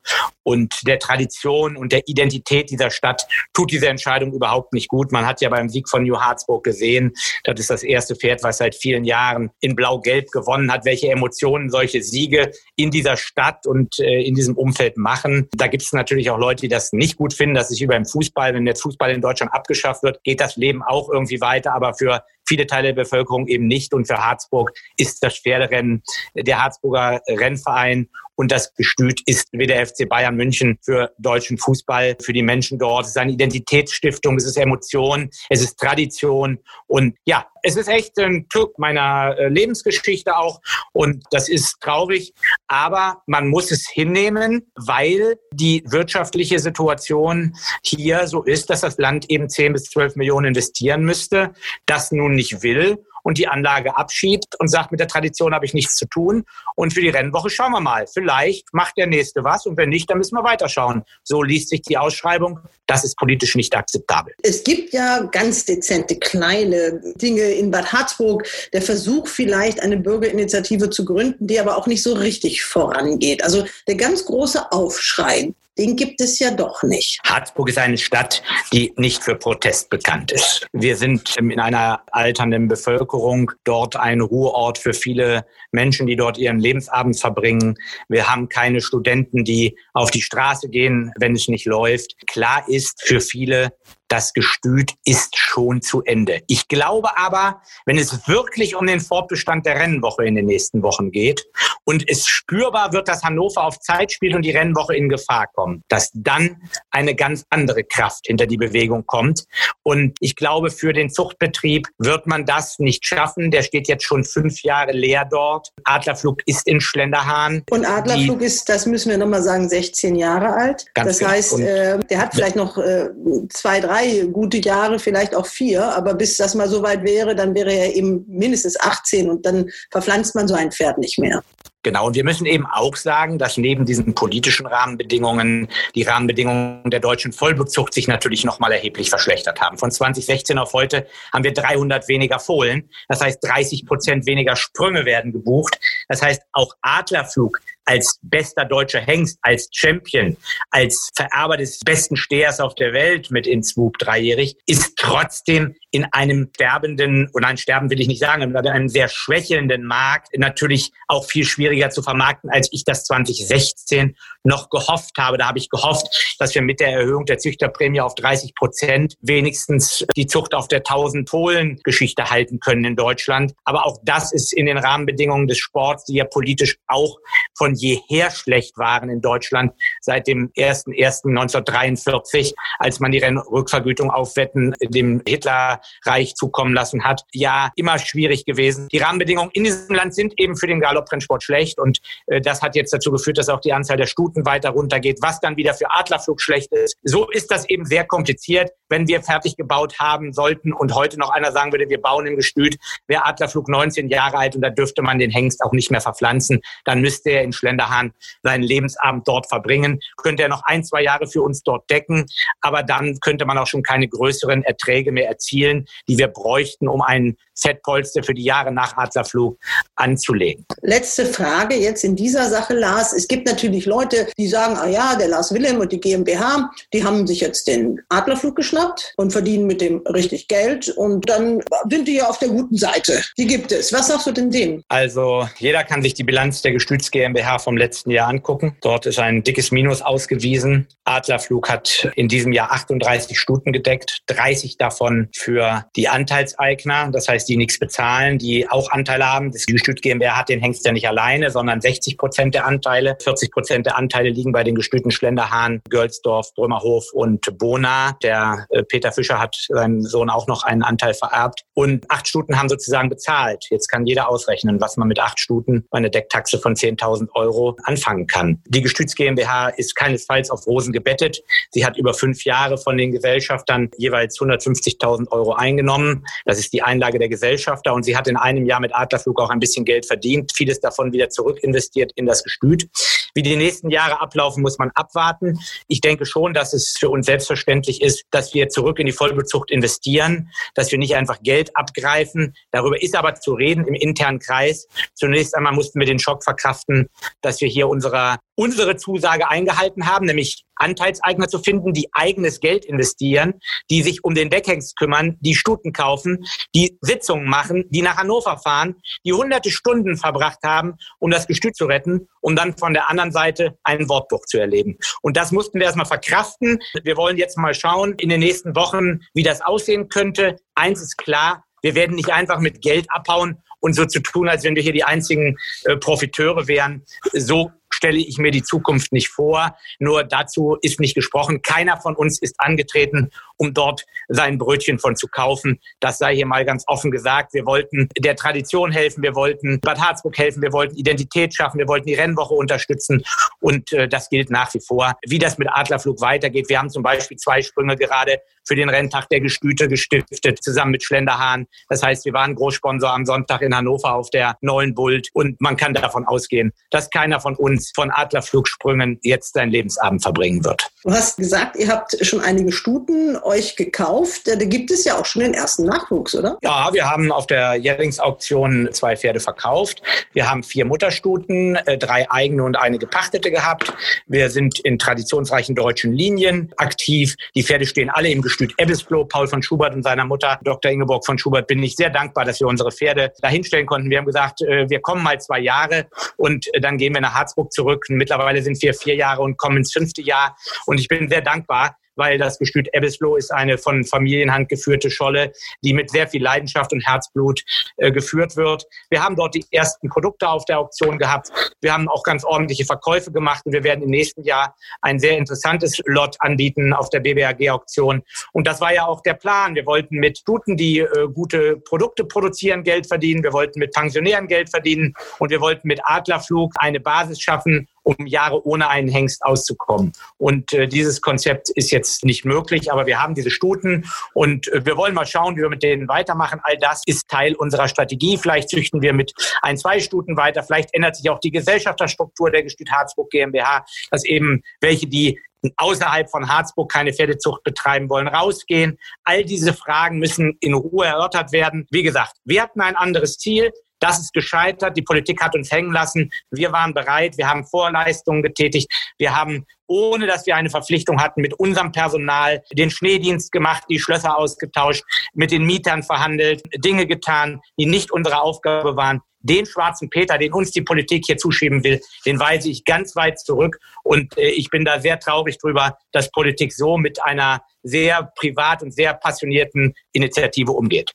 [0.43, 5.11] und der Tradition und der Identität dieser Stadt tut diese Entscheidung überhaupt nicht gut.
[5.11, 8.57] Man hat ja beim Sieg von New Harzburg gesehen, das ist das erste Pferd, was
[8.57, 13.99] seit vielen Jahren in Blau-Gelb gewonnen hat, welche Emotionen solche Siege in dieser Stadt und
[13.99, 15.47] äh, in diesem Umfeld machen.
[15.55, 18.05] Da gibt es natürlich auch Leute, die das nicht gut finden, dass sich über im
[18.05, 21.73] Fußball, wenn der Fußball in Deutschland abgeschafft wird, geht das Leben auch irgendwie weiter.
[21.73, 23.93] Aber für viele Teile der Bevölkerung eben nicht.
[23.93, 26.03] Und für Harzburg ist das Pferderennen
[26.35, 32.17] der Harzburger Rennverein und das Gestüt ist wie der FC Bayern München für deutschen Fußball,
[32.21, 33.05] für die Menschen dort.
[33.05, 36.59] Es ist eine Identitätsstiftung, es ist Emotion, es ist Tradition.
[36.87, 40.61] Und ja, es ist echt ein Stück meiner äh, Lebensgeschichte auch.
[40.91, 42.33] Und das ist traurig.
[42.67, 49.29] Aber man muss es hinnehmen, weil die wirtschaftliche Situation hier so ist, dass das Land
[49.29, 51.53] eben 10 bis 12 Millionen investieren müsste,
[51.85, 55.73] das nun nicht will und die Anlage abschiebt und sagt, mit der Tradition habe ich
[55.73, 56.45] nichts zu tun.
[56.75, 58.05] Und für die Rennwoche schauen wir mal.
[58.05, 61.03] Vielleicht macht der Nächste was und wenn nicht, dann müssen wir weiterschauen.
[61.23, 62.59] So liest sich die Ausschreibung.
[62.85, 64.35] Das ist politisch nicht akzeptabel.
[64.43, 68.47] Es gibt ja ganz dezente kleine Dinge in Bad Harzburg.
[68.73, 73.43] Der Versuch vielleicht, eine Bürgerinitiative zu gründen, die aber auch nicht so richtig vorangeht.
[73.43, 77.19] Also der ganz große Aufschrei den gibt es ja doch nicht.
[77.25, 80.67] Harzburg ist eine Stadt, die nicht für Protest bekannt ist.
[80.71, 86.59] Wir sind in einer alternden Bevölkerung dort ein Ruheort für viele Menschen, die dort ihren
[86.59, 87.75] Lebensabend verbringen.
[88.07, 92.15] Wir haben keine Studenten, die auf die Straße gehen, wenn es nicht läuft.
[92.27, 93.73] Klar ist für viele,
[94.07, 96.41] das Gestüt ist schon zu Ende.
[96.47, 101.11] Ich glaube aber, wenn es wirklich um den Fortbestand der Rennwoche in den nächsten Wochen
[101.11, 101.45] geht
[101.83, 105.83] und es spürbar wird, dass Hannover auf Zeit spielt und die Rennwoche in Gefahr kommt,
[105.87, 106.57] dass dann
[106.91, 109.45] eine ganz andere Kraft hinter die Bewegung kommt.
[109.83, 113.51] Und ich glaube, für den Zuchtbetrieb wird man das nicht schaffen.
[113.51, 115.69] Der steht jetzt schon fünf Jahre leer dort.
[115.83, 117.63] Adlerflug ist in Schlenderhahn.
[117.69, 120.85] Und Adlerflug die, ist, das müssen wir nochmal sagen, 16 Jahre alt.
[120.93, 123.09] das heißt, äh, der hat vielleicht noch äh,
[123.49, 127.35] zwei, drei drei gute Jahre, vielleicht auch vier, aber bis das mal so weit wäre,
[127.35, 131.43] dann wäre er eben mindestens 18 und dann verpflanzt man so ein Pferd nicht mehr.
[131.83, 136.99] Genau, und wir müssen eben auch sagen, dass neben diesen politischen Rahmenbedingungen die Rahmenbedingungen der
[136.99, 139.77] deutschen Vollblutzucht sich natürlich nochmal erheblich verschlechtert haben.
[139.77, 142.89] Von 2016 auf heute haben wir 300 weniger Fohlen.
[143.07, 145.79] Das heißt, 30 Prozent weniger Sprünge werden gebucht.
[146.07, 150.35] Das heißt, auch Adlerflug als bester deutscher Hengst, als Champion,
[150.71, 156.49] als Vererber des besten Stehers auf der Welt mit Innsbruck dreijährig, ist trotzdem in einem
[156.55, 161.25] sterbenden, und ein Sterben will ich nicht sagen, in einem sehr schwächelnden Markt natürlich auch
[161.25, 164.15] viel schwieriger zu vermarkten, als ich das 2016
[164.45, 165.37] noch gehofft habe.
[165.37, 170.05] Da habe ich gehofft, dass wir mit der Erhöhung der Züchterprämie auf 30 Prozent wenigstens
[170.15, 173.53] die Zucht auf der 1000 Polen Geschichte halten können in Deutschland.
[173.63, 177.17] Aber auch das ist in den Rahmenbedingungen des Sports, die ja politisch auch
[177.57, 184.73] von jeher schlecht waren in Deutschland seit dem 01.01.1943, als man die Rückvergütung auf Wetten
[184.81, 188.87] dem Hitlerreich zukommen lassen hat, ja immer schwierig gewesen.
[188.91, 192.75] Die Rahmenbedingungen in diesem Land sind eben für den Galopprennsport schlecht und äh, das hat
[192.75, 195.91] jetzt dazu geführt, dass auch die Anzahl der Stuten weiter runtergeht, was dann wieder für
[195.91, 196.97] Adlerflug schlecht ist.
[197.03, 198.71] So ist das eben sehr kompliziert.
[198.89, 202.35] Wenn wir fertig gebaut haben sollten und heute noch einer sagen würde, wir bauen im
[202.35, 202.77] Gestüt,
[203.07, 206.61] wäre Adlerflug 19 Jahre alt und da dürfte man den Hengst auch nicht mehr verpflanzen,
[206.83, 208.11] dann müsste er in Schlenderhahn
[208.43, 209.99] seinen Lebensabend dort verbringen.
[210.17, 212.25] Könnte er noch ein, zwei Jahre für uns dort decken,
[212.61, 217.01] aber dann könnte man auch schon keine größeren Erträge mehr erzielen, die wir bräuchten, um
[217.01, 219.57] einen Fettpolster für die Jahre nach Adlerflug
[219.95, 220.65] anzulegen.
[220.81, 223.13] Letzte Frage jetzt in dieser Sache, Lars.
[223.13, 227.03] Es gibt natürlich Leute, die sagen, ah ja, der Lars Wilhelm und die GmbH, die
[227.03, 232.07] haben sich jetzt den Adlerflug geschnappt und verdienen mit dem richtig Geld und dann sind
[232.07, 233.21] die ja auf der guten Seite.
[233.37, 233.93] Die gibt es.
[233.93, 234.83] Was sagst du denn dem?
[234.87, 238.77] Also jeder kann sich die Bilanz der Gestütz GmbH vom letzten Jahr angucken.
[238.81, 240.87] Dort ist ein dickes Minus ausgewiesen.
[241.03, 247.09] Adlerflug hat in diesem Jahr 38 Stuten gedeckt, 30 davon für die Anteilseigner.
[247.11, 249.51] Das heißt, die nichts bezahlen, die auch Anteile haben.
[249.51, 253.17] Das Gestüt GmbH hat den Hengst ja nicht alleine, sondern 60 Prozent der Anteile.
[253.21, 258.17] 40 Prozent der Anteile liegen bei den Gestüten Schlenderhahn, Görlsdorf, Brömerhof und Bona.
[258.23, 261.61] Der äh, Peter Fischer hat seinem Sohn auch noch einen Anteil vererbt.
[261.73, 263.65] Und acht Stuten haben sozusagen bezahlt.
[263.69, 267.75] Jetzt kann jeder ausrechnen, was man mit acht Stuten bei einer Decktaxe von 10.000 Euro
[267.83, 268.61] anfangen kann.
[268.67, 271.41] Die Gestütz GmbH ist keinesfalls auf Rosen gebettet.
[271.71, 276.25] Sie hat über fünf Jahre von den Gesellschaftern jeweils 150.000 Euro eingenommen.
[276.45, 279.49] Das ist die Einlage der Gesellschafter und sie hat in einem Jahr mit Adlerflug auch
[279.49, 282.87] ein bisschen Geld verdient, vieles davon wieder zurück investiert in das Gestüt.
[283.33, 285.59] Wie die nächsten Jahre ablaufen, muss man abwarten.
[285.87, 289.71] Ich denke schon, dass es für uns selbstverständlich ist, dass wir zurück in die Vollbezucht
[289.71, 292.55] investieren, dass wir nicht einfach Geld abgreifen.
[292.71, 294.87] Darüber ist aber zu reden im internen Kreis.
[295.13, 297.07] Zunächst einmal mussten wir den Schock verkraften,
[297.41, 302.85] dass wir hier unserer unsere Zusage eingehalten haben, nämlich Anteilseigner zu finden, die eigenes Geld
[302.85, 303.55] investieren,
[303.89, 308.57] die sich um den Deckhengst kümmern, die Stuten kaufen, die Sitzungen machen, die nach Hannover
[308.57, 308.95] fahren,
[309.25, 313.31] die hunderte Stunden verbracht haben, um das Gestüt zu retten, um dann von der anderen
[313.31, 314.97] Seite einen Wortbruch zu erleben.
[315.21, 316.79] Und das mussten wir erstmal verkraften.
[317.03, 320.57] Wir wollen jetzt mal schauen in den nächsten Wochen, wie das aussehen könnte.
[320.75, 324.63] Eins ist klar, wir werden nicht einfach mit Geld abhauen und so zu tun, als
[324.63, 327.03] wenn wir hier die einzigen äh, Profiteure wären.
[327.33, 329.75] So stelle ich mir die Zukunft nicht vor.
[329.99, 331.61] Nur dazu ist nicht gesprochen.
[331.61, 335.79] Keiner von uns ist angetreten, um dort sein Brötchen von zu kaufen.
[335.99, 337.53] Das sei hier mal ganz offen gesagt.
[337.53, 341.87] Wir wollten der Tradition helfen, wir wollten Bad Harzburg helfen, wir wollten Identität schaffen, wir
[341.87, 343.23] wollten die Rennwoche unterstützen
[343.59, 345.13] und äh, das gilt nach wie vor.
[345.25, 349.29] Wie das mit Adlerflug weitergeht, wir haben zum Beispiel zwei Sprünge gerade für den Renntag
[349.29, 351.67] der Gestüte gestiftet, zusammen mit Schlenderhahn.
[351.87, 355.77] Das heißt, wir waren Großsponsor am Sonntag in Hannover auf der neuen Bult und man
[355.77, 360.89] kann davon ausgehen, dass keiner von uns eins von Adlerflugsprüngen jetzt seinen Lebensabend verbringen wird.
[361.03, 364.47] Du hast gesagt, ihr habt schon einige Stuten euch gekauft.
[364.47, 366.57] Da gibt es ja auch schon den ersten Nachwuchs, oder?
[366.63, 370.01] Ja, wir haben auf der Jährlingsauktion zwei Pferde verkauft.
[370.33, 373.93] Wir haben vier Mutterstuten, äh, drei eigene und eine gepachtete gehabt.
[374.27, 377.35] Wir sind in traditionsreichen deutschen Linien aktiv.
[377.53, 379.25] Die Pferde stehen alle im Gestüt Ebbesbloh.
[379.25, 380.91] Paul von Schubert und seiner Mutter, Dr.
[380.91, 384.09] Ingeborg von Schubert, bin ich sehr dankbar, dass wir unsere Pferde dahinstellen konnten.
[384.09, 386.07] Wir haben gesagt, äh, wir kommen mal zwei Jahre
[386.37, 388.05] und dann gehen wir nach Harzburg zurück.
[388.09, 390.57] Mittlerweile sind wir vier Jahre und kommen ins fünfte Jahr.
[390.85, 395.51] Und ich bin sehr dankbar, weil das Gestüt Ebbesloh ist eine von Familienhand geführte Scholle,
[395.83, 397.63] die mit sehr viel Leidenschaft und Herzblut
[397.97, 398.85] äh, geführt wird.
[399.09, 401.49] Wir haben dort die ersten Produkte auf der Auktion gehabt.
[401.81, 405.37] Wir haben auch ganz ordentliche Verkäufe gemacht und wir werden im nächsten Jahr ein sehr
[405.37, 408.23] interessantes Lot anbieten auf der BBAG-Auktion.
[408.53, 409.75] Und das war ja auch der Plan.
[409.75, 413.43] Wir wollten mit Stuten, die äh, gute Produkte produzieren, Geld verdienen.
[413.43, 418.27] Wir wollten mit Pensionären Geld verdienen und wir wollten mit Adlerflug eine Basis schaffen, um
[418.27, 420.13] Jahre ohne einen Hengst auszukommen.
[420.37, 424.85] Und äh, dieses Konzept ist jetzt nicht möglich, aber wir haben diese Stuten und äh,
[424.85, 426.59] wir wollen mal schauen, wie wir mit denen weitermachen.
[426.63, 428.37] All das ist Teil unserer Strategie.
[428.37, 430.63] Vielleicht züchten wir mit ein, zwei Stuten weiter.
[430.63, 435.39] Vielleicht ändert sich auch die Gesellschafterstruktur der Gestüt Harzburg GmbH, dass eben welche, die
[435.77, 438.97] außerhalb von Harzburg keine Pferdezucht betreiben wollen, rausgehen.
[439.23, 441.87] All diese Fragen müssen in Ruhe erörtert werden.
[441.89, 443.71] Wie gesagt, wir hatten ein anderes Ziel.
[443.99, 444.97] Das ist gescheitert.
[444.97, 446.31] Die Politik hat uns hängen lassen.
[446.51, 447.37] Wir waren bereit.
[447.37, 448.91] Wir haben Vorleistungen getätigt.
[449.17, 453.99] Wir haben, ohne dass wir eine Verpflichtung hatten, mit unserem Personal den Schneedienst gemacht, die
[453.99, 455.03] Schlösser ausgetauscht,
[455.33, 459.21] mit den Mietern verhandelt, Dinge getan, die nicht unsere Aufgabe waren.
[459.39, 463.39] Den schwarzen Peter, den uns die Politik hier zuschieben will, den weise ich ganz weit
[463.39, 463.77] zurück.
[464.03, 468.81] Und äh, ich bin da sehr traurig drüber, dass Politik so mit einer sehr privat
[468.81, 471.11] und sehr passionierten Initiative umgeht.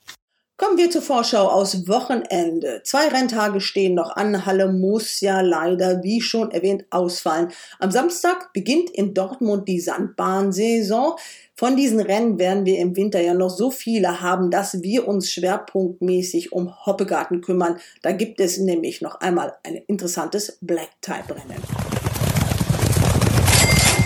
[0.61, 2.82] Kommen wir zur Vorschau aus Wochenende.
[2.85, 4.45] Zwei Renntage stehen noch an.
[4.45, 7.49] Halle muss ja leider, wie schon erwähnt, ausfallen.
[7.78, 11.15] Am Samstag beginnt in Dortmund die Sandbahnsaison.
[11.55, 15.31] Von diesen Rennen werden wir im Winter ja noch so viele haben, dass wir uns
[15.32, 17.78] schwerpunktmäßig um Hoppegarten kümmern.
[18.03, 21.57] Da gibt es nämlich noch einmal ein interessantes Black-Type-Rennen.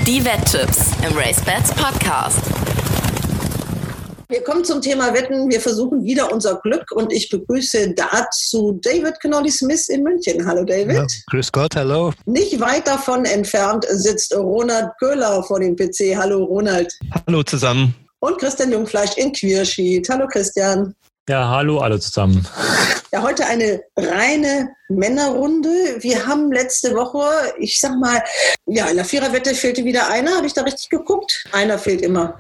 [0.06, 2.43] Die Wetttipps im Race Bats Podcast.
[4.35, 5.48] Wir kommen zum Thema Wetten.
[5.48, 10.44] Wir versuchen wieder unser Glück und ich begrüße dazu David Connolly Smith in München.
[10.44, 10.97] Hallo David.
[10.97, 12.12] Ja, grüß Gott, hallo.
[12.27, 16.16] Nicht weit davon entfernt sitzt Ronald Köhler vor dem PC.
[16.16, 16.93] Hallo Ronald.
[17.28, 17.94] Hallo zusammen.
[18.19, 20.09] Und Christian Jungfleisch in Quierschied.
[20.09, 20.97] Hallo Christian.
[21.28, 22.44] Ja, hallo alle zusammen.
[23.12, 25.69] Ja, heute eine reine Männerrunde.
[26.01, 28.20] Wir haben letzte Woche, ich sag mal,
[28.66, 30.36] ja, in der Viererwette fehlte wieder einer.
[30.36, 31.44] Habe ich da richtig geguckt?
[31.52, 32.36] Einer fehlt immer.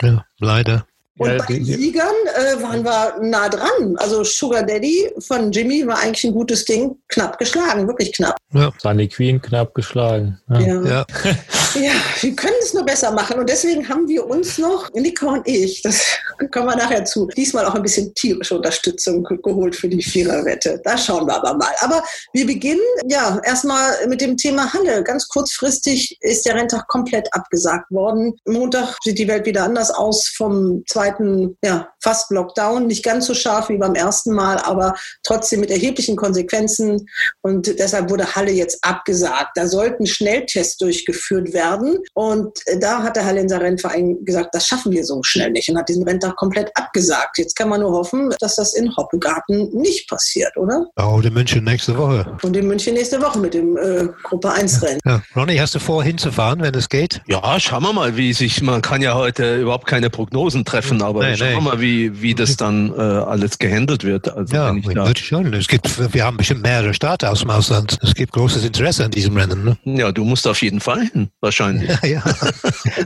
[0.00, 0.86] Ja, leider.
[1.22, 3.96] Und ja, bei den Siegern äh, waren wir nah dran.
[3.98, 6.96] Also Sugar Daddy von Jimmy war eigentlich ein gutes Ding.
[7.08, 8.36] Knapp geschlagen, wirklich knapp.
[8.52, 8.72] Ja.
[8.78, 10.40] Sunny Queen knapp geschlagen.
[10.50, 10.60] Ja.
[10.60, 10.84] Ja.
[10.84, 11.06] ja.
[11.80, 11.92] ja.
[12.20, 13.38] wir können es nur besser machen.
[13.38, 16.02] Und deswegen haben wir uns noch, Nico und ich, das
[16.50, 20.80] kommen wir nachher zu, diesmal auch ein bisschen tierische Unterstützung geholt für die Viererwette.
[20.84, 21.72] Da schauen wir aber mal.
[21.80, 25.02] Aber wir beginnen ja erstmal mit dem Thema Halle.
[25.02, 28.34] Ganz kurzfristig ist der Renntag komplett abgesagt worden.
[28.46, 33.26] Montag sieht die Welt wieder anders aus vom zweiten zweiten, ja, fast Lockdown, nicht ganz
[33.26, 37.08] so scharf wie beim ersten Mal, aber trotzdem mit erheblichen Konsequenzen.
[37.42, 39.52] Und deshalb wurde Halle jetzt abgesagt.
[39.54, 41.98] Da sollten Schnelltests durchgeführt werden.
[42.14, 45.88] Und da hat der Hallenser Rennverein gesagt, das schaffen wir so schnell nicht und hat
[45.88, 47.38] diesen Renntag komplett abgesagt.
[47.38, 50.86] Jetzt kann man nur hoffen, dass das in Hoppegarten nicht passiert, oder?
[50.96, 52.36] Oh, in München nächste Woche.
[52.42, 55.00] Und in München nächste Woche mit dem äh, Gruppe 1 Rennen.
[55.04, 55.22] Ja.
[55.36, 57.20] Ronny, hast du vor, hinzufahren, wenn es geht?
[57.26, 61.20] Ja, schauen wir mal, wie sich, man kann ja heute überhaupt keine Prognosen treffen, aber
[61.20, 64.28] nee, schauen wir mal, wie, wie das dann äh, alles gehandelt wird.
[64.34, 65.52] Also ja, ich da schon.
[65.54, 67.98] Es gibt, wir haben bestimmt mehrere Staaten aus dem Ausland.
[68.02, 69.64] Es gibt großes Interesse an diesem Rennen.
[69.64, 69.98] Ne?
[69.98, 71.88] Ja, du musst auf jeden Fall hin, wahrscheinlich.
[72.02, 72.22] Ja, ja.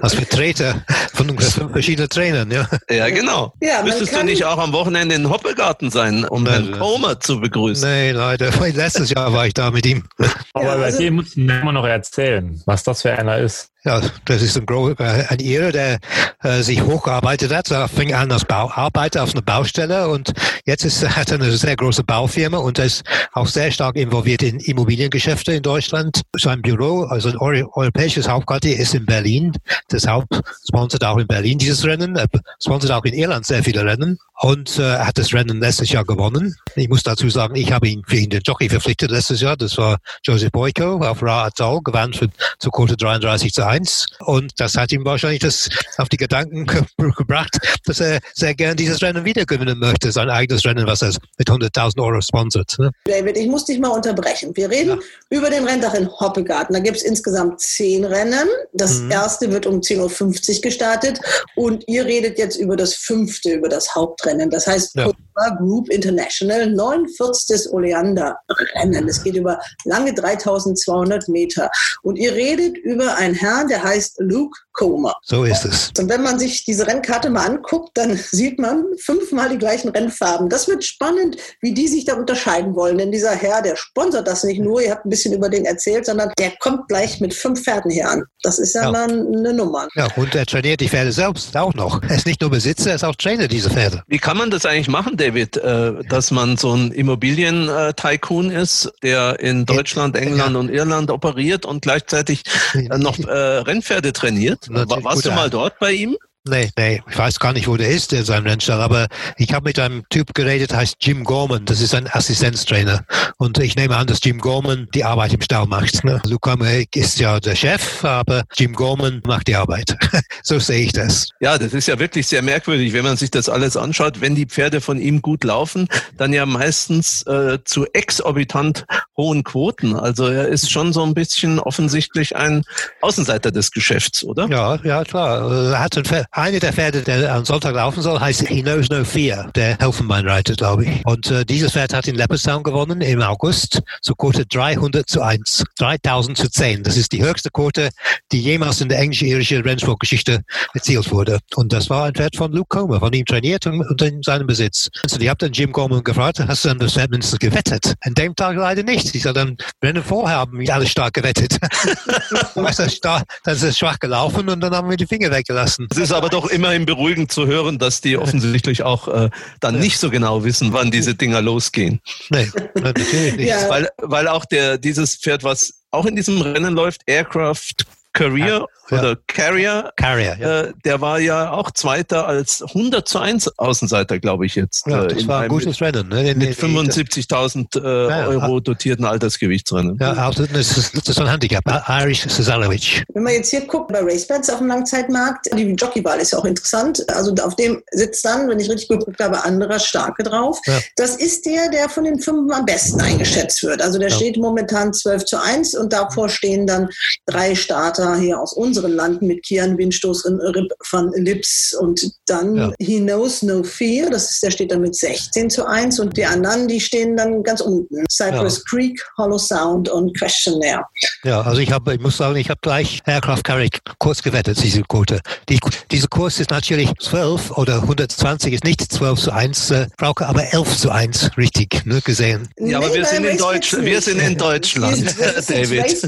[0.01, 0.83] Als Vertreter
[1.13, 2.67] von ungefähr verschiedenen Trainern, ja.
[2.91, 3.53] Ja, genau.
[3.61, 7.41] Ja, Müsstest du nicht auch am Wochenende in Hoppegarten sein, um Nein, Herrn Comer zu
[7.41, 7.89] begrüßen?
[7.89, 8.51] Nein, leider.
[8.73, 10.05] Letztes Jahr war ich da mit ihm.
[10.53, 13.71] Aber ja, also, bei dem muss immer noch erzählen, was das für einer ist.
[13.87, 16.01] Ja, das ist ein, äh, ein Ire, der
[16.43, 17.71] äh, sich hochgearbeitet hat.
[17.71, 20.33] Er fing an als Bauarbeiter auf einer Baustelle und
[20.65, 24.59] jetzt ist, hat er eine sehr große Baufirma und ist auch sehr stark involviert in
[24.59, 26.23] Immobiliengeschäfte in Deutschland.
[26.37, 29.53] Sein Büro, also ein europäisches Hauptquartier, ist in Berlin.
[29.93, 30.27] Deshalb
[30.67, 32.17] sponsert auch in Berlin dieses Rennen.
[32.17, 32.27] Er
[32.61, 36.57] sponsert auch in Irland sehr viele Rennen und äh, hat das Rennen letztes Jahr gewonnen.
[36.75, 39.57] Ich muss dazu sagen, ich habe ihn für ihn den Jockey verpflichtet letztes Jahr.
[39.57, 44.07] Das war Joseph Boyko auf Ra Atoll, gewann für zur Quote 33 zu 1 1.
[44.21, 46.83] Und das hat ihm wahrscheinlich das auf die Gedanken ge
[47.17, 51.13] gebracht, dass er sehr gern dieses Rennen wieder gewinnen möchte, sein eigenes Rennen, was er
[51.39, 52.77] mit 100.000 Euro sponsert.
[52.79, 52.91] Ne?
[53.05, 54.57] David, ich muss dich mal unterbrechen.
[54.57, 54.99] Wir reden
[55.31, 55.39] ja.
[55.39, 56.75] über den Renntag in Hoppegarten.
[56.75, 58.49] Da gibt es insgesamt zehn Rennen.
[58.73, 59.11] Das mhm.
[59.11, 61.21] erste wird um 10.50 Uhr gestartet
[61.55, 64.51] und ihr redet jetzt über das fünfte, über das Hauptrennen.
[64.51, 65.11] Das heißt, ja.
[65.59, 67.73] Group International, 49.
[67.73, 69.09] Oleander-Rennen.
[69.09, 71.71] Es geht über lange 3200 Meter.
[72.03, 75.17] Und ihr redet über einen Herrn, der heißt Luke Comer.
[75.23, 75.93] So ist es.
[75.99, 80.49] Und wenn man sich diese Rennkarte mal anguckt, dann sieht man fünfmal die gleichen Rennfarben.
[80.49, 82.99] Das wird spannend, wie die sich da unterscheiden wollen.
[82.99, 86.07] Denn dieser Herr, der sponsert das nicht nur, ihr habt ein bisschen über den erzählt,
[86.07, 88.25] sondern der kommt gleich mit fünf Pferden hier an.
[88.43, 88.93] Das ist ja, ja.
[88.93, 89.89] mal eine Nummer.
[89.95, 92.03] Ja, und er trainiert die Pferde selbst auch noch.
[92.03, 94.03] Er ist nicht nur Besitzer, er ist auch Trainer dieser Pferde.
[94.07, 99.41] Wie kann man das eigentlich machen, David, äh, dass man so ein Immobilien-Tycoon ist, der
[99.41, 100.61] in Deutschland, England ja.
[100.61, 102.43] und Irland operiert und gleichzeitig
[102.75, 104.69] noch äh, Rennpferde trainiert?
[104.71, 106.17] Warst du mal dort bei ihm?
[106.49, 109.65] Nee, nee, ich weiß gar nicht, wo der ist, der sein Rennstall, aber ich habe
[109.65, 113.05] mit einem Typ geredet, heißt Jim Gorman, das ist ein Assistenztrainer.
[113.39, 116.05] Und ich nehme an, dass Jim Gorman die Arbeit im Stall macht.
[116.05, 116.23] Ne?
[116.25, 119.97] Luca Meek ist ja der Chef, aber Jim Gorman macht die Arbeit.
[120.45, 121.31] so sehe ich das.
[121.41, 124.21] Ja, das ist ja wirklich sehr merkwürdig, wenn man sich das alles anschaut.
[124.21, 128.87] Wenn die Pferde von ihm gut laufen, dann ja meistens äh, zu exorbitant
[129.17, 129.97] hohen Quoten.
[129.97, 132.63] Also er ist schon so ein bisschen offensichtlich ein
[133.01, 134.47] Außenseiter des Geschäfts, oder?
[134.49, 135.51] Ja, ja, klar.
[135.73, 138.91] Er hat ein Pferd eine der Pferde, der am Sonntag laufen soll, heißt He Knows
[138.91, 141.07] No Fear, der Helfenbein-Reiter, glaube ich.
[141.07, 145.65] Und äh, dieses Pferd hat in Leopardstown gewonnen im August, zur Quote 300 zu 1,
[145.79, 146.83] 3000 zu 10.
[146.83, 147.89] Das ist die höchste Quote,
[148.33, 150.43] die jemals in der englisch-irischen Rennsportgeschichte
[150.75, 151.39] erzielt wurde.
[151.55, 154.91] Und das war ein Pferd von Luke Comer, von ihm trainiert und, in seinem Besitz.
[155.05, 157.95] Also ich habe dann Jim Comer gefragt, hast du dann das Pferd mindestens gewettet?
[158.03, 159.15] An dem Tag leider nicht.
[159.15, 161.59] Ich sage dann, Rennen vorher haben wir alle stark gewettet.
[162.55, 165.87] das ist, ist schwach gelaufen und dann haben wir die Finger weggelassen.
[165.89, 169.31] Das ist aber aber doch immerhin beruhigend zu hören, dass die offensichtlich auch äh,
[169.61, 172.01] dann nicht so genau wissen, wann diese Dinger losgehen.
[172.31, 173.49] Nee, natürlich nicht.
[173.49, 173.57] Ja.
[173.69, 177.75] Weil, weil auch der, dieses Pferd, was auch in diesem Rennen läuft, Aircraft
[178.17, 178.99] Career ja.
[178.99, 180.61] oder Carrier, Carrier ja.
[180.63, 184.87] äh, der war ja auch Zweiter als 100 zu 1 Außenseiter, glaube ich jetzt.
[184.87, 186.09] Ja, äh, das war ein gutes Rennen.
[186.09, 186.35] Ne?
[186.35, 189.99] Mit 75.000 äh, ja, Euro dotierten Altersgewichtsrennen.
[190.01, 191.63] Ja, also das ist, das ist ein Handicap.
[191.89, 193.05] Irish Sezalovic.
[193.13, 196.47] Wenn man jetzt hier guckt bei Racebeds auf dem Langzeitmarkt, die Jockeywahl ist ja auch
[196.47, 197.05] interessant.
[197.15, 200.59] Also auf dem sitzt dann, wenn ich richtig geguckt habe, anderer Starke drauf.
[200.97, 203.83] Das ist der, der von den fünf am besten eingeschätzt wird.
[203.83, 206.89] Also der steht momentan 12 zu 1 und davor stehen dann
[207.27, 212.01] drei Starter hier aus uns unseren Landen mit Kian Windstoß und Rip van Lips und
[212.27, 212.73] dann ja.
[212.79, 216.25] He Knows No Fear, das ist, der steht dann mit 16 zu 1 und die
[216.25, 218.05] anderen, die stehen dann ganz unten.
[218.11, 218.63] Cypress ja.
[218.69, 220.85] Creek, Hollow Sound und Questionnaire.
[221.25, 224.83] Ja, also ich habe, ich muss sagen, ich habe gleich Aircraft Carrick kurz gewettet, diese
[224.83, 225.21] Quote.
[225.49, 225.59] Die,
[225.91, 230.53] diese Kurs ist natürlich 12 oder 120 ist nicht 12 zu 1, äh, brauche aber
[230.53, 232.49] 11 zu 1 richtig ne, gesehen.
[232.59, 235.15] Ja, aber nee, wir, sind in Deutsch, wir sind in Deutschland,
[235.49, 236.03] David.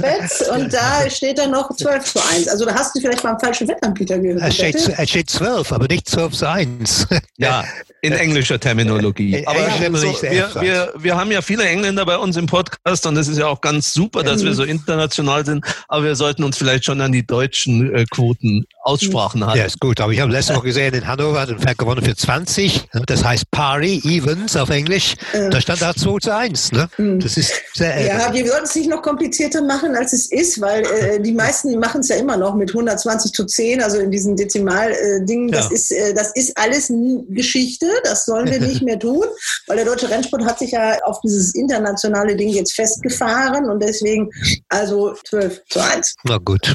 [0.54, 2.48] Und da steht dann noch 12 zu 1.
[2.48, 4.42] Also da hast du vielleicht mal einen falschen Wettanbieter gehört.
[4.42, 7.06] Er steht, er steht 12, aber nicht 12 zu 1.
[7.40, 7.64] Ja,
[8.00, 9.46] in englischer Terminologie.
[9.46, 13.16] Aber ja, so, wir, wir, wir haben ja viele Engländer bei uns im Podcast und
[13.16, 16.58] es ist ja auch ganz super, dass wir so international sind, aber wir sollten uns
[16.58, 19.58] vielleicht schon an die deutschen äh, Quoten Aussprachen halten.
[19.58, 20.00] Ja, ist gut.
[20.00, 22.88] Aber ich habe letzte Woche gesehen, in Hannover hat ein Pferd gewonnen für 20.
[23.06, 25.14] Das heißt Pari, Evens auf Englisch.
[25.32, 26.72] Da stand da 2 zu 1.
[26.72, 26.88] Ne?
[26.96, 27.20] Mhm.
[27.20, 28.00] Das ist sehr.
[28.00, 31.67] Ja, wir sollten es nicht noch komplizierter machen, als es ist, weil äh, die meisten
[31.76, 35.48] machen es ja immer noch mit 120 zu 10, also in diesen Dezimal-Dingen.
[35.48, 35.74] Äh, das, ja.
[35.74, 36.92] ist, äh, das ist alles
[37.28, 37.86] Geschichte.
[38.04, 39.24] Das sollen wir nicht mehr tun,
[39.66, 44.30] weil der deutsche Rennsport hat sich ja auf dieses internationale Ding jetzt festgefahren und deswegen
[44.68, 46.14] also 12 zu 1.
[46.24, 46.74] Na gut.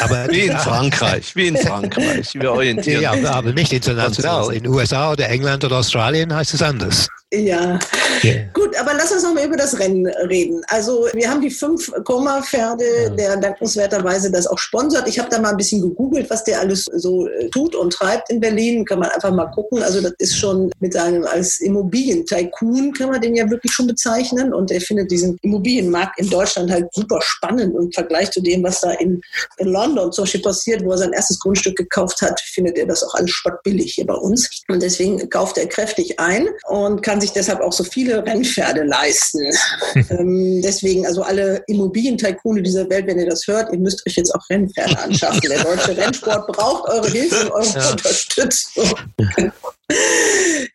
[0.00, 2.34] Aber wie in Frankreich, wie in Frankreich.
[2.34, 3.02] Wir orientieren.
[3.02, 4.52] Ja, aber nicht international.
[4.54, 7.08] In USA oder England oder Australien heißt es anders.
[7.32, 7.78] Ja.
[8.24, 8.44] Yeah.
[8.54, 10.62] Gut, aber lass uns noch mal über das Rennen reden.
[10.68, 13.08] Also wir haben die fünf Koma-Pferde, ja.
[13.10, 15.06] der dankenswerterweise das auch sponsert.
[15.06, 18.30] Ich habe da mal ein bisschen gegoogelt, was der alles so äh, tut und treibt
[18.30, 18.84] in Berlin.
[18.86, 19.82] Kann man einfach mal gucken.
[19.82, 24.54] Also das ist schon mit seinem als Immobilien-Tycoon kann man den ja wirklich schon bezeichnen.
[24.54, 28.62] Und er findet diesen Immobilienmarkt in Deutschland halt super spannend und im Vergleich zu dem,
[28.62, 29.20] was da in,
[29.58, 33.04] in London zum Beispiel passiert, wo er sein erstes Grundstück gekauft hat, findet er das
[33.04, 34.62] auch alles spottbillig hier bei uns.
[34.68, 38.84] Und deswegen kauft er kräftig ein und kann kann sich deshalb auch so viele Rennpferde
[38.84, 39.50] leisten.
[40.10, 44.32] ähm, deswegen, also alle Immobilientycoone dieser Welt, wenn ihr das hört, ihr müsst euch jetzt
[44.32, 45.40] auch Rennpferde anschaffen.
[45.40, 47.90] Der deutsche Rennsport braucht eure Hilfe und eure ja.
[47.90, 48.94] Unterstützung.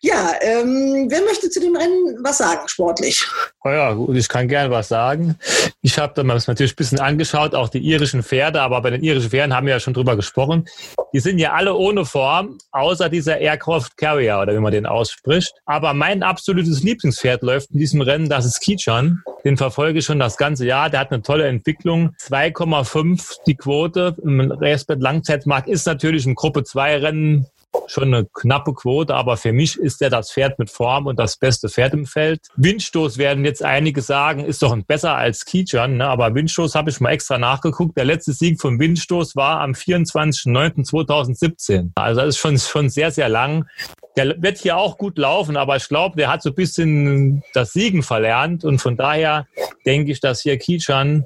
[0.06, 3.26] Ja, ähm, wer möchte zu dem Rennen was sagen, sportlich?
[3.64, 5.38] Oh ja, gut, ich kann gerne was sagen.
[5.82, 9.02] Ich habe da mal natürlich ein bisschen angeschaut, auch die irischen Pferde, aber bei den
[9.02, 10.68] irischen Pferden haben wir ja schon drüber gesprochen.
[11.14, 15.54] Die sind ja alle ohne Form, außer dieser Aircraft Carrier oder wie man den ausspricht.
[15.66, 19.24] Aber mein absolutes Lieblingspferd läuft in diesem Rennen, das ist Kichan.
[19.46, 20.90] Den verfolge ich schon das ganze Jahr.
[20.90, 22.16] Der hat eine tolle Entwicklung.
[22.22, 27.48] 2,5 die Quote im Racebet Langzeitmarkt ist natürlich im Gruppe 2 Rennen
[27.88, 31.38] schon eine knappe Quote, aber für mich ist er das Pferd mit Form und das
[31.38, 32.42] beste Pferd im Feld.
[32.56, 36.08] Windstoß werden jetzt einige sagen, ist doch besser als Kijan, ne?
[36.08, 37.96] aber Windstoß habe ich mal extra nachgeguckt.
[37.98, 41.92] Der letzte Sieg von Windstoß war am 24.09.2017.
[41.96, 43.68] Also das ist schon, schon sehr, sehr lang.
[44.16, 47.74] Der wird hier auch gut laufen, aber ich glaube, der hat so ein bisschen das
[47.74, 49.48] Siegen verlernt und von daher
[49.86, 51.26] denke ich, dass hier Kichan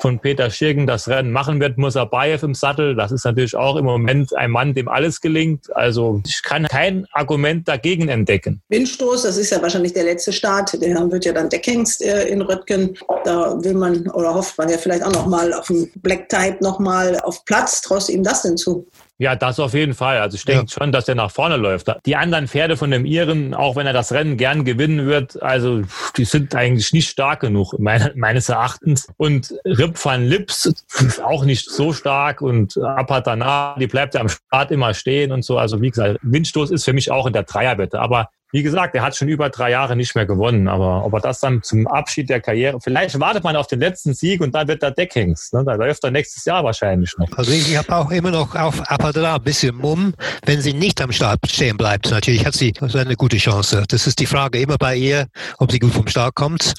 [0.00, 1.78] von Peter Schirgen das Rennen machen wird.
[1.78, 5.74] Musabayev im Sattel, das ist natürlich auch im Moment ein Mann, dem alles gelingt.
[5.76, 8.62] Also ich kann kein Argument dagegen entdecken.
[8.68, 10.80] Windstoß, das ist ja wahrscheinlich der letzte Start.
[10.80, 12.96] Der wird ja dann Deckhengst äh, in Röttgen.
[13.24, 17.18] Da will man oder hofft man ja vielleicht auch nochmal auf dem Black Type nochmal
[17.20, 17.80] auf Platz.
[17.82, 18.86] Traust du ihm das denn zu?
[19.20, 20.16] Ja, das auf jeden Fall.
[20.16, 20.68] Also ich denke ja.
[20.78, 21.88] schon, dass er nach vorne läuft.
[22.06, 25.82] Die anderen Pferde von dem Iren, auch wenn er das Rennen gern gewinnen wird, also
[26.16, 29.08] die sind eigentlich nicht stark genug, meine, meines Erachtens.
[29.18, 34.30] Und Rip van Lips ist auch nicht so stark und Apatana, die bleibt ja am
[34.30, 35.58] Start immer stehen und so.
[35.58, 38.00] Also wie gesagt, Windstoß ist für mich auch in der Dreierwette.
[38.00, 41.20] Aber wie gesagt, er hat schon über drei Jahre nicht mehr gewonnen, aber ob er
[41.20, 44.68] das dann zum Abschied der Karriere, vielleicht wartet man auf den letzten Sieg und dann
[44.68, 45.54] wird er Deckhengst.
[45.54, 45.64] Ne?
[45.64, 47.28] Da läuft er nächstes Jahr wahrscheinlich noch.
[47.36, 50.14] Also ich habe auch immer noch auf Apadra ein bisschen Mumm,
[50.44, 52.10] wenn sie nicht am Start stehen bleibt.
[52.10, 53.84] Natürlich hat sie eine gute Chance.
[53.88, 55.26] Das ist die Frage immer bei ihr,
[55.58, 56.74] ob sie gut vom Start kommt.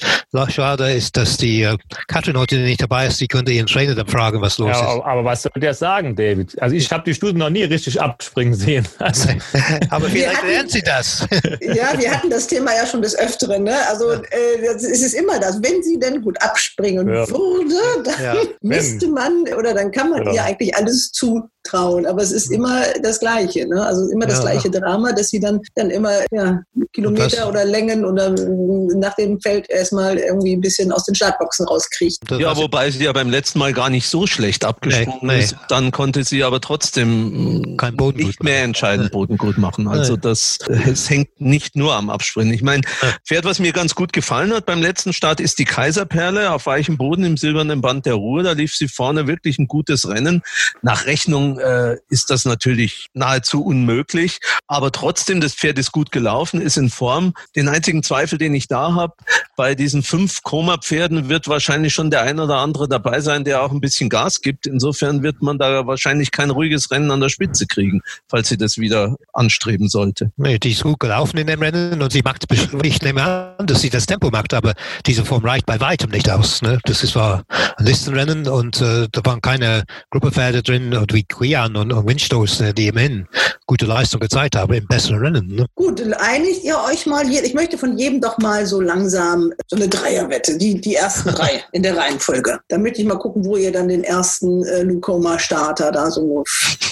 [0.48, 1.76] Schade ist, dass die äh,
[2.08, 3.18] Katrin heute nicht dabei ist.
[3.18, 5.02] Sie könnte ihren Trainer dann fragen, was los ja, ist.
[5.04, 6.60] Aber was soll der sagen, David?
[6.60, 8.86] Also ich habe die Studien noch nie richtig abspringen sehen.
[8.98, 9.30] Also
[9.90, 11.26] aber vielleicht lernt sie das.
[11.62, 13.62] Ja, wir hatten das Thema ja schon des Öfteren.
[13.62, 13.76] Ne?
[13.88, 17.28] Also äh, es ist immer das, wenn sie denn gut abspringen ja.
[17.28, 18.34] würde, dann ja.
[18.62, 22.06] müsste man oder dann kann man ihr eigentlich alles zu trauen.
[22.06, 23.66] Aber es ist immer das Gleiche.
[23.66, 23.84] Ne?
[23.84, 24.42] Also immer das ja.
[24.42, 26.60] gleiche Drama, dass sie dann, dann immer ja,
[26.92, 31.66] Kilometer das, oder Längen oder nach dem Feld erstmal irgendwie ein bisschen aus den Startboxen
[31.66, 32.18] rauskriegt.
[32.38, 35.44] Ja, wobei sie ja beim letzten Mal gar nicht so schlecht abgesprungen nee, nee.
[35.44, 35.56] ist.
[35.68, 39.88] Dann konnte sie aber trotzdem Kein Boden nicht mehr entscheidend Boden gut machen.
[39.88, 42.52] Also das es hängt nicht nur am Abspringen.
[42.52, 42.82] Ich meine,
[43.24, 46.96] Pferd, was mir ganz gut gefallen hat beim letzten Start, ist die Kaiserperle auf weichem
[46.96, 48.42] Boden im silbernen Band der Ruhe.
[48.42, 50.42] Da lief sie vorne wirklich ein gutes Rennen.
[50.82, 54.40] Nach Rechnung äh, ist das natürlich nahezu unmöglich.
[54.66, 57.34] Aber trotzdem, das Pferd ist gut gelaufen, ist in Form.
[57.54, 59.14] Den einzigen Zweifel, den ich da habe,
[59.56, 63.70] bei diesen fünf Koma-Pferden wird wahrscheinlich schon der ein oder andere dabei sein, der auch
[63.70, 64.66] ein bisschen Gas gibt.
[64.66, 68.78] Insofern wird man da wahrscheinlich kein ruhiges Rennen an der Spitze kriegen, falls sie das
[68.78, 70.32] wieder anstreben sollte.
[70.36, 72.44] Nee, die ist gut gelaufen in dem Rennen und sie macht,
[72.82, 74.74] ich nehme an, dass sie das Tempo macht, aber
[75.06, 76.62] diese Form reicht bei weitem nicht aus.
[76.62, 76.78] Ne?
[76.84, 77.44] Das ist war
[77.76, 82.72] ein Listenrennen und äh, da waren keine Gruppepferde drin wie Quian und, und Windstoß, äh,
[82.72, 83.26] die immerhin
[83.66, 85.46] gute Leistung gezeigt haben im besseren Rennen.
[85.48, 85.66] Ne?
[85.74, 87.42] Gut, einigt ihr euch mal hier.
[87.42, 91.62] Ich möchte von jedem doch mal so langsam so eine Dreierwette, die, die ersten drei
[91.72, 92.60] in der Reihenfolge.
[92.68, 96.44] Damit ich mal gucken, wo ihr dann den ersten äh, Lucoma-Starter da so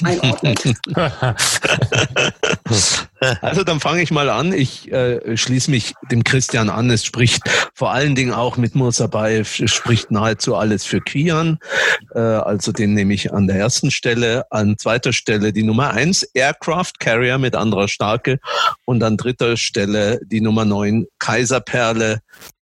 [0.05, 0.63] einordnet.
[3.43, 4.53] also dann fange ich mal an.
[4.53, 6.91] Ich äh, schließe mich dem Christian an.
[6.91, 7.43] Es spricht
[7.75, 11.59] vor allen Dingen auch mit Mursabayev, spricht nahezu alles für Kian.
[12.15, 14.40] Äh, also den nehme ich an der ersten Stelle.
[14.51, 18.41] An zweiter Stelle die Nummer eins Aircraft Carrier mit anderer Starke.
[18.85, 22.21] Und an dritter Stelle die Nummer neun Kaiserperle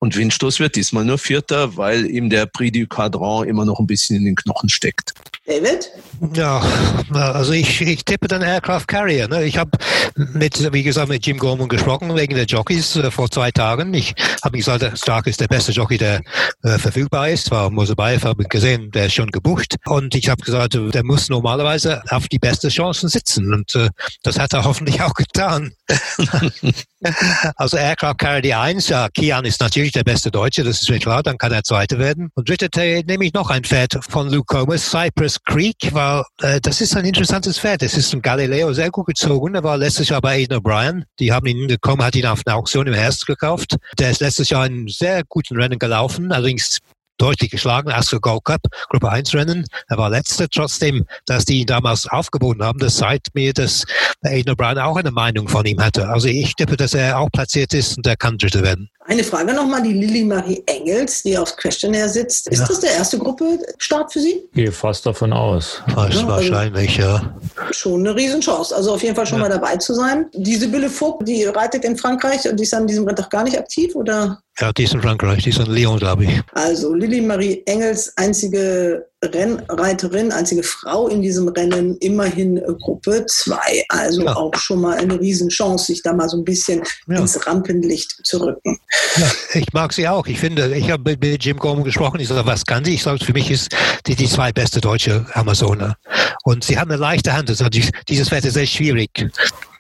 [0.04, 3.88] und Windstoß wird diesmal nur Vierter, weil ihm der Prix du Cadran immer noch ein
[3.88, 5.14] bisschen in den Knochen steckt.
[5.46, 5.92] David?
[6.34, 6.64] Ja,
[7.12, 9.28] also ich, ich tippe dann Aircraft Carrier.
[9.28, 9.44] Ne?
[9.44, 9.72] Ich habe
[10.16, 13.94] mit, wie gesagt, mit Jim Gorman gesprochen wegen der Jockeys äh, vor zwei Tagen.
[13.94, 16.22] Ich habe gesagt, Stark ist der beste Jockey, der
[16.64, 17.52] äh, verfügbar ist.
[17.52, 19.76] War Mosebayev, habe gesehen, der ist schon gebucht.
[19.86, 23.54] Und ich habe gesagt, der muss normalerweise auf die beste Chancen sitzen.
[23.54, 23.90] Und äh,
[24.24, 25.74] das hat er hoffentlich auch getan.
[27.56, 31.00] also Aircraft Carrier die 1, ja, Kian ist natürlich der beste Deutsche, das ist mir
[31.00, 32.30] klar, dann kann er Zweiter werden.
[32.36, 32.70] Und dritte
[33.06, 37.06] nehme ich noch ein Pferd von Luke Comas, Cypress Creek, weil äh, das ist ein
[37.06, 37.82] interessantes Pferd.
[37.82, 39.56] Das ist ein Galileo sehr gut gezogen.
[39.56, 41.04] Er war letztes Jahr bei Aiden O'Brien.
[41.20, 43.76] Die haben ihn gekommen, hat ihn auf einer Auktion im Herbst gekauft.
[43.98, 46.80] Der ist letztes Jahr einen sehr guten Rennen gelaufen, allerdings
[47.18, 49.66] deutlich geschlagen, Astro Gold Cup, Gruppe 1 Rennen.
[49.88, 52.80] Er war letzter, trotzdem, dass die ihn damals aufgeboten haben.
[52.80, 53.84] Das zeigt mir, dass
[54.24, 56.08] Aiden O'Brien auch eine Meinung von ihm hatte.
[56.08, 58.90] Also ich tippe, dass er auch platziert ist und er kann Dritter werden.
[59.06, 62.48] Eine Frage nochmal, die Lilly Marie Engels, die aufs Questionnaire sitzt.
[62.48, 62.68] Ist Ja.
[62.68, 64.44] das der erste Gruppe-Start für Sie?
[64.54, 65.82] Gehe fast davon aus.
[65.88, 67.36] Wasch- also- Wahrscheinlich, ja.
[67.72, 68.74] Schon eine Riesenchance.
[68.76, 70.28] Also auf jeden Fall schon mal dabei zu sein.
[70.34, 73.58] Die Sibylle Vogt, die reitet in Frankreich und die ist an diesem Renntag gar nicht
[73.60, 74.40] aktiv, oder?
[74.60, 76.42] Ja, die ist in Frankreich, die ist in Lyon, glaube ich.
[76.54, 83.58] Also Lilly Marie Engels, einzige Rennreiterin, einzige Frau in diesem Rennen, immerhin Gruppe 2.
[83.90, 84.36] Also Ja.
[84.36, 87.18] auch schon mal eine Riesenchance, sich da mal so ein bisschen Ja.
[87.20, 88.80] ins Rampenlicht zu rücken.
[89.18, 90.28] Ja, ich mag sie auch.
[90.28, 92.20] Ich finde, ich habe mit- Jim Gorman gesprochen.
[92.20, 92.94] Ich sage, was kann sie?
[92.94, 93.76] Ich sage, für mich ist
[94.06, 95.96] die die zweitbeste deutsche Amazone.
[96.44, 97.50] Und sie hat eine leichte Hand.
[97.50, 99.10] Also die- dieses Wetter ist sehr schwierig.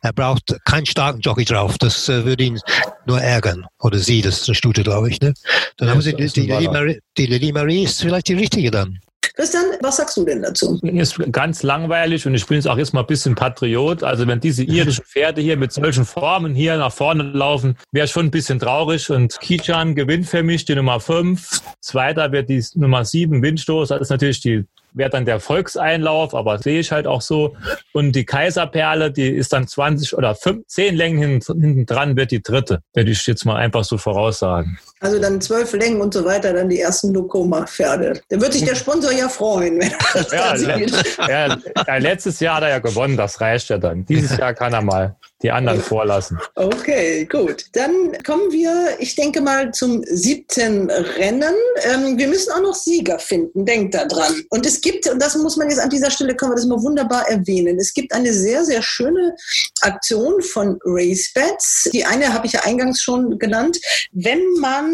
[0.03, 1.77] Er braucht keinen starken Jockey drauf.
[1.77, 2.59] Das äh, würde ihn
[3.05, 3.65] nur ärgern.
[3.80, 5.21] Oder sie, das ist eine Stute, glaube ich.
[5.21, 5.34] Ne?
[5.77, 6.71] Dann Ja, haben sie die, die, Baller.
[6.71, 8.99] Marie, die Lilly Marie ist vielleicht die richtige dann.
[9.35, 10.77] Christian, was sagst du denn dazu?
[10.84, 14.03] Ist ganz langweilig und ich bin jetzt auch jetzt mal ein bisschen Patriot.
[14.03, 18.27] Also wenn diese irischen Pferde hier mit solchen Formen hier nach vorne laufen, wäre schon
[18.27, 19.09] ein bisschen traurig.
[19.09, 21.61] Und Kichan gewinnt für mich die Nummer 5.
[21.80, 23.89] Zweiter wird die Nummer 7 Windstoß.
[23.89, 27.56] Das ist natürlich die wäre dann der Volkseinlauf, aber sehe ich halt auch so.
[27.91, 32.41] Und die Kaiserperle, die ist dann 20 oder 5, 10 Längen hinten, dran, wird die
[32.41, 32.82] dritte.
[32.94, 34.80] Werde ich jetzt mal einfach so voraussagen.
[35.03, 38.21] Also dann zwölf Längen und so weiter, dann die ersten Lokoma-Pferde.
[38.30, 41.57] Da wird sich der Sponsor ja freuen, wenn er das Ja, ja,
[41.88, 44.05] ja, letztes Jahr hat er ja gewonnen, das reicht ja dann.
[44.05, 46.39] Dieses Jahr kann er mal die anderen vorlassen.
[46.55, 47.65] Okay, gut.
[47.73, 47.91] Dann
[48.25, 51.53] kommen wir, ich denke mal, zum siebten Rennen.
[51.84, 54.41] Ähm, wir müssen auch noch Sieger finden, denkt da dran.
[54.51, 56.81] Und es gibt, und das muss man jetzt an dieser Stelle, können wir das mal
[56.81, 59.35] wunderbar erwähnen, es gibt eine sehr, sehr schöne
[59.81, 61.89] Aktion von RaceBets.
[61.93, 63.80] Die eine habe ich ja eingangs schon genannt.
[64.13, 64.93] Wenn man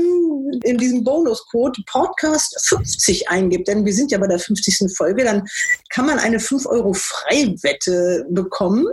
[0.64, 4.96] in diesem Bonuscode Podcast 50 eingibt, denn wir sind ja bei der 50.
[4.96, 5.48] Folge, dann
[5.90, 8.88] kann man eine 5 Euro Freiwette bekommen.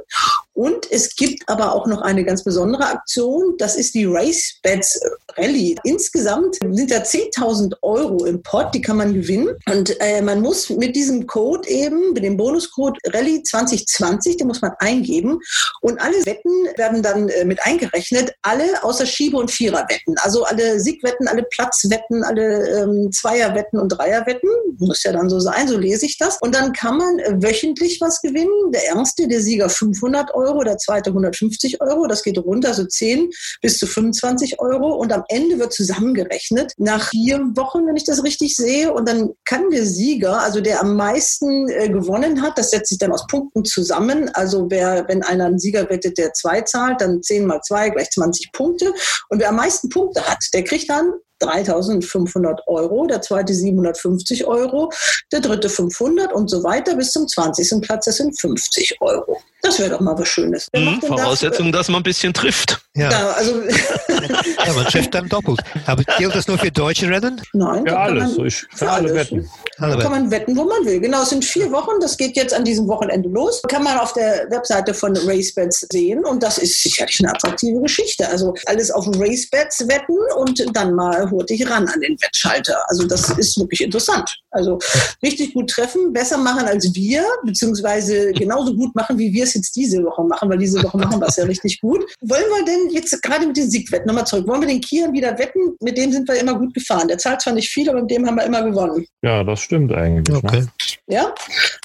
[0.55, 3.57] Und es gibt aber auch noch eine ganz besondere Aktion.
[3.59, 4.99] Das ist die Race Bets
[5.37, 5.77] Rallye.
[5.85, 9.51] Insgesamt sind da 10.000 Euro im Pot, die kann man gewinnen.
[9.71, 14.63] Und äh, man muss mit diesem Code eben, mit dem Bonuscode Rallye 2020, den muss
[14.63, 15.39] man eingeben.
[15.83, 18.33] Und alle Wetten werden dann äh, mit eingerechnet.
[18.41, 20.17] Alle außer Schiebe- und Viererwetten.
[20.23, 24.49] Also alle Siegwetten, alle Platzwetten, alle ähm, Zweierwetten und Dreierwetten.
[24.79, 26.39] Muss ja dann so sein, so lese ich das.
[26.41, 28.73] Und dann kann man äh, wöchentlich was gewinnen.
[28.73, 32.07] Der erste, der Sieger 500 Euro, der zweite 150 Euro.
[32.07, 33.31] Das geht runter, so 10
[33.63, 34.95] bis zu 25 Euro.
[34.95, 38.93] Und am Ende wird zusammengerechnet nach vier Wochen, wenn ich das richtig sehe.
[38.93, 42.99] Und dann kann der Sieger, also der am meisten äh, gewonnen hat, das setzt sich
[42.99, 44.31] dann aus Punkten zusammen.
[44.35, 48.11] Also wer, wenn einer einen Sieger wettet, der zwei zahlt, dann 10 mal 2 gleich
[48.11, 48.93] 20 Punkte.
[49.29, 54.91] Und wer am meisten Punkte hat, der kriegt dann 3.500 Euro, der zweite 750 Euro,
[55.33, 57.81] der dritte 500 und so weiter bis zum 20.
[57.81, 59.39] Platz, das sind 50 Euro.
[59.67, 60.69] Das wäre doch mal was Schönes.
[60.75, 61.09] Hm, denn das?
[61.09, 62.81] Voraussetzung, dass man ein bisschen trifft.
[62.95, 63.61] Ja, Ja, also
[64.67, 65.61] ja man trifft dann doppelt.
[65.87, 67.41] Aber gilt das nur für deutsche Rennen?
[67.53, 67.85] nein.
[67.87, 69.15] Für alles, man- ich, für für alle.
[69.15, 69.51] Wetten.
[69.79, 70.23] Alle Da kann Wetten.
[70.23, 71.01] man wetten, wo man will.
[71.01, 72.01] Genau, es sind vier Wochen.
[72.01, 73.61] Das geht jetzt an diesem Wochenende los.
[73.69, 76.25] Kann man auf der Webseite von RaceBets sehen.
[76.25, 78.29] Und das ist sicherlich eine attraktive Geschichte.
[78.29, 82.77] Also alles auf RaceBets wetten und dann mal hurtig ran an den Wettschalter.
[82.89, 84.31] Also das ist wirklich interessant.
[84.51, 84.79] Also
[85.23, 89.75] richtig gut treffen, besser machen als wir, beziehungsweise genauso gut machen, wie wir es jetzt
[89.77, 92.05] diese Woche machen, weil diese Woche machen wir es ja richtig gut.
[92.21, 94.47] Wollen wir denn jetzt gerade mit den Siegwetten nochmal zurück?
[94.47, 95.77] Wollen wir den Kian wieder wetten?
[95.81, 97.09] Mit dem sind wir immer gut gefahren.
[97.09, 99.05] Der zahlt zwar nicht viel, aber mit dem haben wir immer gewonnen.
[99.23, 100.37] Ja, das stimmt eigentlich.
[100.37, 100.61] Okay.
[100.61, 100.69] Ne?
[101.09, 101.35] Ja?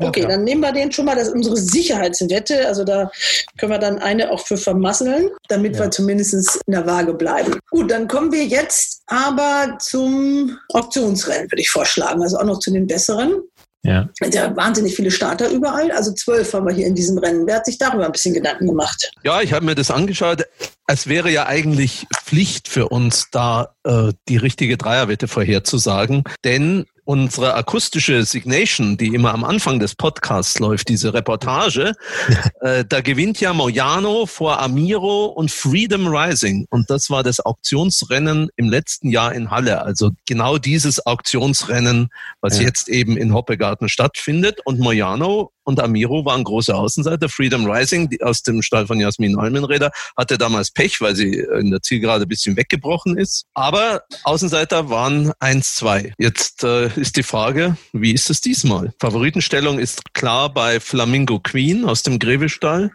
[0.02, 0.28] Okay, Ja.
[0.30, 2.68] dann nehmen wir den schon mal, das ist unsere Sicherheitswette.
[2.68, 3.12] Also da
[3.60, 5.84] können wir dann eine auch für vermasseln, damit Ja.
[5.84, 6.34] wir zumindest
[6.66, 7.56] in der Waage bleiben.
[7.70, 12.22] Gut, dann kommen wir jetzt aber zum Auktionsrennen, würde ich vorschlagen.
[12.22, 13.42] Also auch noch zu den besseren.
[13.84, 14.10] Ja.
[14.32, 15.92] Ja, wahnsinnig viele Starter überall.
[15.92, 17.48] Also zwölf haben wir hier in diesem Rennen.
[17.48, 19.12] Wer hat sich darüber ein bisschen Gedanken gemacht?
[19.24, 20.44] Ja, ich habe mir das angeschaut.
[20.86, 27.56] Es wäre ja eigentlich Pflicht für uns, da äh, die richtige Dreierwette vorherzusagen, denn unsere
[27.56, 31.94] akustische Signation, die immer am Anfang des Podcasts läuft, diese Reportage,
[32.62, 36.68] äh, da gewinnt ja Moyano vor Amiro und Freedom Rising.
[36.70, 39.82] Und das war das Auktionsrennen im letzten Jahr in Halle.
[39.84, 42.10] Also genau dieses Auktionsrennen,
[42.42, 42.66] was Ja.
[42.66, 44.60] jetzt eben in Hoppegarten stattfindet.
[44.66, 47.30] Und Moyano und Amiro waren große Außenseiter.
[47.30, 51.72] Freedom Rising, die aus dem Stall von Jasmin Neumenräder, hatte damals Pech, weil sie in
[51.72, 53.46] der Zielgerade ein bisschen weggebrochen ist.
[53.54, 56.14] Aber Außenseiter waren 1-2.
[56.18, 58.94] Jetzt äh, ist die Frage, wie ist es diesmal?
[59.00, 62.92] Favoritenstellung ist klar bei Flamingo Queen aus dem Grevestall.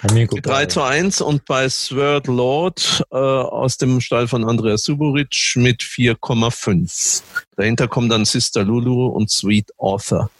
[0.00, 5.52] Flamingo 3 zu 1 und bei Sword Lord äh, aus dem Stall von Andreas Suboric
[5.56, 7.22] mit 4,5.
[7.56, 10.30] Dahinter kommen dann Sister Lulu und Sweet Author.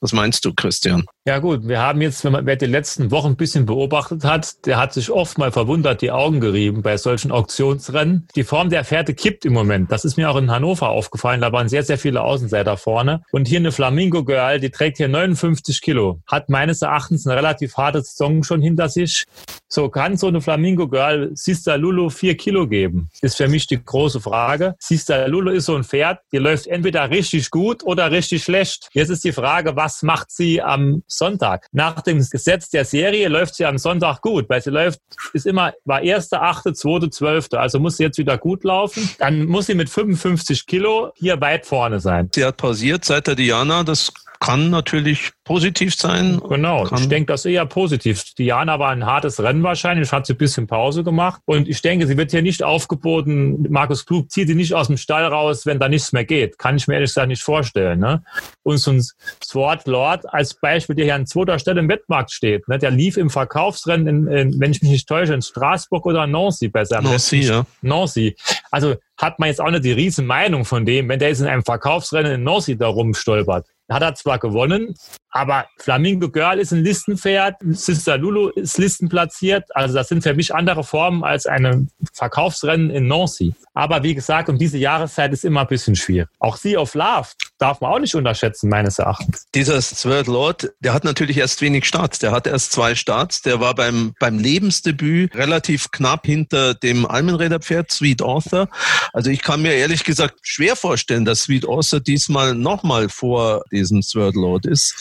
[0.00, 1.04] Was meinst du, Christian?
[1.28, 4.64] Ja gut, wir haben jetzt, wenn man wer die letzten Wochen ein bisschen beobachtet hat,
[4.64, 8.28] der hat sich oft mal verwundert die Augen gerieben bei solchen Auktionsrennen.
[8.36, 9.90] Die Form der Pferde kippt im Moment.
[9.90, 11.40] Das ist mir auch in Hannover aufgefallen.
[11.40, 13.22] Da waren sehr, sehr viele Außenseiter vorne.
[13.32, 16.20] Und hier eine Flamingo Girl, die trägt hier 59 Kilo.
[16.28, 19.24] Hat meines Erachtens eine relativ harte Saison schon hinter sich.
[19.68, 23.10] So kann so eine Flamingo Girl Sister Lulu vier Kilo geben?
[23.20, 24.76] Ist für mich die große Frage.
[24.78, 28.88] Sister Lulu ist so ein Pferd, die läuft entweder richtig gut oder richtig schlecht.
[28.92, 31.66] Jetzt ist die Frage, was macht sie am Sonntag?
[31.72, 35.00] Nach dem Gesetz der Serie läuft sie am Sonntag gut, weil sie läuft,
[35.32, 37.60] ist immer, war erste, achte, zweite, zwölfte.
[37.60, 39.08] Also muss sie jetzt wieder gut laufen.
[39.18, 42.30] Dann muss sie mit 55 Kilo hier weit vorne sein.
[42.34, 43.82] Sie hat pausiert seit der Diana.
[43.82, 46.40] Das kann natürlich positiv sein.
[46.48, 48.22] Genau, ich denke das eher positiv.
[48.34, 51.40] Diana war ein hartes Rennen wahrscheinlich, hat sie ein bisschen Pause gemacht.
[51.44, 53.66] Und ich denke, sie wird hier nicht aufgeboten.
[53.70, 56.58] Markus Klug zieht sie nicht aus dem Stall raus, wenn da nichts mehr geht.
[56.58, 58.00] Kann ich mir ehrlich gesagt nicht vorstellen.
[58.00, 58.22] Ne?
[58.62, 59.04] Und so ein
[59.42, 62.78] Sword Lord als Beispiel, der hier an zweiter Stelle im Wettmarkt steht, ne?
[62.78, 66.68] der lief im Verkaufsrennen, in, in, wenn ich mich nicht täusche, in Straßburg oder Nancy
[66.68, 67.00] besser.
[67.00, 67.64] Nancy, ja.
[67.82, 68.36] Nancy.
[68.70, 71.46] Also hat man jetzt auch nicht die riesen Meinung von dem, wenn der jetzt in
[71.46, 74.94] einem Verkaufsrennen in Nancy da rumstolpert hat er zwar gewonnen,
[75.36, 79.64] aber Flamingo Girl ist ein Listenpferd, Sister Lulu ist listenplatziert.
[79.76, 83.54] Also das sind für mich andere Formen als ein Verkaufsrennen in Nancy.
[83.74, 86.28] Aber wie gesagt, um diese Jahreszeit ist immer ein bisschen schwierig.
[86.38, 89.46] Auch Sea of Love darf man auch nicht unterschätzen, meines Erachtens.
[89.54, 92.18] Dieser Third Lord, der hat natürlich erst wenig Starts.
[92.18, 93.42] Der hat erst zwei Starts.
[93.42, 98.68] Der war beim, beim Lebensdebüt relativ knapp hinter dem Almenräderpferd Sweet Author.
[99.12, 104.00] Also ich kann mir ehrlich gesagt schwer vorstellen, dass Sweet Author diesmal nochmal vor diesem
[104.00, 104.94] Third Lord ist.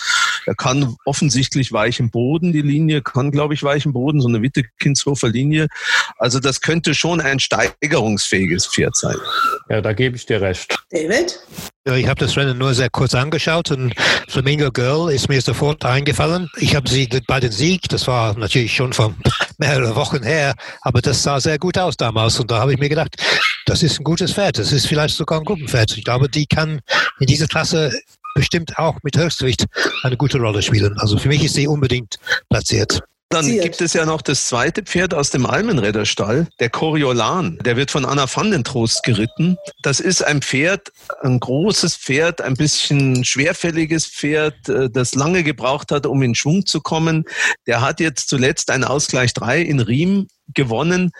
[0.46, 5.30] Er kann offensichtlich weichen Boden, die Linie kann, glaube ich, weichen Boden, so eine Wittekinshofer
[5.30, 5.68] Linie.
[6.18, 9.18] Also das könnte schon ein steigerungsfähiges Pferd sein.
[9.70, 10.78] Ja, da gebe ich dir recht.
[10.92, 11.40] David?
[11.88, 13.94] Ja, ich habe das Rennen nur sehr kurz angeschaut und
[14.28, 16.50] Flamingo Girl ist mir sofort eingefallen.
[16.58, 19.16] Ich habe sie bei den Sieg, das war natürlich schon von
[19.60, 22.90] mehreren Wochen her, aber das sah sehr gut aus damals und da habe ich mir
[22.90, 23.16] gedacht,
[23.66, 25.98] das ist ein gutes Pferd, das ist vielleicht sogar ein Gruppenpferd.
[25.98, 26.82] Ich glaube, die kann
[27.20, 27.92] in dieser Klasse
[28.36, 29.66] bestimmt auch mit Höchstgewicht
[30.04, 30.96] eine gute Rolle spielen.
[31.00, 32.18] Also für mich ist sie unbedingt
[32.50, 33.02] platziert.
[33.30, 37.58] Dann gibt es ja noch das zweite Pferd aus dem Almenräderstall, der Coriolan.
[37.66, 39.58] Der wird von Anna van den Trost geritten.
[39.82, 40.92] Das ist ein Pferd,
[41.22, 46.68] ein großes Pferd, ein bisschen schwerfälliges Pferd, äh, das lange gebraucht hat, um in Schwung
[46.68, 47.26] zu kommen.
[47.66, 51.12] Der hat jetzt zuletzt ein Ausgleich 3 in Riem gewonnen.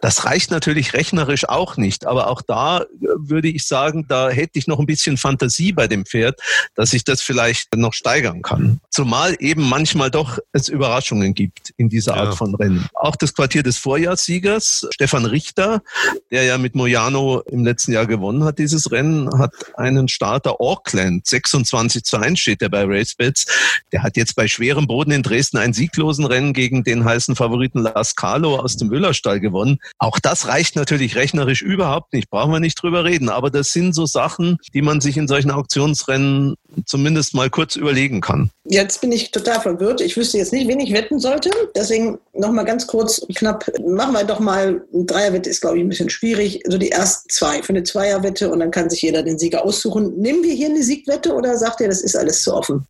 [0.00, 4.58] Das reicht natürlich rechnerisch auch nicht, aber auch da äh, würde ich sagen, da hätte
[4.58, 6.40] ich noch ein bisschen Fantasie bei dem Pferd,
[6.74, 8.80] dass ich das vielleicht noch steigern kann.
[8.90, 12.36] Zumal eben manchmal doch es Überraschungen gibt in dieser Art ja.
[12.36, 12.88] von Rennen.
[12.94, 15.82] Auch das Quartier des Vorjahrssiegers, Stefan Richter,
[16.30, 21.26] der ja mit Mojano im letzten Jahr gewonnen hat, dieses Rennen, hat einen Starter Auckland,
[21.26, 23.46] 26 zu 1 steht der bei RaceBets.
[23.92, 27.80] Der hat jetzt bei schwerem Boden in Dresden ein sieglosen Rennen gegen den heißen Favoriten
[27.80, 29.78] Las Carlo aus dem Müllerstall gewonnen.
[29.98, 33.28] Auch das reicht natürlich rechnerisch überhaupt nicht, brauchen wir nicht drüber reden.
[33.28, 36.54] Aber das sind so Sachen, die man sich in solchen Auktionsrennen
[36.86, 38.50] zumindest mal kurz überlegen kann.
[38.64, 40.00] Jetzt bin ich total verwirrt.
[40.00, 41.50] Ich wüsste jetzt nicht, wen ich wetten sollte.
[41.74, 43.70] Deswegen noch mal ganz kurz knapp.
[43.86, 46.62] Machen wir doch mal, eine Dreierwette ist, glaube ich, ein bisschen schwierig.
[46.66, 50.16] So die ersten zwei für eine Zweierwette und dann kann sich jeder den Sieger aussuchen.
[50.16, 52.86] Nehmen wir hier eine Siegwette oder sagt ihr, das ist alles zu offen?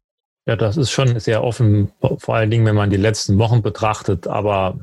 [0.50, 4.26] Ja, das ist schon sehr offen, vor allen Dingen, wenn man die letzten Wochen betrachtet.
[4.26, 4.80] Aber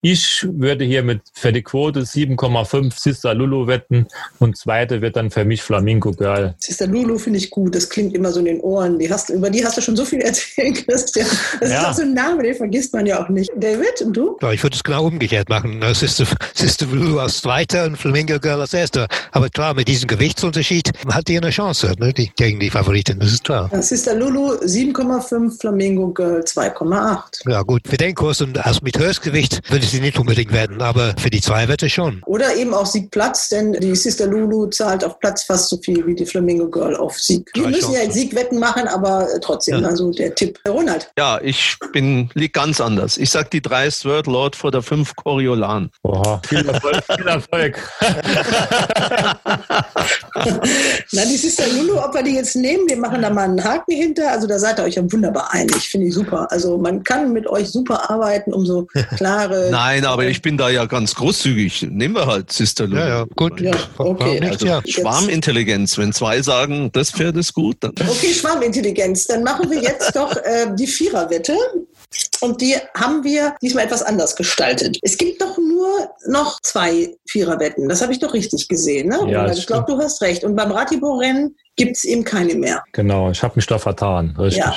[0.00, 4.06] ich würde hier mit für die Quote 7,5 Sister Lulu wetten
[4.38, 6.54] und zweite wird dann für mich Flamingo Girl.
[6.60, 8.98] Sister Lulu finde ich gut, das klingt immer so in den Ohren.
[8.98, 11.26] Die hast, über die hast du schon so viel erzählt, Christian.
[11.60, 11.80] Das ja.
[11.80, 13.50] ist auch so ein Name, den vergisst man ja auch nicht.
[13.54, 14.38] David, und du?
[14.40, 15.82] Ja, ich würde es genau umgekehrt machen.
[15.92, 16.24] Sister,
[16.54, 19.08] Sister Lulu als zweiter und Flamingo Girl als erster.
[19.32, 23.32] Aber klar, mit diesem Gewichtsunterschied hat die eine Chance ne, die, gegen die Favoritin, das
[23.32, 23.70] ist klar.
[23.82, 24.56] Sister Lulu
[24.94, 27.50] 7,5, Flamingo Girl 2,8.
[27.50, 31.14] Ja gut, für den Kurs und also mit Höchstgewicht würde sie nicht unbedingt werden, aber
[31.18, 32.22] für die zwei Wette schon.
[32.26, 36.14] Oder eben auch Siegplatz, denn die Sister Lulu zahlt auf Platz fast so viel wie
[36.14, 37.50] die Flamingo Girl auf Sieg.
[37.54, 39.88] Wir müssen ja Siegwetten machen, aber trotzdem, ja.
[39.88, 40.58] also der Tipp.
[40.68, 41.10] Ronald.
[41.18, 43.18] Ja, ich bin liegt ganz anders.
[43.18, 45.90] Ich sag die drei Sword Lord vor der fünf Coriolan.
[46.02, 47.02] Boah, viel Erfolg.
[47.16, 47.78] viel Erfolg.
[51.12, 53.94] Na, die Sister Lulu, ob wir die jetzt nehmen, wir machen da mal einen Haken
[53.94, 54.30] hinter.
[54.30, 55.88] Also da seid ihr euch ja wunderbar einig.
[55.88, 56.50] Finde ich super.
[56.50, 58.86] Also man kann mit euch super arbeiten, um so
[59.16, 59.68] klare.
[59.70, 61.86] Nein, aber ich bin da ja ganz großzügig.
[61.90, 62.96] Nehmen wir halt Sister Lou.
[62.96, 63.60] Ja, ja, gut.
[63.60, 64.40] Ja, okay.
[64.40, 64.82] Nicht, Also ja.
[64.84, 65.96] Schwarmintelligenz.
[65.98, 67.92] Wenn zwei sagen, das Pferd ist gut, dann.
[67.92, 69.26] Okay, Schwarmintelligenz.
[69.28, 71.56] Dann machen wir jetzt doch äh, die Viererwette.
[72.40, 74.98] Und die haben wir diesmal etwas anders gestaltet.
[75.02, 77.88] Es gibt doch nur noch zwei Viererwetten.
[77.88, 79.08] Das habe ich doch richtig gesehen.
[79.08, 79.20] Ne?
[79.30, 80.44] Ja, ich glaube, du hast recht.
[80.44, 82.82] Und beim Ratibo-Rennen gibt es eben keine mehr.
[82.92, 84.34] Genau, ich habe mich da vertan.
[84.38, 84.64] Richtig.
[84.64, 84.74] Ja,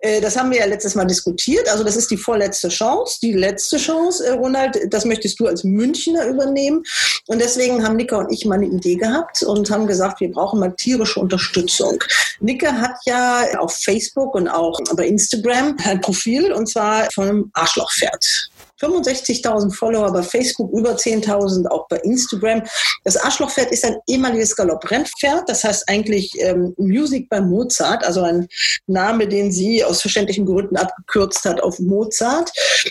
[0.00, 1.68] äh, das haben wir ja letztes Mal diskutiert.
[1.70, 4.78] Also das ist die vorletzte Chance, die letzte Chance, äh, Ronald.
[4.90, 6.82] Das möchtest du als Münchner übernehmen.
[7.26, 10.60] Und deswegen haben Nika und ich mal eine Idee gehabt und haben gesagt, wir brauchen
[10.60, 12.02] mal tierische Unterstützung.
[12.40, 17.50] Nika hat ja auf Facebook und auch bei Instagram ein Profil und zwar von einem
[17.54, 18.50] Arschlochpferd.
[18.82, 22.62] 65.000 Follower bei Facebook, über 10.000 auch bei Instagram.
[23.04, 28.48] Das Arschlochpferd ist ein ehemaliges Galopprennpferd, das heißt eigentlich ähm, Music bei Mozart, also ein
[28.86, 32.50] Name, den sie aus verständlichen Gründen abgekürzt hat auf Mozart.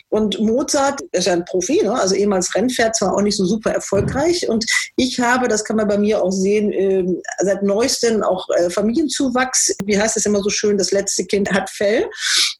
[0.10, 1.94] Und Mozart ist ein Profi, ne?
[1.94, 4.48] also ehemals Rennpferd, zwar auch nicht so super erfolgreich.
[4.48, 4.66] Und
[4.96, 9.76] ich habe, das kann man bei mir auch sehen, ähm, seit neuestem auch äh, Familienzuwachs.
[9.84, 12.10] Wie heißt es immer so schön, das letzte Kind hat Fell.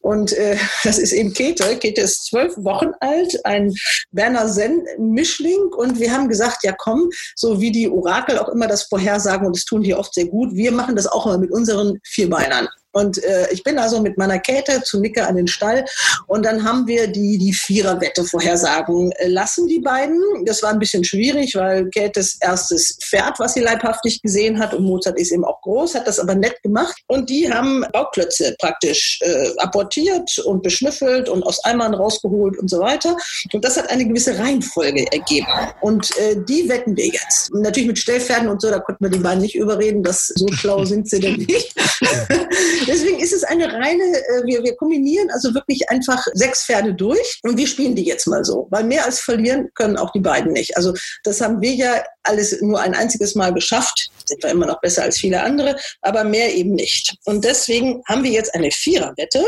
[0.00, 1.76] Und äh, das ist eben Käthe.
[1.76, 3.72] Käthe ist zwölf Wochen alt, ein
[4.10, 5.72] Berner Senn-Mischling.
[5.76, 9.56] Und wir haben gesagt, ja komm, so wie die Orakel auch immer das vorhersagen, und
[9.56, 12.68] das tun die oft sehr gut, wir machen das auch mal mit unseren Vierbeinern.
[12.92, 15.84] Und äh, ich bin also mit meiner Käthe zu Nicke an den Stall
[16.26, 20.20] und dann haben wir die, die Viererwette vorhersagen äh, lassen, die beiden.
[20.44, 24.84] Das war ein bisschen schwierig, weil Käthes erstes Pferd, was sie leibhaftig gesehen hat und
[24.84, 26.96] Mozart ist eben auch groß, hat das aber nett gemacht.
[27.06, 32.80] Und die haben Bauklötze praktisch äh, apportiert und beschnüffelt und aus Eimern rausgeholt und so
[32.80, 33.16] weiter.
[33.52, 35.46] Und das hat eine gewisse Reihenfolge ergeben.
[35.80, 37.50] Und äh, die wetten wir jetzt.
[37.52, 40.46] Und natürlich mit Stellpferden und so, da konnten wir die beiden nicht überreden, das so
[40.52, 41.74] schlau sind sie denn nicht.
[42.86, 47.40] Deswegen ist es eine reine, äh, wir, wir kombinieren also wirklich einfach sechs Pferde durch
[47.42, 48.66] und wir spielen die jetzt mal so.
[48.70, 50.76] Weil mehr als verlieren können auch die beiden nicht.
[50.76, 50.92] Also
[51.24, 54.10] das haben wir ja alles nur ein einziges Mal geschafft.
[54.24, 57.16] Sind wir immer noch besser als viele andere, aber mehr eben nicht.
[57.24, 59.44] Und deswegen haben wir jetzt eine Viererwette,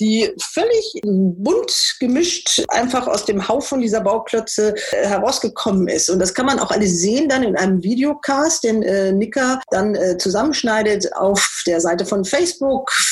[0.00, 6.08] die völlig bunt gemischt einfach aus dem Haufen dieser Bauklötze äh, herausgekommen ist.
[6.08, 9.94] Und das kann man auch alles sehen dann in einem Videocast, den äh, Nika dann
[9.94, 12.57] äh, zusammenschneidet auf der Seite von Facebook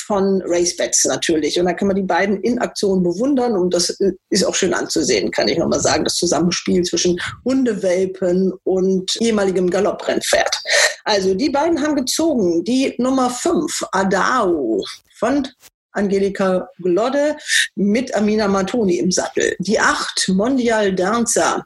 [0.06, 1.59] von RaceBets natürlich.
[1.59, 4.74] Und da kann man die beiden in Aktion bewundern und das äh, ist auch schön
[4.74, 10.56] anzusehen, kann ich nochmal sagen, das Zusammenspiel zwischen Hundewelpen und ehemaligem Galopprennpferd.
[11.05, 12.64] Also die beiden haben gezogen.
[12.64, 14.85] Die Nummer 5, Adao
[15.18, 15.47] von
[15.93, 17.36] Angelika Glodde
[17.74, 19.56] mit Amina Matoni im Sattel.
[19.60, 21.64] Die 8, Mondial Danza,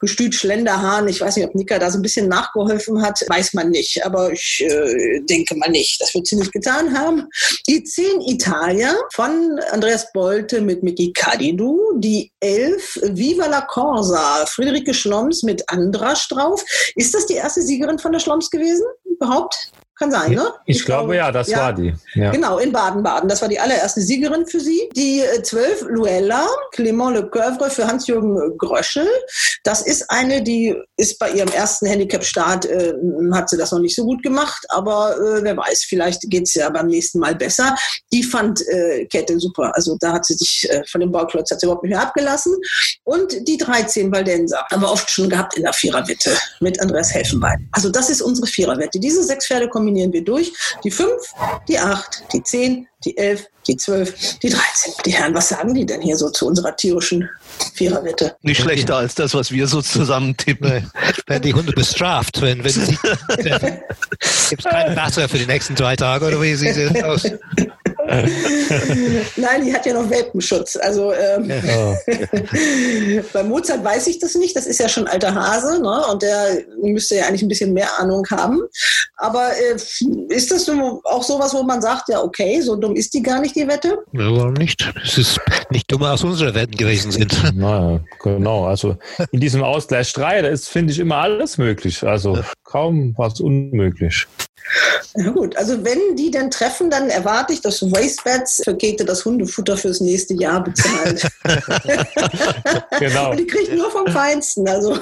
[0.00, 1.08] Gestüt Schlenderhahn.
[1.08, 4.32] Ich weiß nicht, ob Nika da so ein bisschen nachgeholfen hat, weiß man nicht, aber
[4.32, 6.00] ich äh, denke mal nicht.
[6.00, 7.28] Das wird sie nicht getan haben.
[7.68, 11.78] Die 10 Italia von Andreas Bolte mit Miki Kadidu.
[11.98, 16.64] Die 11 Viva la Corsa, Friederike Schloms mit Andrasch drauf.
[16.96, 18.86] Ist das die erste Siegerin von der Schloms gewesen?
[19.04, 19.70] Überhaupt?
[20.00, 20.50] Kann sein, ne?
[20.64, 21.94] Ich, glaube, ja, das war die.
[22.14, 22.30] Ja.
[22.30, 23.28] Genau, in Baden-Baden.
[23.28, 24.88] Das war die allererste Siegerin für sie.
[24.96, 29.06] Die äh, 12, Luella, Clément Le Coeuvre für Hans-Jürgen Gröschel.
[29.62, 32.94] Das ist eine, die ist bei ihrem ersten Handicap-Start, äh,
[33.34, 36.70] hat sie das noch nicht so gut gemacht, aber äh, wer weiß, vielleicht geht's ja
[36.70, 37.76] beim nächsten Mal besser.
[38.10, 39.70] Die fand äh, Kette super.
[39.74, 42.56] Also da hat sie sich äh, von dem Bauklotz hat sie überhaupt nicht mehr abgelassen.
[43.04, 47.68] Und die 13, Valdensa, haben wir oft schon gehabt in der Viererwette mit Andreas Helfenbein.
[47.72, 48.98] Also das ist unsere Viererwette.
[48.98, 50.52] Diese sechs Pferde kombinieren wir durch.
[50.84, 51.10] Die 5,
[51.68, 54.92] die 8, die 10, die 11, die 12, die 13.
[55.04, 57.28] Die Herren, was sagen die denn hier so zu unserer tierischen
[57.74, 58.36] Viererwette?
[58.42, 60.90] Nicht schlechter als das, was wir so zusammen tippen.
[61.26, 62.98] Werden die Hunde bestraft, wenn, wenn sie
[64.50, 67.24] Gibt es kein Wasser für die nächsten zwei Tage oder wie sieht es aus?
[69.36, 70.76] Nein, die hat ja noch Welpenschutz.
[70.76, 71.94] Also ähm, Oh.
[73.32, 74.56] bei Mozart weiß ich das nicht.
[74.56, 76.04] Das ist ja schon alter Hase, ne?
[76.10, 78.60] Und der müsste ja eigentlich ein bisschen mehr Ahnung haben.
[79.16, 79.74] Aber äh,
[80.28, 83.40] ist das so, auch sowas, wo man sagt, ja okay, so dumm ist die gar
[83.40, 83.98] nicht die Wette?
[84.12, 84.92] Ja, warum nicht?
[85.04, 85.38] Es ist
[85.70, 87.36] nicht dummer als unsere Wetten gewesen sind.
[87.54, 88.64] Na, genau.
[88.66, 88.96] Also
[89.30, 92.02] in diesem Ausgleich 3, da ist, finde ich, immer alles möglich.
[92.02, 94.26] Also kaum was unmöglich.
[95.16, 99.24] Ja gut, also wenn die dann treffen, dann erwarte ich, dass Wastebats für Käthe das
[99.24, 101.26] Hundefutter fürs nächste Jahr bezahlt.
[102.98, 103.30] Genau.
[103.30, 104.68] Und die kriegt nur vom Feinsten.
[104.68, 104.94] Also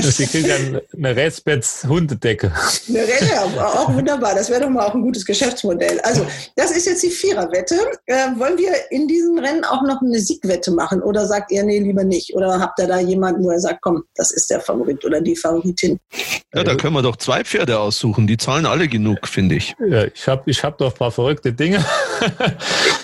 [0.00, 2.52] Sie kriegen dann eine Restbets Hundedecke.
[2.88, 4.34] Eine Renne, aber auch wunderbar.
[4.34, 6.00] Das wäre doch mal auch ein gutes Geschäftsmodell.
[6.00, 6.26] Also,
[6.56, 7.76] das ist jetzt die Viererwette.
[8.06, 11.02] Äh, wollen wir in diesem Rennen auch noch eine Siegwette machen?
[11.02, 12.34] Oder sagt ihr, nee, lieber nicht?
[12.34, 15.36] Oder habt ihr da jemanden, wo er sagt, komm, das ist der Favorit oder die
[15.36, 16.00] Favoritin?
[16.54, 18.26] Ja, da können wir doch zwei Pferde aussuchen.
[18.26, 19.74] Die zahlen alle genug, finde ich.
[19.88, 21.84] Ja, ich habe ich hab doch ein paar verrückte Dinge.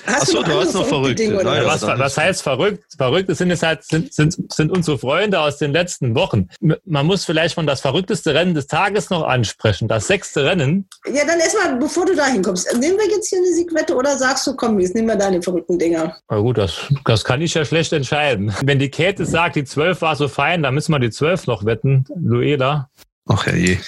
[0.06, 1.22] Achso, du hast noch verrückte.
[1.22, 2.84] Dinge, Naja, was, was heißt verrückt?
[2.96, 6.48] Verrückte sind es halt, sind, sind, sind unsere Freunde aus den letzten Wochen.
[6.84, 9.88] Man muss vielleicht von das verrückteste Rennen des Tages noch ansprechen.
[9.88, 10.88] Das sechste Rennen.
[11.06, 14.46] Ja, dann erstmal, bevor du da hinkommst, nehmen wir jetzt hier eine Siegwette oder sagst
[14.46, 16.16] du, komm, jetzt nehmen wir deine verrückten Dinger?
[16.28, 18.54] Na gut, das, das kann ich ja schlecht entscheiden.
[18.64, 21.64] Wenn die Käthe sagt, die 12 war so fein, dann müssen wir die 12 noch
[21.64, 22.04] wetten.
[22.16, 22.88] Lueda.
[23.28, 23.78] Ach herrje.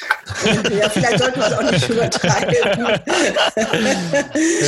[0.78, 2.86] Ja, vielleicht sollten wir es auch nicht übertreiben.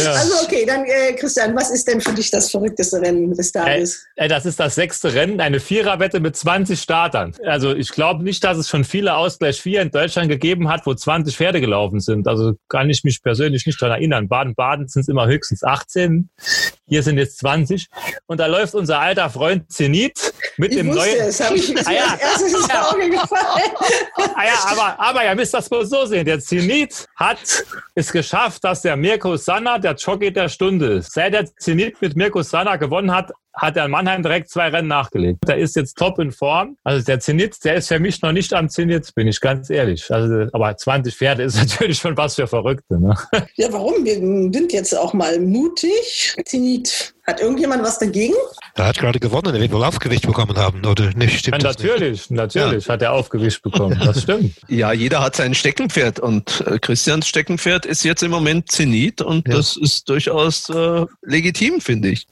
[0.06, 3.52] Also okay, dann äh, Christian, was ist denn für dich das verrückteste Rennen des Äh,
[3.58, 4.06] Tages?
[4.16, 7.34] äh, das ist das sechste Rennen, eine Viererwette mit 20 Startern.
[7.46, 10.94] Also ich glaube nicht, dass es schon viele Ausgleich 4 in Deutschland gegeben hat, wo
[10.94, 12.28] 20 Pferde gelaufen sind.
[12.28, 14.28] Also kann ich mich persönlich nicht daran erinnern.
[14.28, 16.28] Baden-Baden sind es immer höchstens 18.
[16.86, 17.88] Hier sind jetzt 20.
[18.26, 21.28] Und da läuft unser alter Freund Zenit mit Ich dem wusste neuen.
[21.28, 22.02] es, habe ich Ah, ja.
[22.12, 23.70] als erstes ins Auge gefallen.
[24.34, 26.24] Ah ja, aber, aber ihr müsst das wohl so sehen.
[26.24, 27.38] Der Zenit hat
[27.94, 31.12] es geschafft, dass der Mirko Sanna der Jockey der Stunde ist.
[31.12, 34.88] Seit der Zenit mit Mirko Sanna gewonnen hat, hat der in Mannheim direkt zwei Rennen
[34.88, 35.38] nachgelegt.
[35.46, 36.76] Der ist jetzt top in Form.
[36.82, 40.10] Also der Zenit, der ist für mich noch nicht am Zenit, bin ich ganz ehrlich.
[40.10, 42.98] Also, aber 20 Pferde ist natürlich schon was für Verrückte.
[43.00, 43.14] Ne?
[43.54, 44.04] Ja, warum?
[44.04, 46.34] Wir sind jetzt auch mal mutig.
[46.44, 48.34] Zenit, hat irgendjemand was dagegen?
[48.74, 51.32] Er hat gerade gewonnen, er wird wohl Aufgewicht bekommen haben, oder nicht?
[51.32, 51.88] Ja, Stimmt das nicht?
[51.90, 53.98] natürlich, natürlich hat er Aufgewicht bekommen.
[54.04, 54.54] Das stimmt.
[54.68, 59.46] Ja, jeder hat sein Steckenpferd und äh, Christians Steckenpferd ist jetzt im Moment Zenit und
[59.48, 59.54] Ja.
[59.56, 62.26] das ist durchaus äh, legitim, finde ich.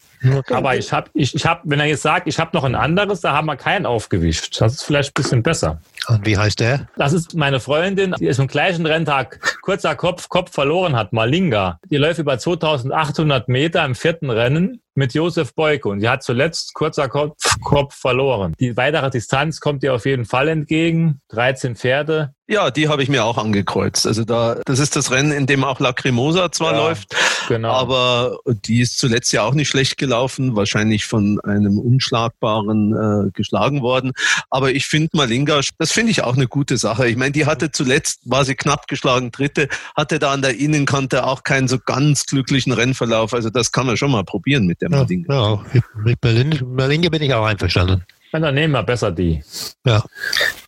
[0.50, 3.20] Aber ich habe, ich, ich hab, wenn er jetzt sagt, ich habe noch ein anderes,
[3.22, 4.60] da haben wir kein Aufgewischt.
[4.60, 5.80] Das ist vielleicht ein bisschen besser.
[6.08, 6.88] Und wie heißt der?
[6.96, 11.78] Das ist meine Freundin, die ist im gleichen Renntag kurzer Kopf, Kopf verloren hat, Malinga.
[11.90, 16.74] Die läuft über 2800 Meter im vierten Rennen mit Josef Beuke und die hat zuletzt
[16.74, 18.54] kurzer Kopf, Kopf verloren.
[18.60, 21.20] Die weitere Distanz kommt ihr auf jeden Fall entgegen.
[21.30, 22.34] 13 Pferde.
[22.48, 24.06] Ja, die habe ich mir auch angekreuzt.
[24.06, 27.14] Also da, das ist das Rennen, in dem auch Lacrimosa zwar Ja, läuft,
[27.48, 27.70] Genau.
[27.70, 33.80] aber die ist zuletzt ja auch nicht schlecht gelaufen, wahrscheinlich von einem Unschlagbaren äh, geschlagen
[33.80, 34.12] worden.
[34.50, 37.08] Aber ich finde Malinga, das finde ich auch eine gute Sache.
[37.08, 41.24] Ich meine, die hatte zuletzt, war sie knapp geschlagen, dritte, hatte da an der Innenkante
[41.24, 43.32] auch keinen so ganz glücklichen Rennverlauf.
[43.32, 45.34] Also das kann man schon mal probieren mit der Ja, Malinga.
[45.72, 48.04] ja, mit Berlin, Berlin bin ich auch einverstanden.
[48.32, 49.42] dann nehmen wir besser die.
[49.86, 50.02] Ja.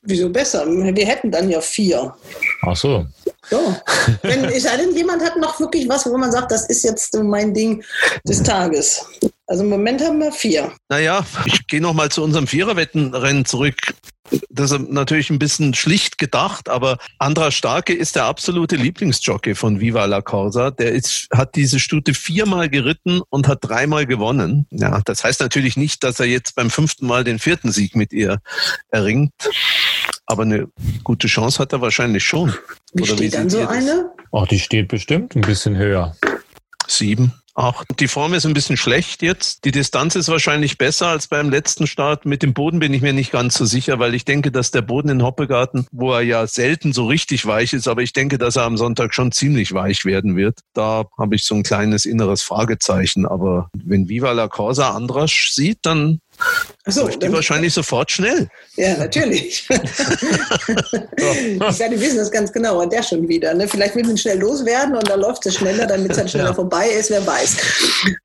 [0.03, 0.67] Wieso besser?
[0.67, 2.15] Wir hätten dann ja vier.
[2.63, 3.07] Ach so.
[3.51, 3.75] So.
[4.23, 7.15] Wenn, es sei denn, jemand hat noch wirklich was, wo man sagt, das ist jetzt
[7.23, 7.83] mein Ding
[8.27, 9.05] des Tages.
[9.47, 10.73] Also im Moment haben wir vier.
[10.89, 13.77] Naja, ich gehe nochmal zu unserem Viererwettenrennen zurück.
[14.49, 19.81] Das ist natürlich ein bisschen schlicht gedacht, aber Andra Starke ist der absolute Lieblingsjockey von
[19.81, 20.71] Viva la Corsa.
[20.71, 24.67] Der ist, hat diese Stute viermal geritten und hat dreimal gewonnen.
[24.71, 28.15] Ja, das heißt natürlich nicht, dass er jetzt beim fünften Mal den vierten Sieg mit
[28.15, 28.39] ihr
[28.89, 29.35] erringt.
[30.25, 30.69] Aber eine
[31.03, 32.55] gute Chance hat er wahrscheinlich schon.
[32.95, 34.11] Wie Oder wie steht dann seht so eine?
[34.33, 36.17] Ach, die steht bestimmt ein bisschen höher.
[36.87, 37.87] Sieben, acht.
[38.01, 39.65] Die Form ist ein bisschen schlecht jetzt.
[39.65, 42.27] Die Distanz ist wahrscheinlich besser als beim letzten Start.
[42.27, 44.83] Mit dem Boden bin ich mir nicht ganz so sicher, weil ich denke, dass der
[44.83, 48.57] Boden in Hoppegarten, wo er ja selten so richtig weich ist, aber ich denke, dass
[48.57, 50.61] er am Sonntag schon ziemlich weich werden wird.
[50.75, 53.27] Da habe ich so ein kleines inneres Fragezeichen.
[53.27, 56.21] Aber wenn Viva la Corsa Andrasch sieht, dann
[56.87, 58.47] Achso, läuft die wahrscheinlich sofort schnell.
[58.77, 59.67] ja, natürlich.
[59.71, 59.79] ich
[61.79, 62.83] werde wissen das ganz genau.
[62.83, 63.55] Und der schon wieder.
[63.55, 63.67] Ne?
[63.67, 66.55] Vielleicht will man schnell loswerden und dann läuft es schneller, damit es dann schneller Ja.
[66.55, 67.11] vorbei ist.
[67.11, 67.57] Wer weiß.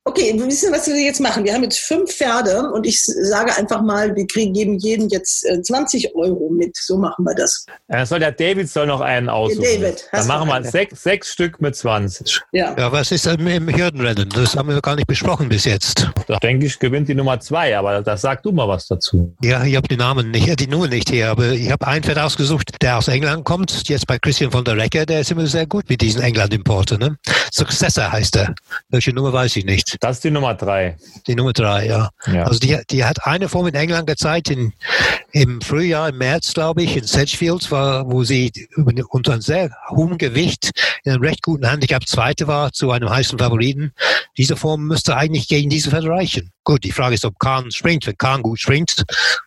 [0.04, 1.44] Okay, wir wissen, was wir jetzt machen.
[1.46, 5.46] Wir haben jetzt fünf Pferde und ich sage einfach mal, wir kriegen, geben jeden jetzt
[5.46, 6.76] äh, 20 Euro mit.
[6.76, 7.66] So machen wir das.
[7.90, 9.64] Ja, soll der David soll noch einen aussuchen.
[9.64, 12.42] David, hast Dann machen wir sechs, sechs Stück mit 20.
[12.52, 12.76] Ja.
[12.78, 14.28] Ja, was ist denn im Hürdenrennen?
[14.30, 16.10] Das haben wir gar nicht besprochen bis jetzt.
[16.28, 19.36] Da denke ich, gewinnt die Nummer zwei, aber das sag du mal was dazu.
[19.44, 22.18] Ja, ich habe die Namen nicht, die Nummer nicht hier, aber ich habe einen Pferd
[22.18, 25.68] ausgesucht, der aus England kommt, jetzt bei Christian von der Recke, der ist immer sehr
[25.68, 27.00] gut mit diesen England-Importen.
[27.00, 27.18] Ne?
[27.52, 28.56] Successor heißt er.
[28.90, 29.98] Welche Nummer weiß ich nicht.
[30.00, 30.98] Das ist die Nummer drei.
[31.28, 32.10] Die Nummer drei, ja.
[32.26, 32.46] Ja.
[32.46, 34.74] Also die, die hat eine Form in England gezeigt, in,
[35.32, 38.52] im Frühjahr, im März, glaube ich, in Sedgefield, war, wo sie
[39.10, 40.72] unter einem sehr hohen Gewicht
[41.04, 43.94] in einem recht guten Handicap Zweite war zu einem heißen Favoriten.
[44.38, 46.52] Diese Form müsste eigentlich gegen diese Pferd reichen.
[46.64, 48.06] Gut, die Frage ist, ob Kahn springt.
[48.06, 49.04] Wenn Kahn gut springt,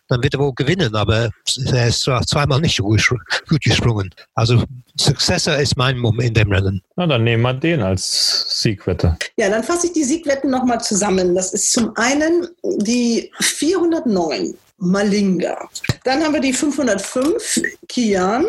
[0.07, 1.29] dann wird er wohl gewinnen, aber
[1.65, 4.09] er ist zwar zweimal nicht so gut gesprungen.
[4.35, 4.63] Also
[4.99, 6.81] Successor ist mein Mumm in dem Rennen.
[6.95, 9.17] Na, dann nehmen wir den als Siegwette.
[9.37, 11.33] Ja, dann fasse ich die Siegwetten nochmal zusammen.
[11.33, 15.69] Das ist zum einen die 409 Malinga.
[16.03, 18.45] Dann haben wir die 505 Kian.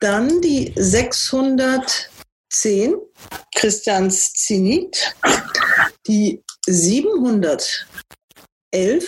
[0.00, 0.72] Dann die
[2.48, 2.96] 610
[3.54, 5.14] Christians Zenit.
[6.06, 7.86] Die 711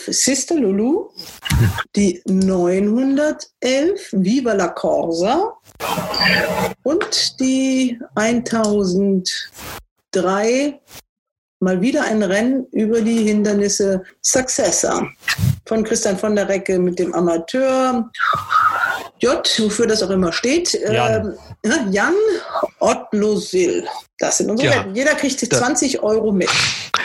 [0.09, 1.11] Sister Lulu.
[1.97, 3.49] Die 911
[4.13, 5.55] Viva la Corsa.
[6.83, 10.81] Und die 1003
[11.61, 15.09] mal wieder ein Rennen über die Hindernisse Successor
[15.67, 18.11] von Christian von der Recke mit dem Amateur
[19.21, 20.73] J, wofür das auch immer steht.
[20.73, 22.15] Jan, ähm, Jan
[22.79, 23.87] Ottlosil.
[24.21, 24.81] Das sind unsere Ja.
[24.81, 24.95] Wetten.
[24.95, 26.51] Jeder kriegt 20 Euro mit.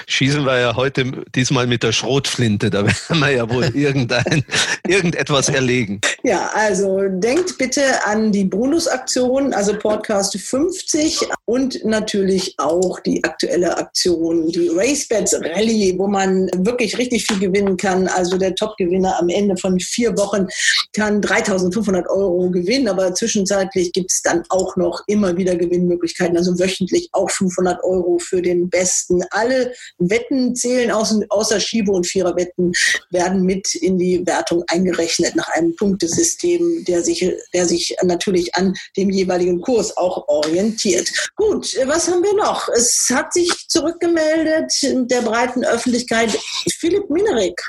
[0.07, 2.69] Schießen wir ja heute diesmal mit der Schrotflinte.
[2.69, 4.43] Da werden wir ja wohl irgendein,
[4.85, 6.01] irgendetwas erlegen.
[6.23, 13.77] Ja, also denkt bitte an die Bonusaktion, also Podcast 50 und natürlich auch die aktuelle
[13.77, 18.09] Aktion, die RaceBets Rally, wo man wirklich richtig viel gewinnen kann.
[18.09, 20.47] Also der Top-Gewinner am Ende von vier Wochen
[20.93, 26.59] kann 3500 Euro gewinnen, aber zwischenzeitlich gibt es dann auch noch immer wieder Gewinnmöglichkeiten, also
[26.59, 29.23] wöchentlich auch 500 Euro für den Besten.
[29.31, 32.71] Alle Wetten zählen außer, außer Schiebe- und Viererwetten
[33.11, 38.73] werden mit in die Wertung eingerechnet nach einem Punktesystem, der sich, der sich natürlich an
[38.97, 41.09] dem jeweiligen Kurs auch orientiert.
[41.35, 42.67] Gut, was haben wir noch?
[42.69, 46.31] Es hat sich zurückgemeldet der breiten Öffentlichkeit
[46.79, 47.59] Philipp Minerik.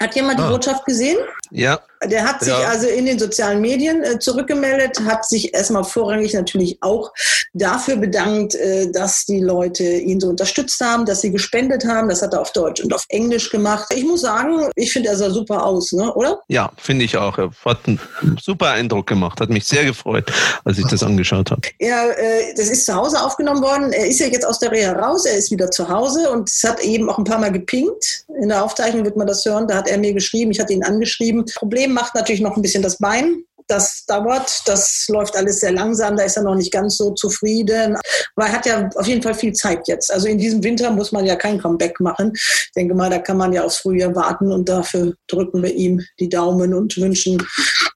[0.00, 0.50] Hat jemand die Ah.
[0.50, 1.18] Botschaft gesehen?
[1.50, 2.68] Ja, Der hat sich Ja.
[2.68, 7.12] also in den sozialen Medien äh, zurückgemeldet, hat sich erstmal vorrangig natürlich auch
[7.52, 12.08] dafür bedankt, äh, dass die Leute ihn so unterstützt haben, dass sie gespendet haben.
[12.08, 13.86] Das hat er auf Deutsch und auf Englisch gemacht.
[13.94, 16.12] Ich muss sagen, ich finde, er sah super aus, ne?
[16.14, 16.40] oder?
[16.48, 17.36] ja, finde ich auch.
[17.38, 18.00] Er hat einen
[18.40, 19.40] super Eindruck gemacht.
[19.40, 20.32] Hat mich sehr gefreut,
[20.64, 21.62] als ich das angeschaut habe.
[21.78, 23.92] Er, äh, das ist zu Hause aufgenommen worden.
[23.92, 25.26] Er ist ja jetzt aus der Reha raus.
[25.26, 28.24] Er ist wieder zu Hause und es hat eben auch ein paar Mal gepinkt.
[28.40, 29.66] In der Aufzeichnung wird man das hören.
[29.68, 30.50] Da hat er mir geschrieben.
[30.50, 31.44] Ich hatte ihn angeschrieben.
[31.54, 33.42] Problem macht natürlich noch ein bisschen das Bein.
[33.68, 37.96] Das dauert, das läuft alles sehr langsam, da ist er noch nicht ganz so zufrieden.
[38.34, 40.12] Aber er hat ja auf jeden Fall viel Zeit jetzt.
[40.12, 42.32] Also in diesem Winter muss man ja kein Comeback machen.
[42.34, 46.04] Ich denke mal, da kann man ja aufs Frühjahr warten und dafür drücken wir ihm
[46.18, 47.40] die Daumen und wünschen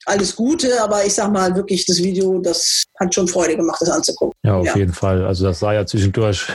[0.07, 0.81] alles Gute.
[0.81, 4.33] Aber ich sag mal wirklich, das Video, das hat schon Freude gemacht, das anzugucken.
[4.45, 4.77] Ja, auf Ja.
[4.77, 5.25] jeden Fall.
[5.27, 6.47] Also das sah ja zwischendurch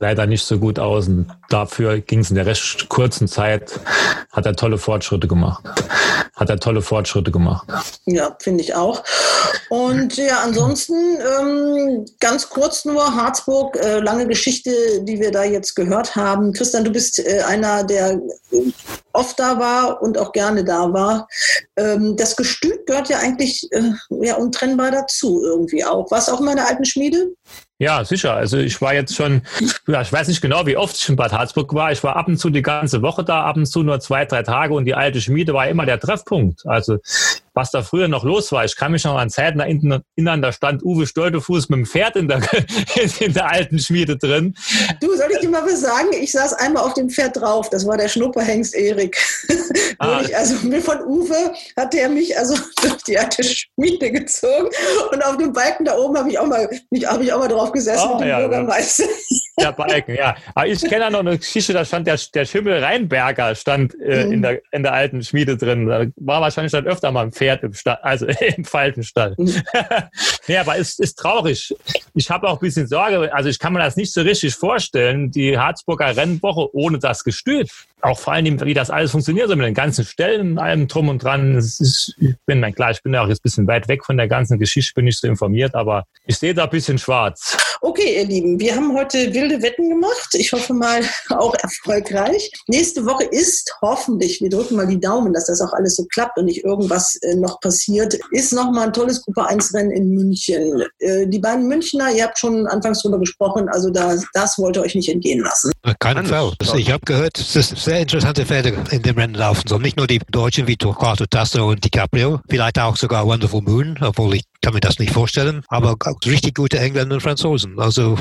[0.00, 1.06] leider nicht so gut aus.
[1.06, 3.78] Und dafür ging es in der recht kurzen Zeit,
[4.32, 5.62] hat er tolle Fortschritte gemacht.
[6.38, 7.66] Hat er tolle Fortschritte gemacht.
[8.06, 9.02] Ja, finde ich auch.
[9.70, 10.94] Und ja, ansonsten
[11.40, 14.70] ähm, ganz kurz nur Harzburg, äh, lange Geschichte,
[15.02, 16.52] die wir da jetzt gehört haben.
[16.52, 18.20] Christian, du bist äh, einer, der
[19.12, 21.28] oft da war und auch gerne da war.
[21.76, 23.90] Ähm, das Gestüt gehört ja eigentlich äh,
[24.20, 26.08] ja, untrennbar dazu irgendwie auch.
[26.12, 27.32] Warst du auch in meiner alten Schmiede?
[27.80, 28.34] Ja, sicher.
[28.34, 29.42] Also ich war jetzt schon,
[29.86, 31.92] ja, ich weiß nicht genau, wie oft ich in Bad Harzburg war.
[31.92, 34.42] Ich war ab und zu die ganze Woche da, ab und zu nur zwei, drei
[34.42, 36.66] Tage und die alte Schmiede war immer der Treffpunkt.
[36.66, 36.98] Also
[37.58, 40.82] was da früher noch los war, ich kann mich noch an Zeiten erinnern, da stand
[40.84, 42.40] Uwe Stoltefuß mit dem Pferd in der,
[43.20, 44.54] in der alten Schmiede drin.
[45.00, 46.08] Du, soll ich dir mal was sagen?
[46.20, 47.68] Ich saß einmal auf dem Pferd drauf.
[47.70, 49.16] Das war der Schnupperhengst Erik.
[50.00, 50.20] Ah.
[50.22, 54.68] Ich, also mir von Uwe hat er mich also durch die alte Schmiede gezogen
[55.10, 56.68] und auf dem Balken da oben habe ich auch mal,
[57.06, 58.46] habe ich auch mal drauf gesessen Ah, mit dem ja, ja.
[58.46, 59.04] Bürgermeister.
[59.60, 60.36] Der Balken, ja.
[60.54, 64.28] Aber ich kenne ja noch eine Geschichte, da stand der, der Schimmel Rheinberger stand äh,
[64.28, 64.32] Mhm.
[64.32, 65.86] in, der, in der alten Schmiede drin.
[65.86, 69.34] Da war wahrscheinlich dann öfter mal ein Pferd im Stall, also im Faltenstall.
[69.36, 69.62] Mhm.
[70.46, 71.74] ja, aber es ist traurig.
[72.14, 75.30] Ich habe auch ein bisschen Sorge, also ich kann mir das nicht so richtig vorstellen,
[75.30, 77.70] die Harzburger Rennwoche ohne das Gestüt.
[78.00, 81.08] Auch vor allem, wie das alles funktioniert, so mit den ganzen Stellen und allem drum
[81.08, 81.56] und dran.
[81.56, 84.16] Ist, ich bin, mein, klar, ich bin ja auch jetzt ein bisschen weit weg von
[84.16, 87.56] der ganzen Geschichte, bin nicht so informiert, aber ich sehe da ein bisschen schwarz.
[87.80, 90.34] Okay, ihr Lieben, wir haben heute wilde Wetten gemacht.
[90.34, 91.00] Ich hoffe mal
[91.30, 92.50] auch erfolgreich.
[92.68, 96.38] Nächste Woche ist hoffentlich, wir drücken mal die Daumen, dass das auch alles so klappt
[96.38, 100.84] und nicht irgendwas äh, noch passiert, ist nochmal ein tolles Gruppe 1 Rennen in München.
[100.98, 104.82] Äh, die beiden Münchner, ihr habt schon anfangs drüber gesprochen, also da, das wollt ihr
[104.82, 105.72] euch nicht entgehen lassen.
[105.98, 106.52] Keinen Fall.
[106.58, 109.80] Das, ich habe gehört, dass es sehr interessante Pferde in dem Rennen laufen sollen.
[109.80, 114.34] Nicht nur die Deutschen wie Torquato Tasso und DiCaprio, vielleicht auch sogar Wonderful Moon, obwohl
[114.34, 115.96] ich kann mir das nicht vorstellen, aber
[116.26, 117.78] richtig gute Engländer und Franzosen.
[117.78, 118.18] Also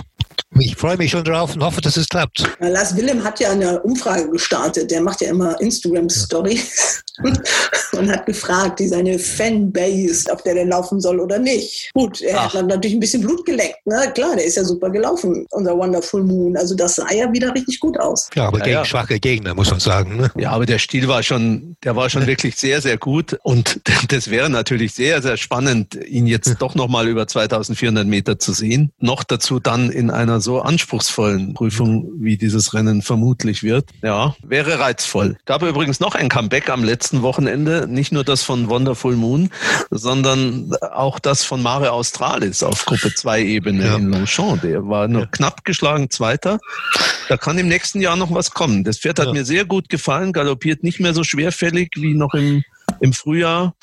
[0.60, 2.44] ich freue mich schon drauf und hoffe, dass es klappt.
[2.60, 4.90] Na, Lars Willem hat ja eine Umfrage gestartet.
[4.92, 7.04] Der macht ja immer Instagram-Stories
[7.94, 11.92] und hat gefragt, die seine Fanbase, ob der denn laufen soll oder nicht.
[11.94, 12.54] Gut, er hat Ach.
[12.54, 13.86] dann natürlich ein bisschen Blut geleckt.
[13.86, 14.12] Ne?
[14.14, 16.56] Klar, der ist ja super gelaufen, unser Wonderful Moon.
[16.58, 18.30] Also das sah ja wieder richtig gut aus.
[18.36, 18.86] Ja, aber Ja, gegen ja.
[18.86, 20.18] schwache Gegner, muss man sagen.
[20.18, 20.32] Ne?
[20.38, 23.38] Ja, aber der Stil war schon, der war schon wirklich sehr, sehr gut.
[23.44, 28.54] Und das wäre natürlich sehr, sehr spannend, ihn jetzt doch nochmal über 2400 Meter zu
[28.54, 28.92] sehen.
[29.00, 33.90] Noch dazu dann in einer so anspruchsvollen Prüfung, wie dieses Rennen vermutlich wird.
[34.04, 35.38] Ja, wäre reizvoll.
[35.46, 37.88] Gab übrigens noch ein Comeback am letzten Wochenende.
[37.88, 39.50] Nicht nur das von Wonderful Moon,
[39.92, 43.96] sondern auch das von Mare Australis auf Gruppe 2 Ebene Ja.
[43.96, 44.62] in Longchamp.
[44.62, 45.28] Der war nur Ja.
[45.28, 46.60] knapp geschlagen Zweiter.
[47.30, 48.84] Da kann im nächsten Jahr noch was kommen.
[48.84, 49.34] Das Pferd hat Ja.
[49.34, 52.64] mir sehr gut gefallen, galoppiert nicht mehr so schwerfällig wie noch im,
[53.00, 53.76] im Frühjahr.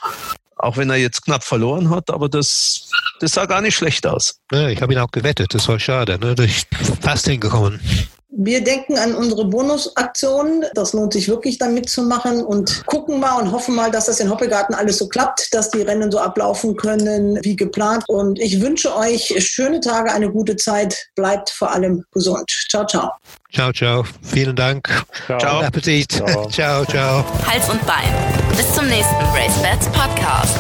[0.56, 2.88] Auch wenn er jetzt knapp verloren hat, aber das,
[3.20, 4.40] das sah gar nicht schlecht aus.
[4.52, 6.18] Ja, ich habe ihn auch gewettet, das war schade.
[6.18, 6.34] Ne?
[6.44, 6.66] Ich
[7.00, 7.80] fast hingekommen.
[8.36, 10.64] Wir denken an unsere Bonusaktionen.
[10.74, 14.28] Das lohnt sich wirklich, da mitzumachen und gucken mal und hoffen mal, dass das in
[14.28, 18.04] Hoppegarten alles so klappt, dass die Rennen so ablaufen können wie geplant.
[18.08, 21.10] Und ich wünsche euch schöne Tage, eine gute Zeit.
[21.14, 22.50] Bleibt vor allem gesund.
[22.68, 23.12] Ciao, ciao.
[23.52, 24.04] Ciao, ciao.
[24.22, 24.88] Vielen Dank.
[25.26, 25.38] Ciao.
[25.38, 26.12] Guten Appetit.
[26.12, 26.48] Ciao.
[26.50, 27.24] ciao, ciao.
[27.46, 28.12] Hals und Bein.
[28.56, 30.58] Bis zum nächsten Race Bats Podcast.